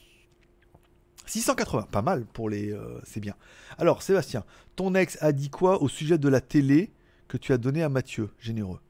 [1.28, 2.72] 680, pas mal pour les.
[2.72, 3.34] euh, c'est bien.
[3.78, 4.44] Alors, Sébastien,
[4.76, 6.90] ton ex a dit quoi au sujet de la télé
[7.28, 8.80] que tu as donné à Mathieu, généreux?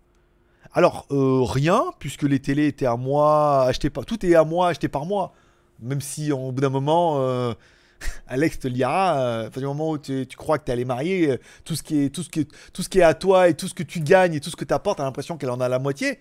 [0.73, 4.05] Alors, euh, rien, puisque les télés étaient à moi, achetées par.
[4.07, 5.33] Tout est à moi, acheté par moi.
[5.81, 7.55] Même si, au bout d'un moment, euh,
[8.29, 11.75] Alex te lira, euh, du moment où tu, crois que tu allé marier, euh, tout
[11.75, 13.75] ce, qui est, tout, ce qui tout ce qui est à toi et tout ce
[13.75, 15.69] que tu gagnes et tout ce que tu apportes, tu as l'impression qu'elle en a
[15.69, 16.19] la moitié.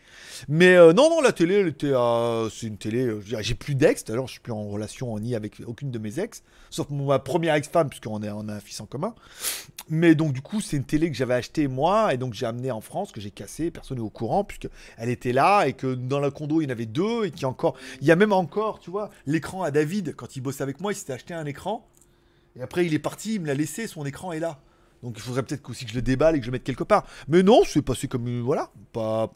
[0.47, 3.05] Mais euh, non, non, la télé, à- c'est une télé.
[3.05, 6.19] euh, J'ai plus d'ex, d'ailleurs, je suis plus en relation ni avec aucune de mes
[6.19, 9.13] ex, sauf ma première ex-femme, puisqu'on on a un fils en commun.
[9.89, 12.71] Mais donc, du coup, c'est une télé que j'avais achetée moi, et donc j'ai amené
[12.71, 14.67] en France, que j'ai cassée, personne n'est au courant, puisque
[14.97, 17.45] elle était là, et que dans le condo, il y en avait deux, et qu'il
[17.45, 17.75] a encore.
[18.01, 20.91] Il y a même encore, tu vois, l'écran à David, quand il bossait avec moi,
[20.91, 21.66] il s'était acheté un écran,
[22.58, 24.60] et après, il est parti, il me l'a laissé, son écran est là.
[25.03, 26.84] Donc il faudrait peut-être aussi que je le déballe et que je le mette quelque
[26.84, 27.05] part.
[27.28, 28.28] Mais non, c'est passé comme.
[28.28, 28.72] euh, Voilà.
[28.93, 29.30] Pas...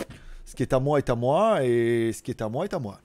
[0.44, 2.74] Ce qui est à moi est à moi et ce qui est à moi est
[2.74, 3.00] à moi.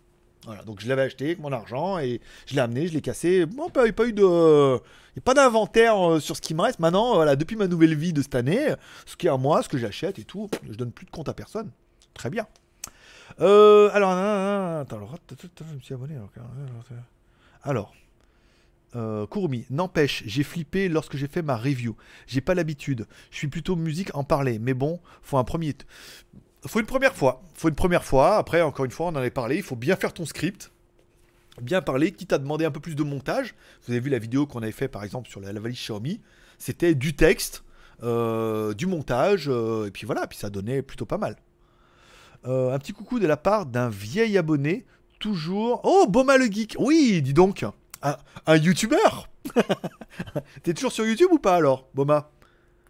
[0.46, 0.62] Voilà.
[0.62, 3.44] Donc je l'avais acheté avec mon argent et je l'ai amené, je l'ai cassé.
[3.46, 4.22] Bon, pas, pas eu de.
[4.22, 6.78] Il n'y a pas d'inventaire euh, sur ce qui me reste.
[6.78, 8.68] Maintenant, voilà, depuis ma nouvelle vie de cette année,
[9.04, 11.28] ce qui est à moi, ce que j'achète et tout, je donne plus de compte
[11.28, 11.70] à personne.
[12.14, 12.46] Très bien.
[13.40, 15.00] Euh, alors, nan, nan, nan, attends,
[15.70, 16.14] je me suis abonné.
[16.16, 16.30] Alors,
[17.62, 17.94] alors
[18.96, 21.96] euh, Kurumi, n'empêche, j'ai flippé lorsque j'ai fait ma review.
[22.26, 23.06] J'ai pas l'habitude.
[23.30, 25.74] Je suis plutôt musique en parler, mais bon, faut un premier.
[26.66, 27.42] Faut une première fois.
[27.54, 28.36] Faut une première fois.
[28.36, 29.56] Après, encore une fois, on en avait parlé.
[29.56, 30.72] Il faut bien faire ton script.
[31.62, 33.54] Bien parler, quitte à demander un peu plus de montage.
[33.84, 36.20] Vous avez vu la vidéo qu'on avait fait par exemple sur la, la valise Xiaomi.
[36.58, 37.64] C'était du texte,
[38.02, 41.36] euh, du montage, euh, et puis voilà, puis ça donnait plutôt pas mal.
[42.46, 44.84] Euh, un petit coucou de la part d'un vieil abonné,
[45.18, 45.80] toujours.
[45.84, 47.64] Oh, Boma le geek Oui, dis donc
[48.02, 48.16] Un,
[48.46, 49.28] un youtubeur
[50.62, 52.30] T'es toujours sur YouTube ou pas alors, Boma?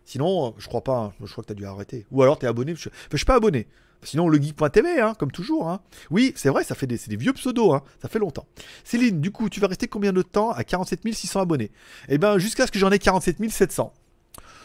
[0.04, 1.12] Sinon, euh, je crois pas, hein.
[1.22, 2.06] je crois que t'as dû arrêter.
[2.10, 2.88] Ou alors t'es abonné, je...
[2.88, 3.66] enfin, je suis pas abonné.
[4.02, 5.68] Sinon, legeek.tv, hein, comme toujours.
[5.68, 5.80] Hein.
[6.10, 7.82] Oui, c'est vrai, ça fait des, vieux pseudos, hein.
[8.00, 8.46] ça fait longtemps.
[8.84, 11.72] Céline, du coup, tu vas rester combien de temps à 47 600 abonnés?
[12.08, 13.92] Eh ben, jusqu'à ce que j'en ai 47 700.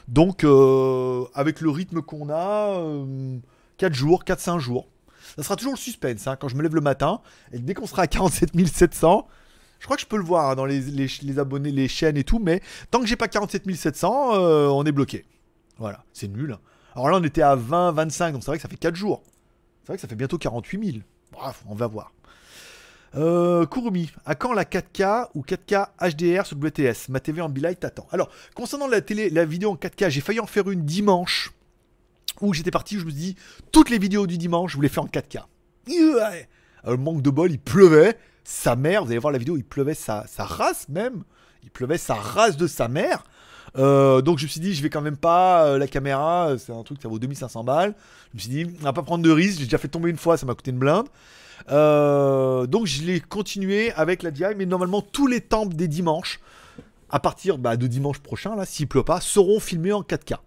[0.07, 2.83] Donc, euh, avec le rythme qu'on a,
[3.77, 4.87] 4 jours, 4-5 jours.
[5.35, 7.21] Ça sera toujours le suspense, hein, quand je me lève le matin,
[7.51, 9.27] et dès qu'on sera à 47 700,
[9.81, 12.37] je crois que je peux le voir hein, dans les, abonnés, les chaînes et tout,
[12.37, 12.61] mais
[12.91, 15.25] tant que j'ai pas 47 700, euh, on est bloqué.
[15.79, 16.55] Voilà, c'est nul.
[16.93, 19.23] Alors là, on était à 20, 25, donc c'est vrai que ça fait 4 jours.
[19.81, 20.97] C'est vrai que ça fait bientôt 48 000.
[21.31, 22.13] Bref, on va voir.
[23.15, 27.79] Euh, Kurumi, à quand la 4K ou 4K HDR sur WTS Ma TV en Light
[27.79, 28.05] t'attend.
[28.11, 31.53] Alors, concernant la télé, la vidéo en 4K, j'ai failli en faire une dimanche
[32.39, 33.35] où j'étais parti, je me suis dit,
[33.71, 35.41] toutes les vidéos du dimanche, je voulais faire en 4K.
[35.87, 36.47] Ouais.
[36.83, 39.93] Alors, manque de bol, il pleuvait, sa mère, vous allez voir la vidéo, il pleuvait
[39.93, 41.23] sa, race même,
[41.63, 43.23] il pleuvait sa race de sa mère.
[43.77, 46.57] Euh, donc je me suis dit, je vais quand même pas, euh, la caméra, euh,
[46.57, 47.95] c'est un truc, ça vaut 2500 balles.
[48.31, 50.17] Je me suis dit, on va pas prendre de risque, j'ai déjà fait tomber une
[50.17, 51.07] fois, ça m'a coûté une blinde.
[51.67, 56.39] Donc je l'ai continué avec la DJI, mais normalement tous les temples des dimanches,
[57.09, 60.37] à partir bah, de dimanche prochain, là, s'il pleut pas, seront filmés en 4K.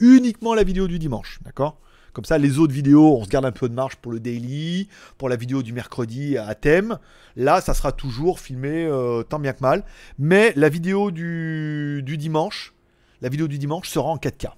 [0.00, 1.78] Uniquement la vidéo du dimanche, d'accord?
[2.18, 4.88] Comme ça, les autres vidéos, on se garde un peu de marge pour le daily,
[5.18, 6.98] pour la vidéo du mercredi à thème.
[7.36, 9.84] Là, ça sera toujours filmé euh, tant bien que mal.
[10.18, 12.74] Mais la vidéo du, dimanche,
[13.20, 14.48] la vidéo du dimanche sera en 4K.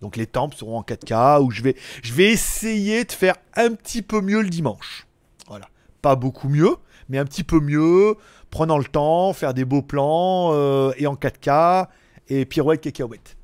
[0.00, 3.74] Donc les temples seront en 4K, où je vais, je vais essayer de faire un
[3.74, 5.06] petit peu mieux le dimanche.
[5.46, 5.66] Voilà.
[6.00, 6.74] Pas beaucoup mieux,
[7.10, 8.16] mais un petit peu mieux,
[8.48, 11.88] prenant le temps, faire des beaux plans, euh, et en 4K,
[12.28, 13.36] et pirouette cacahuète.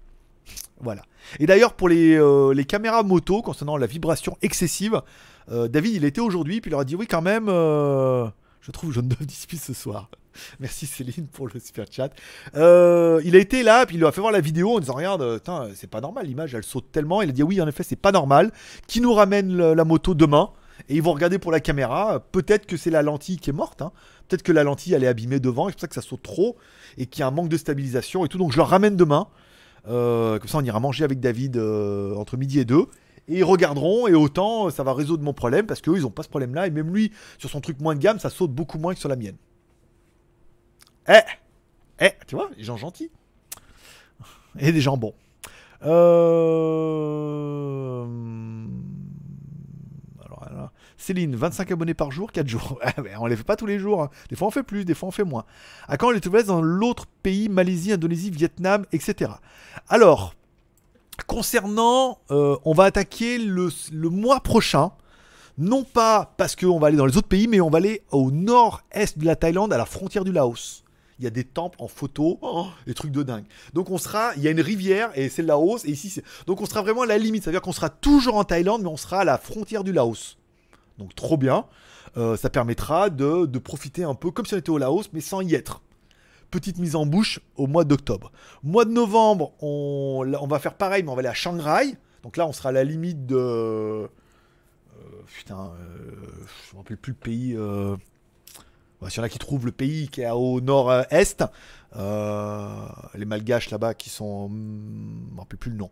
[0.80, 1.02] Voilà.
[1.40, 5.00] Et d'ailleurs, pour les, euh, les caméras moto, concernant la vibration excessive,
[5.50, 8.26] euh, David, il était aujourd'hui, puis il leur a dit oui, quand même, euh,
[8.60, 10.10] je trouve jaune d'œuf dispute ce soir.
[10.60, 12.10] Merci Céline pour le super chat.
[12.56, 14.92] Euh, il a été là, puis il lui a fait voir la vidéo en disant
[14.92, 15.40] Regarde,
[15.74, 17.22] c'est pas normal, l'image elle saute tellement.
[17.22, 18.52] Il a dit Oui, en effet, c'est pas normal.
[18.86, 20.50] Qui nous ramène la moto demain
[20.90, 22.20] Et ils vont regarder pour la caméra.
[22.32, 23.80] Peut-être que c'est la lentille qui est morte.
[23.80, 23.92] hein.
[24.28, 26.22] Peut-être que la lentille elle est abîmée devant, et c'est pour ça que ça saute
[26.22, 26.56] trop
[26.98, 28.36] et qu'il y a un manque de stabilisation et tout.
[28.36, 29.28] Donc je le ramène demain.
[29.88, 32.86] Euh, comme ça, on ira manger avec David euh, entre midi et deux.
[33.28, 36.22] Et ils regarderont, et autant ça va résoudre mon problème, parce qu'eux, ils ont pas
[36.22, 36.68] ce problème-là.
[36.68, 39.08] Et même lui, sur son truc moins de gamme, ça saute beaucoup moins que sur
[39.08, 39.36] la mienne.
[41.08, 41.20] Eh
[42.00, 43.10] Eh, tu vois, les gens gentils.
[44.58, 45.14] Et des gens bons.
[45.82, 47.26] Euh...
[50.98, 52.78] Céline, 25 abonnés par jour, 4 jours.
[52.82, 54.02] Ah, on les fait pas tous les jours.
[54.02, 54.10] hein.
[54.30, 55.44] Des fois on fait plus, des fois on fait moins.
[55.88, 59.32] À quand les TVS dans l'autre pays, Malaisie, Indonésie, Vietnam, etc.
[59.88, 60.34] Alors,
[61.26, 64.92] concernant, euh, on va attaquer le, le mois prochain.
[65.58, 68.30] Non pas parce qu'on va aller dans les autres pays, mais on va aller au
[68.30, 70.84] nord-est de la Thaïlande, à la frontière du Laos.
[71.18, 73.46] Il y a des temples en photo, oh, des trucs de dingue.
[73.72, 76.22] Donc on sera, il y a une rivière et c'est le Laos et ici c'est,
[76.46, 77.44] donc on sera vraiment à la limite.
[77.44, 80.36] C'est-à-dire qu'on sera toujours en Thaïlande, mais on sera à la frontière du Laos.
[80.98, 81.66] Donc trop bien.
[82.16, 85.40] Euh, ça permettra de, profiter un peu comme si on était au Laos, mais sans
[85.42, 85.82] y être.
[86.50, 88.32] Petite mise en bouche au mois d'octobre.
[88.62, 91.96] Mois de novembre, on, va faire pareil, mais on va aller à Shanghai.
[92.22, 93.36] Donc là, on sera à la limite de.
[93.36, 94.08] euh,
[95.26, 96.10] putain, euh,
[96.68, 97.56] je me rappelle plus le pays.
[99.02, 101.44] Ouais, S'il y en a qui trouvent le pays qui est au nord-est,
[101.96, 104.48] les malgaches là-bas qui sont.
[104.48, 105.90] Je me rappelle plus le nom.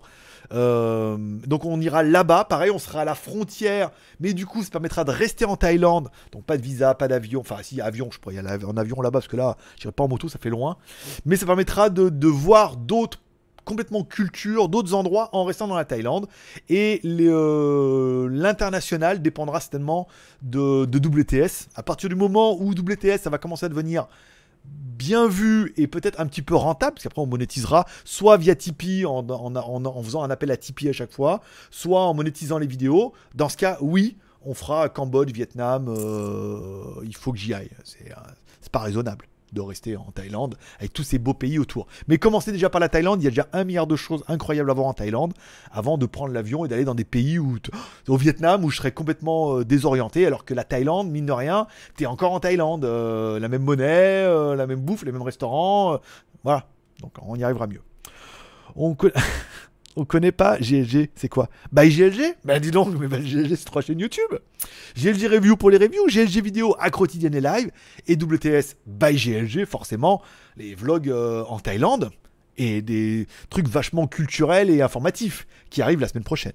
[0.53, 3.91] Euh, donc on ira là-bas, pareil, on sera à la frontière,
[4.21, 7.41] mais du coup ça permettra de rester en Thaïlande, donc pas de visa, pas d'avion,
[7.41, 10.05] enfin si avion, je pourrais y aller en avion là-bas parce que là, j'irai pas
[10.05, 10.77] en moto, ça fait loin,
[11.25, 13.21] mais ça permettra de, voir d'autres
[13.65, 16.27] complètement cultures, d'autres endroits en restant dans la Thaïlande,
[16.69, 20.07] et euh, l'international dépendra certainement
[20.43, 21.69] de, de WTS.
[21.75, 24.07] À partir du moment où WTS, ça va commencer à devenir
[24.65, 29.05] bien vu et peut-être un petit peu rentable, parce qu'après on monétisera soit via Tipeee
[29.07, 32.67] en, en- en- faisant un appel à Tipeee à chaque fois, soit en monétisant les
[32.67, 33.13] vidéos.
[33.35, 37.71] Dans ce cas, oui, on fera Cambodge, Vietnam, euh, il faut que j'y aille.
[37.85, 38.21] C'est, euh,
[38.73, 39.27] pas raisonnable.
[39.55, 41.87] De rester en Thaïlande avec tous ces beaux pays autour.
[42.09, 44.71] Mais commencez déjà par la Thaïlande, il y a déjà un milliard de choses incroyables
[44.71, 45.33] à voir en Thaïlande
[45.73, 47.59] avant de prendre l'avion et d'aller dans des pays où
[48.09, 51.67] au Vietnam où je serais complètement euh, désorienté alors que la Thaïlande, mine de rien,
[51.97, 55.99] t'es encore en Thaïlande, euh, la même monnaie, euh, la même bouffe, les mêmes restaurants,
[56.43, 56.67] voilà.
[57.01, 57.83] Donc on y arrivera mieux.
[58.77, 58.97] On,
[59.97, 61.49] on connaît pas GLG, c'est quoi?
[61.73, 64.39] Bah GLG Bah dis donc, mais bah, GLG c'est trois chaînes YouTube.
[64.97, 67.71] GLG Review pour les reviews, GLG Vidéo à quotidienne et live,
[68.07, 70.23] et WTS by GLG, forcément,
[70.57, 72.11] les vlogs euh, en Thaïlande,
[72.57, 76.53] et des trucs vachement culturels et informatifs qui arrivent la semaine prochaine.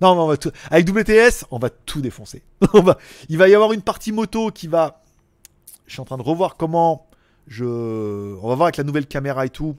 [0.00, 0.36] Non, mais
[0.70, 2.42] avec WTS, on va tout défoncer.
[3.28, 5.02] Il va y avoir une partie moto qui va...
[5.86, 7.06] Je suis en train de revoir comment
[7.46, 7.64] je...
[7.64, 9.76] On va voir avec la nouvelle caméra et tout,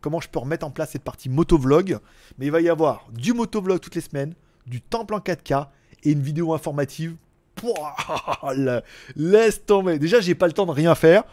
[0.00, 1.98] comment je peux remettre en place cette partie motovlog.
[2.38, 4.34] Mais il va y avoir du motovlog toutes les semaines,
[4.66, 5.68] du temple en 4K
[6.04, 7.16] et une vidéo informative.
[7.54, 7.96] Pouah,
[8.54, 8.82] la-
[9.16, 9.98] laisse tomber.
[9.98, 11.24] Déjà, j'ai pas le temps de rien faire,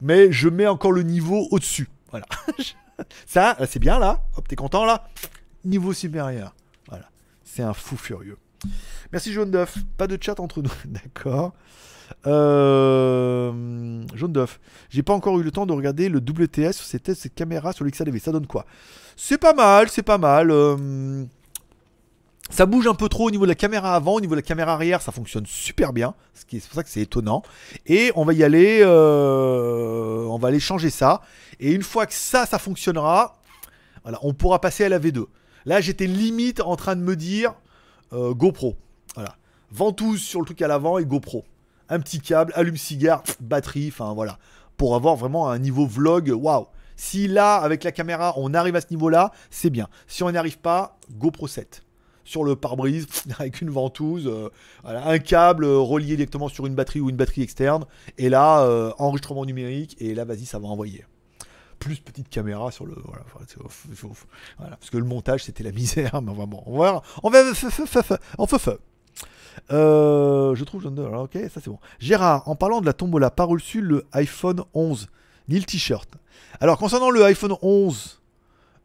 [0.00, 1.88] mais je mets encore le niveau au-dessus.
[2.10, 2.26] Voilà.
[3.26, 4.22] Ça, c'est bien là.
[4.36, 5.08] Hop, t'es content là
[5.64, 6.54] Niveau supérieur.
[6.88, 7.06] Voilà.
[7.42, 8.38] C'est un fou furieux.
[9.12, 9.76] Merci Jaune d'œuf.
[9.96, 10.70] Pas de chat entre nous.
[10.84, 11.52] D'accord.
[12.26, 13.52] Euh...
[14.90, 17.72] J'ai pas encore eu le temps de regarder le WTS sur ces tests, ces caméras
[17.72, 18.18] sur l'XADV.
[18.18, 18.66] Ça donne quoi?
[19.16, 20.50] C'est pas mal, c'est pas mal.
[20.50, 21.24] euh,
[22.50, 24.46] Ça bouge un peu trop au niveau de la caméra avant, au niveau de la
[24.46, 26.14] caméra arrière, ça fonctionne super bien.
[26.34, 27.42] C'est pour ça que c'est étonnant.
[27.86, 31.22] Et on va y aller, euh, on va aller changer ça.
[31.60, 33.40] Et une fois que ça, ça fonctionnera,
[34.02, 35.26] voilà, on pourra passer à la V2.
[35.64, 37.54] Là, j'étais limite en train de me dire
[38.12, 38.76] euh, GoPro.
[39.14, 39.36] Voilà,
[39.70, 41.44] ventouse sur le truc à l'avant et GoPro.
[41.92, 44.38] Un petit câble, allume-cigare, batterie, enfin voilà,
[44.78, 46.30] pour avoir vraiment un niveau vlog.
[46.30, 46.66] Waouh.
[46.96, 49.88] Si là, avec la caméra, on arrive à ce niveau-là, c'est bien.
[50.06, 51.82] Si on n'y arrive pas, GoPro 7
[52.24, 53.06] sur le pare-brise
[53.38, 54.48] avec une ventouse, euh,
[54.82, 57.84] voilà, un câble euh, relié directement sur une batterie ou une batterie externe,
[58.16, 61.04] et là euh, enregistrement numérique, et là vas-y ça va envoyer.
[61.78, 63.24] Plus petite caméra sur le voilà.
[64.56, 67.42] Voilà, parce que le montage c'était la misère, mais enfin bon, on va on va
[68.38, 68.78] en feu feu.
[69.70, 71.78] Euh, je trouve, ok, ça c'est bon.
[71.98, 75.08] Gérard, en parlant de la tombola, pas reçu le iPhone 11
[75.48, 76.08] ni le t-shirt.
[76.60, 78.21] Alors concernant le iPhone 11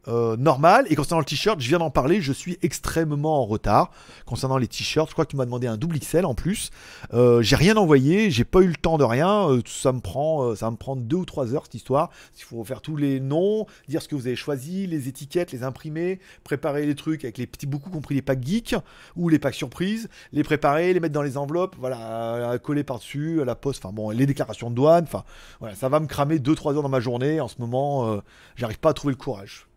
[0.07, 3.91] euh, normal et concernant le t-shirt, je viens d'en parler, je suis extrêmement en retard.
[4.25, 6.71] Concernant les t-shirts, je crois que tu m'as demandé un double XL en plus.
[7.13, 9.49] Euh, j'ai rien envoyé, j'ai pas eu le temps de rien.
[9.49, 12.09] euh, ça me prend, ça me prendre deux ou trois heures cette histoire.
[12.37, 15.63] Il faut faire tous les noms, dire ce que vous avez choisi, les étiquettes, les
[15.63, 18.75] imprimer, préparer les trucs avec les petits beaucoup compris les packs geeks
[19.15, 23.41] ou les packs surprises, les préparer, les mettre dans les enveloppes, voilà, coller par dessus,
[23.41, 23.83] à la poste.
[23.85, 25.03] Enfin bon, les déclarations de douane.
[25.03, 25.23] Enfin
[25.59, 27.41] voilà, ça va me cramer deux trois heures dans ma journée.
[27.41, 28.21] En ce moment,
[28.55, 29.67] j'arrive pas à trouver le courage.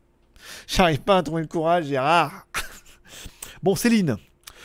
[0.67, 2.47] J'arrive pas à trouver le courage, Gérard.
[3.63, 4.17] bon, Céline.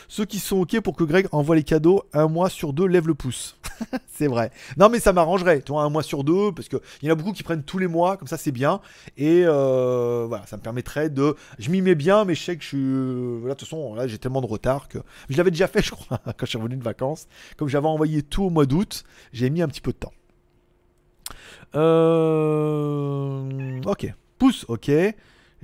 [0.07, 3.07] Ceux qui sont OK pour que Greg envoie les cadeaux un mois sur deux, lève
[3.07, 3.57] le pouce.
[4.07, 4.51] c'est vrai.
[4.77, 7.15] Non, mais ça m'arrangerait, tu vois, un mois sur deux, parce qu'il y en a
[7.15, 8.81] beaucoup qui prennent tous les mois, comme ça c'est bien.
[9.17, 11.35] Et euh, voilà, ça me permettrait de.
[11.59, 13.39] Je m'y mets bien, mais je sais que je suis.
[13.39, 14.99] Voilà, de toute façon, là j'ai tellement de retard que.
[15.29, 17.27] Je l'avais déjà fait, je crois, quand je suis revenu de vacances.
[17.57, 19.03] Comme j'avais envoyé tout au mois d'août,
[19.33, 20.13] j'ai mis un petit peu de temps.
[21.75, 23.41] Euh...
[23.85, 24.13] Ok.
[24.37, 24.91] Pouce, ok.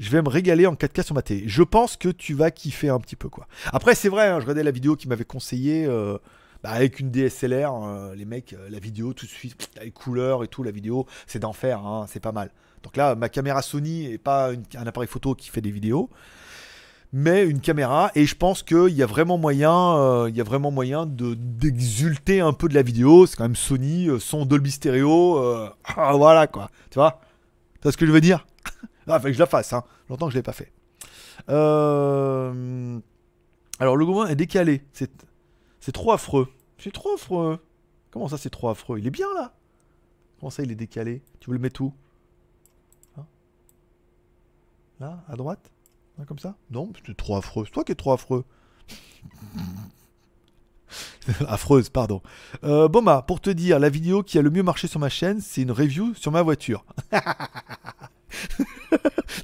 [0.02, 1.44] Je vais me régaler en 4K sur ma télé.
[1.46, 3.48] Je pense que tu vas kiffer un petit peu quoi.
[3.72, 6.18] Après c'est vrai, hein, je regardais la vidéo qui m'avait conseillé euh,
[6.64, 10.44] bah, avec une DSLR, euh, les mecs, euh, la vidéo tout de suite, les couleurs
[10.44, 12.52] et tout, la vidéo, c'est d'enfer, hein, c'est pas mal.
[12.84, 16.10] Donc là, ma caméra Sony est pas un appareil photo qui fait des vidéos,
[17.14, 18.12] mais une caméra.
[18.16, 21.36] Et je pense qu'il y a vraiment moyen, euh, il y a vraiment moyen de
[21.36, 23.26] d'exulter un peu de la vidéo.
[23.26, 26.70] C'est quand même Sony, euh, son Dolby Stereo, euh, voilà quoi.
[26.90, 27.20] Tu vois,
[27.76, 28.46] tu vois ce que je veux dire?
[29.08, 29.84] Ah, fallait que je la fasse, hein.
[30.10, 30.72] Longtemps que je l'ai pas fait.
[31.50, 33.00] Euh,
[33.80, 34.84] Alors le gourmand est décalé.
[34.94, 35.12] C'est
[35.80, 36.48] c'est trop affreux.
[36.78, 37.60] C'est trop affreux.
[38.12, 39.00] Comment ça c'est trop affreux?
[39.00, 39.54] Il est bien là.
[40.40, 41.24] Comment ça il est décalé?
[41.40, 41.94] Tu veux le mettre où?
[43.18, 43.26] Hein?
[45.00, 45.72] Là, à droite?
[46.20, 46.56] Hein, Comme ça?
[46.70, 47.66] Non, c'est trop affreux.
[47.66, 48.46] C'est toi qui es trop affreux.
[51.48, 52.22] Affreuse, pardon.
[52.64, 55.40] Euh, Boma, pour te dire, la vidéo qui a le mieux marché sur ma chaîne,
[55.40, 56.84] c'est une review sur ma voiture.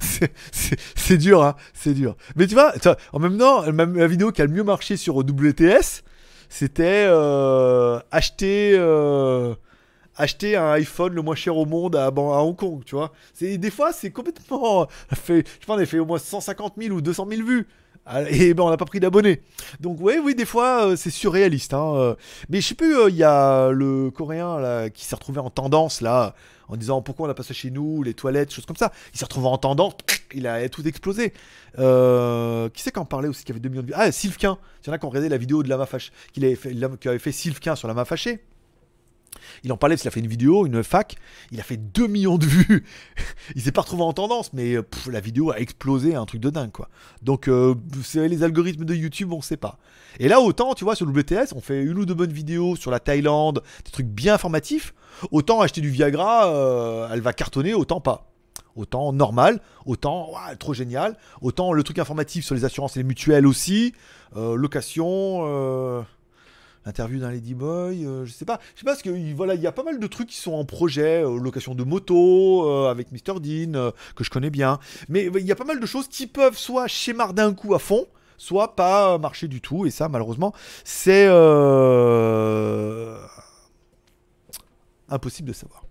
[0.00, 2.16] c'est- dur, hein, c'est dur.
[2.36, 2.72] Mais tu vois,
[3.12, 6.02] en même temps, la, vidéo qui a le mieux marché sur WTS,
[6.48, 9.54] c'était euh, acheter, euh,
[10.16, 13.12] acheter un iPhone le moins cher au monde à, Hong Kong, tu vois.
[13.40, 14.86] Des fois, c'est complètement...
[15.14, 17.66] fait, je pense, on a fait au moins 150 000 ou 200 000 vues.
[18.06, 19.42] Ah, Et ben, on n'a pas pris d'abonnés.
[19.80, 21.74] Donc, ouais, oui, des fois, euh, c'est surréaliste.
[21.74, 22.16] Hein.
[22.48, 26.34] Mais je sais plus, il y a le coréen qui s'est retrouvé en tendance, là,
[26.68, 28.92] en disant pourquoi on n'a pas ça chez nous, les toilettes, choses comme ça.
[29.12, 29.94] Il s'est retrouvé en tendance,
[30.34, 31.32] il a tout explosé.
[31.78, 33.94] Euh, qui c'est qui en parlait aussi, qui avait 2 millions de vues?
[33.96, 34.58] Ah, Sylvain.
[34.84, 36.74] Il y en a qui ont regardé la vidéo de Lama Fâché, qu'il avait fait,
[37.00, 38.40] qui avait fait Sylvain sur Lama Fâché.
[39.64, 41.16] Il en parlait parce qu'il a fait une vidéo, une fac,
[41.50, 42.84] il a fait 2 millions de vues.
[43.54, 46.50] il s'est pas retrouvé en tendance, mais euh, la vidéo a explosé, un truc de
[46.50, 46.88] dingue quoi.
[47.22, 49.78] Donc euh, savez, les algorithmes de YouTube, on sait pas.
[50.18, 52.90] Et là, autant, tu vois, sur WTS, on fait une ou deux bonnes vidéos sur
[52.90, 54.94] la Thaïlande, des trucs bien informatifs.
[55.30, 58.24] Autant acheter du Viagra, euh, elle va cartonner, autant pas.
[58.76, 63.44] Autant normal, autant trop génial, autant le truc informatif sur les assurances et les mutuelles
[63.44, 63.92] aussi,
[64.36, 66.04] location,
[66.88, 69.60] interview d'un ladyboy, euh, je sais pas, je sais pas parce que il- voilà, il
[69.60, 72.90] y a pas mal de trucs qui sont en projet, euh, location de moto euh,
[72.90, 74.78] avec Mr Dean euh, que je connais bien,
[75.08, 77.78] mais il y a pas mal de choses qui peuvent soit schémarder d'un coup à
[77.78, 78.06] fond,
[78.36, 80.52] soit pas marcher du tout et ça malheureusement
[80.84, 81.26] c'est
[85.08, 85.84] impossible de savoir.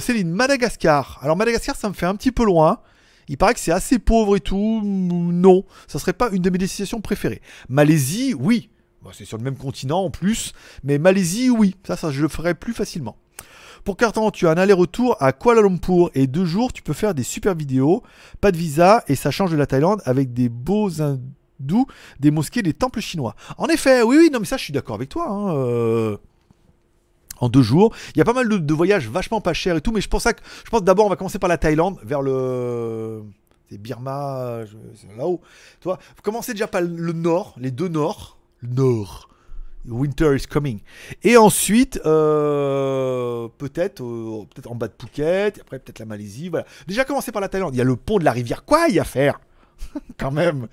[0.00, 1.18] Céline, Madagascar.
[1.22, 2.80] Alors Madagascar, ça me fait un petit peu loin.
[3.28, 4.80] Il paraît que c'est assez pauvre et tout.
[4.84, 7.40] Non, ça serait pas une de mes destinations préférées.
[7.68, 8.70] Malaisie, oui.
[9.12, 10.52] C'est sur le même continent en plus.
[10.84, 11.74] Mais Malaisie, oui.
[11.84, 13.16] Ça, je le ferais plus facilement.
[13.84, 17.14] Pour Carton, tu as un aller-retour à Kuala Lumpur et deux jours, tu peux faire
[17.14, 18.02] des super vidéos.
[18.40, 21.86] Pas de visa et ça change de la Thaïlande avec des beaux hindous,
[22.18, 23.34] des mosquées, des temples chinois.
[23.56, 25.28] En effet, oui, oui, non, mais ça, je suis d'accord avec toi.
[25.28, 26.16] hein, euh,
[27.40, 27.94] en deux jours.
[28.14, 30.24] Il y a pas mal de, voyages vachement pas chers et tout, mais je pense,
[30.24, 33.22] que, d'abord on va commencer par la Thaïlande, vers le.
[33.70, 34.58] C'est Birma,
[35.16, 35.40] là-haut.
[35.80, 38.39] Tu vois, commencez déjà par le nord, les deux nords.
[38.62, 39.28] Le nord.
[39.86, 40.80] Winter is coming.
[41.22, 46.50] Et ensuite, euh, peut-être euh, peut-être en bas de Phuket, et après peut-être la Malaisie.
[46.50, 46.66] Voilà.
[46.86, 47.74] Déjà commencer par la Thaïlande.
[47.74, 49.40] Il y a le pont de la rivière Kwai à faire.
[50.18, 50.68] Quand même.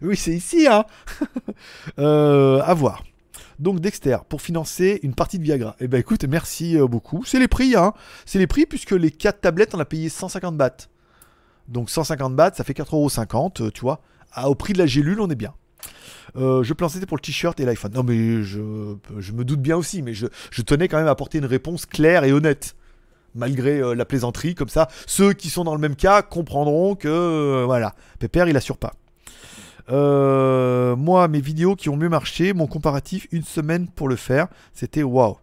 [0.00, 0.84] Oui, c'est ici, hein.
[1.98, 3.02] euh, à voir.
[3.58, 5.76] Donc Dexter, pour financer une partie de Viagra.
[5.78, 7.24] Eh ben écoute, merci euh, beaucoup.
[7.24, 7.92] C'est les prix, hein.
[8.26, 10.88] C'est les prix puisque les 4 tablettes, on a payé 150 bahts.
[11.68, 14.00] Donc 150 bahts, ça fait 4,50€, euh, tu vois.
[14.32, 15.54] Ah, au prix de la gélule, on est bien.
[16.36, 17.92] Euh, je pensais pour le t-shirt et l'iPhone.
[17.94, 21.38] Non mais je, me doute bien aussi, mais je, je tenais quand même à apporter
[21.38, 22.74] une réponse claire et honnête.
[23.34, 27.08] Malgré euh, la plaisanterie, comme ça, ceux qui sont dans le même cas comprendront que,
[27.08, 28.92] euh, voilà, Pépère, il assure pas.
[29.90, 34.48] Euh, moi, mes vidéos qui ont mieux marché, mon comparatif, une semaine pour le faire,
[34.74, 35.36] c'était waouh.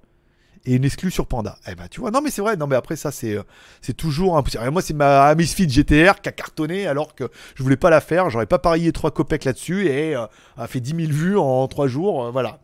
[0.70, 1.58] Et une exclue sur Panda.
[1.68, 3.42] Eh ben, tu vois, non, mais c'est vrai, non, mais après, ça, c'est euh,
[3.82, 4.64] c'est toujours impossible.
[4.66, 7.24] Et moi, c'est ma Misfit GTR qui a cartonné alors que
[7.56, 8.30] je voulais pas la faire.
[8.30, 10.28] J'aurais pas parié 3 copecs là-dessus et euh,
[10.58, 12.26] a fait 10 000 vues en 3 jours.
[12.26, 12.60] euh, voilà.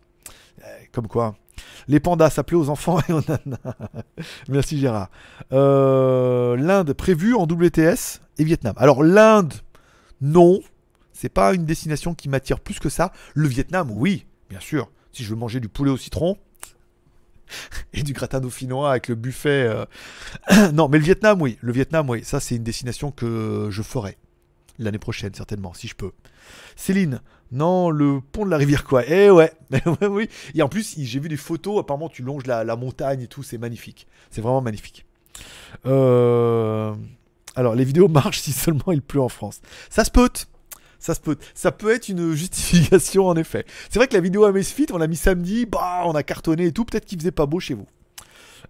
[0.63, 1.35] Euh, Comme quoi.
[1.87, 3.75] Les pandas s'appelaient aux enfants et aux nanas.
[4.49, 5.09] Merci Gérard.
[5.51, 8.75] Euh, L'Inde prévue en WTS et Vietnam.
[8.77, 9.53] Alors l'Inde,
[10.21, 10.59] non.
[11.13, 13.13] C'est pas une destination qui m'attire plus que ça.
[13.33, 14.91] Le Vietnam, oui, bien sûr.
[15.11, 16.37] Si je veux manger du poulet au citron
[17.93, 19.67] et du gratin dauphinois avec le buffet.
[19.67, 19.85] euh,
[20.73, 21.57] non, mais le Vietnam, oui.
[21.61, 22.23] Le Vietnam, oui.
[22.23, 24.17] Ça, c'est une destination que je ferai
[24.77, 26.11] l'année prochaine, certainement, si je peux.
[26.75, 29.51] Céline, non, le pont de la rivière quoi Eh ouais,
[30.01, 30.29] oui.
[30.53, 31.79] Et en plus, j'ai vu des photos.
[31.79, 33.43] Apparemment, tu longes la, la montagne et tout.
[33.43, 34.07] C'est magnifique.
[34.31, 35.05] C'est vraiment magnifique.
[35.85, 36.93] Euh,
[37.55, 39.61] Alors, les vidéos marchent si seulement il pleut en France.
[39.89, 40.29] Ça se peut.
[41.13, 41.91] Ça peut.
[41.93, 43.65] Être une justification en effet.
[43.89, 46.65] C'est vrai que la vidéo à Mesfit, on l'a mis samedi, bah, on a cartonné
[46.67, 46.85] et tout.
[46.85, 47.87] Peut-être qu'il faisait pas beau chez vous.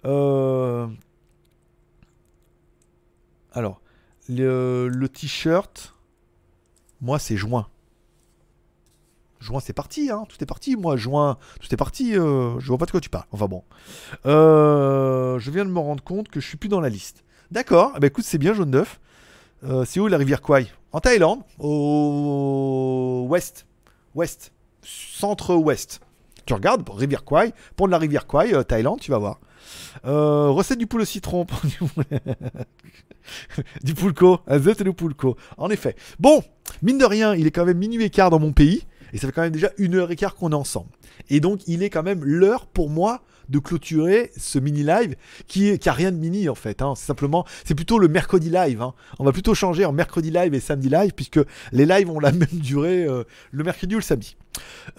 [0.06, 0.88] Euh,
[3.54, 3.82] Alors,
[4.28, 5.94] le, le t-shirt,
[7.02, 7.68] moi c'est juin.
[9.40, 10.26] Juin c'est parti, hein.
[10.28, 10.98] Tout est parti, moi.
[10.98, 12.18] Juin, tout est parti.
[12.18, 13.26] euh, Je vois pas de quoi tu parles.
[13.32, 13.64] Enfin bon.
[14.26, 17.24] Euh, je viens de me rendre compte que je suis plus dans la liste.
[17.52, 17.94] D'accord.
[17.96, 19.00] Eh ben, écoute, c'est bien, jaune d'œuf.
[19.64, 20.68] Euh, c'est où la rivière Kwai?
[20.92, 23.66] En Thaïlande, au ouest.
[24.14, 24.52] Ouest.
[24.84, 26.00] Centre-ouest.
[26.46, 29.40] Tu regardes, rivière Kwai, pont de la rivière Kwai, euh, Thaïlande, tu vas voir.
[30.06, 31.44] Euh, recette du poulet au citron.
[33.84, 34.40] du pulco.
[34.48, 35.36] Un zeste de pulco.
[35.58, 35.96] En effet.
[36.20, 36.44] Bon,
[36.84, 38.86] mine de rien, il est quand même minuit et quart dans mon pays.
[39.12, 40.90] Et ça fait quand même déjà une heure et quart qu'on est ensemble.
[41.30, 45.16] Et donc, il est quand même l'heure pour moi de clôturer ce mini live
[45.48, 46.82] qui, est, qui a rien de mini en fait.
[46.82, 46.94] hein.
[46.96, 48.82] C'est simplement, c'est plutôt le mercredi live.
[48.82, 48.94] hein.
[49.20, 51.40] On va plutôt changer en mercredi live et samedi live puisque
[51.72, 54.36] les lives ont la même durée euh, le mercredi ou le samedi.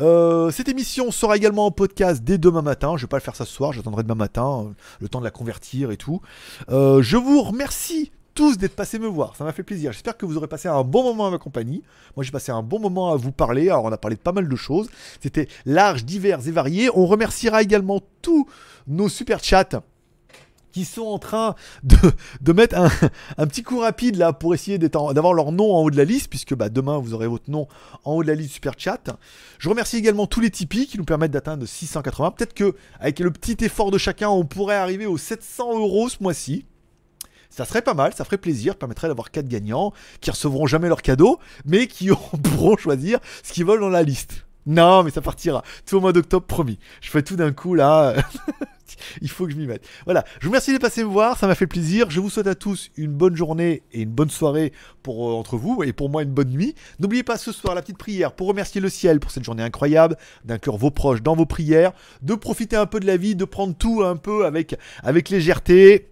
[0.01, 2.97] Euh, cette émission sera également en podcast dès demain matin.
[2.97, 5.25] Je vais pas le faire ça ce soir, j'attendrai demain matin, euh, le temps de
[5.25, 6.21] la convertir et tout.
[6.69, 9.93] Je vous remercie tous d'être passés me voir, ça m'a fait plaisir.
[9.93, 11.83] J'espère que vous aurez passé un bon moment à ma compagnie.
[12.15, 14.33] Moi j'ai passé un bon moment à vous parler, alors on a parlé de pas
[14.33, 14.89] mal de choses.
[15.21, 16.91] C'était large, divers et varié.
[16.95, 18.47] On remerciera également tous
[18.87, 19.83] nos super chats
[20.71, 22.77] qui sont en train de, mettre
[23.39, 26.29] un, petit coup rapide là pour essayer d'avoir leur nom en haut de la liste,
[26.29, 27.67] puisque bah, demain vous aurez votre nom
[28.05, 29.17] en haut de la liste super chat.
[29.59, 32.33] Je remercie également tous les Tipeee qui nous permettent d'atteindre 680.
[32.33, 36.23] Peut-être que avec le petit effort de chacun, on pourrait arriver aux 700 euros ce
[36.23, 36.67] mois-ci.
[37.51, 41.03] Ça serait pas mal, ça ferait plaisir, permettrait d'avoir 4 gagnants qui recevront jamais leur
[41.03, 42.09] cadeau, mais qui
[42.43, 44.47] pourront choisir ce qu'ils veulent dans la liste.
[44.67, 45.63] Non, mais ça partira.
[45.87, 46.79] Tout au mois d'octobre, promis.
[47.01, 48.15] Je fais tout d'un coup là.
[49.23, 49.87] Il faut que je m'y mette.
[50.05, 52.11] Voilà, je vous remercie de passer me voir, ça m'a fait plaisir.
[52.11, 55.57] Je vous souhaite à tous une bonne journée et une bonne soirée pour euh, entre
[55.57, 56.75] vous et pour moi une bonne nuit.
[56.99, 60.17] N'oubliez pas ce soir la petite prière pour remercier le ciel pour cette journée incroyable,
[60.45, 61.93] d'inclure vos proches dans vos prières,
[62.23, 66.09] de profiter un peu de la vie, de prendre tout un peu avec, avec légèreté.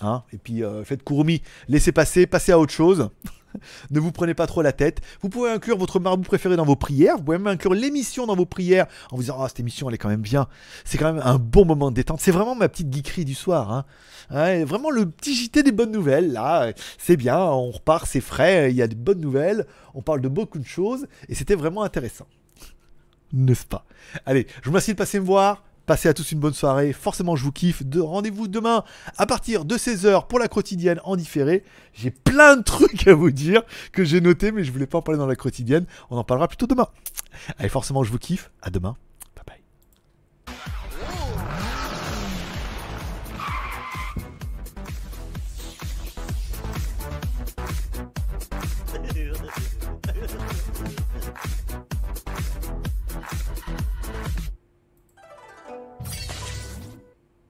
[0.00, 3.10] Hein et puis euh, faites courmi, laissez passer, passez à autre chose.
[3.90, 5.00] ne vous prenez pas trop la tête.
[5.22, 7.16] Vous pouvez inclure votre marabout préféré dans vos prières.
[7.16, 9.94] Vous pouvez même inclure l'émission dans vos prières en vous disant Ah, cette émission, elle
[9.94, 10.46] est quand même bien.
[10.84, 12.20] C'est quand même un bon moment de détente.
[12.20, 13.72] C'est vraiment ma petite geekerie du soir.
[14.30, 14.64] Hein.
[14.64, 16.32] Vraiment le petit JT des bonnes nouvelles.
[16.32, 17.38] Là, c'est bien.
[17.38, 18.70] On repart, c'est frais.
[18.70, 19.66] Il y a des bonnes nouvelles.
[19.94, 21.06] On parle de beaucoup de choses.
[21.28, 22.26] Et c'était vraiment intéressant.
[23.32, 23.84] N'est-ce pas?
[24.24, 25.64] Allez, je vous remercie de passer me voir.
[25.88, 26.92] Passez à tous une bonne soirée.
[26.92, 27.82] Forcément, je vous kiffe.
[27.82, 28.84] De rendez-vous demain
[29.16, 31.64] à partir de 16h pour la quotidienne en différé.
[31.94, 35.02] J'ai plein de trucs à vous dire que j'ai noté, mais je voulais pas en
[35.02, 35.86] parler dans la quotidienne.
[36.10, 36.88] On en parlera plutôt demain.
[37.56, 38.50] Allez, forcément, je vous kiffe.
[38.60, 38.98] À demain.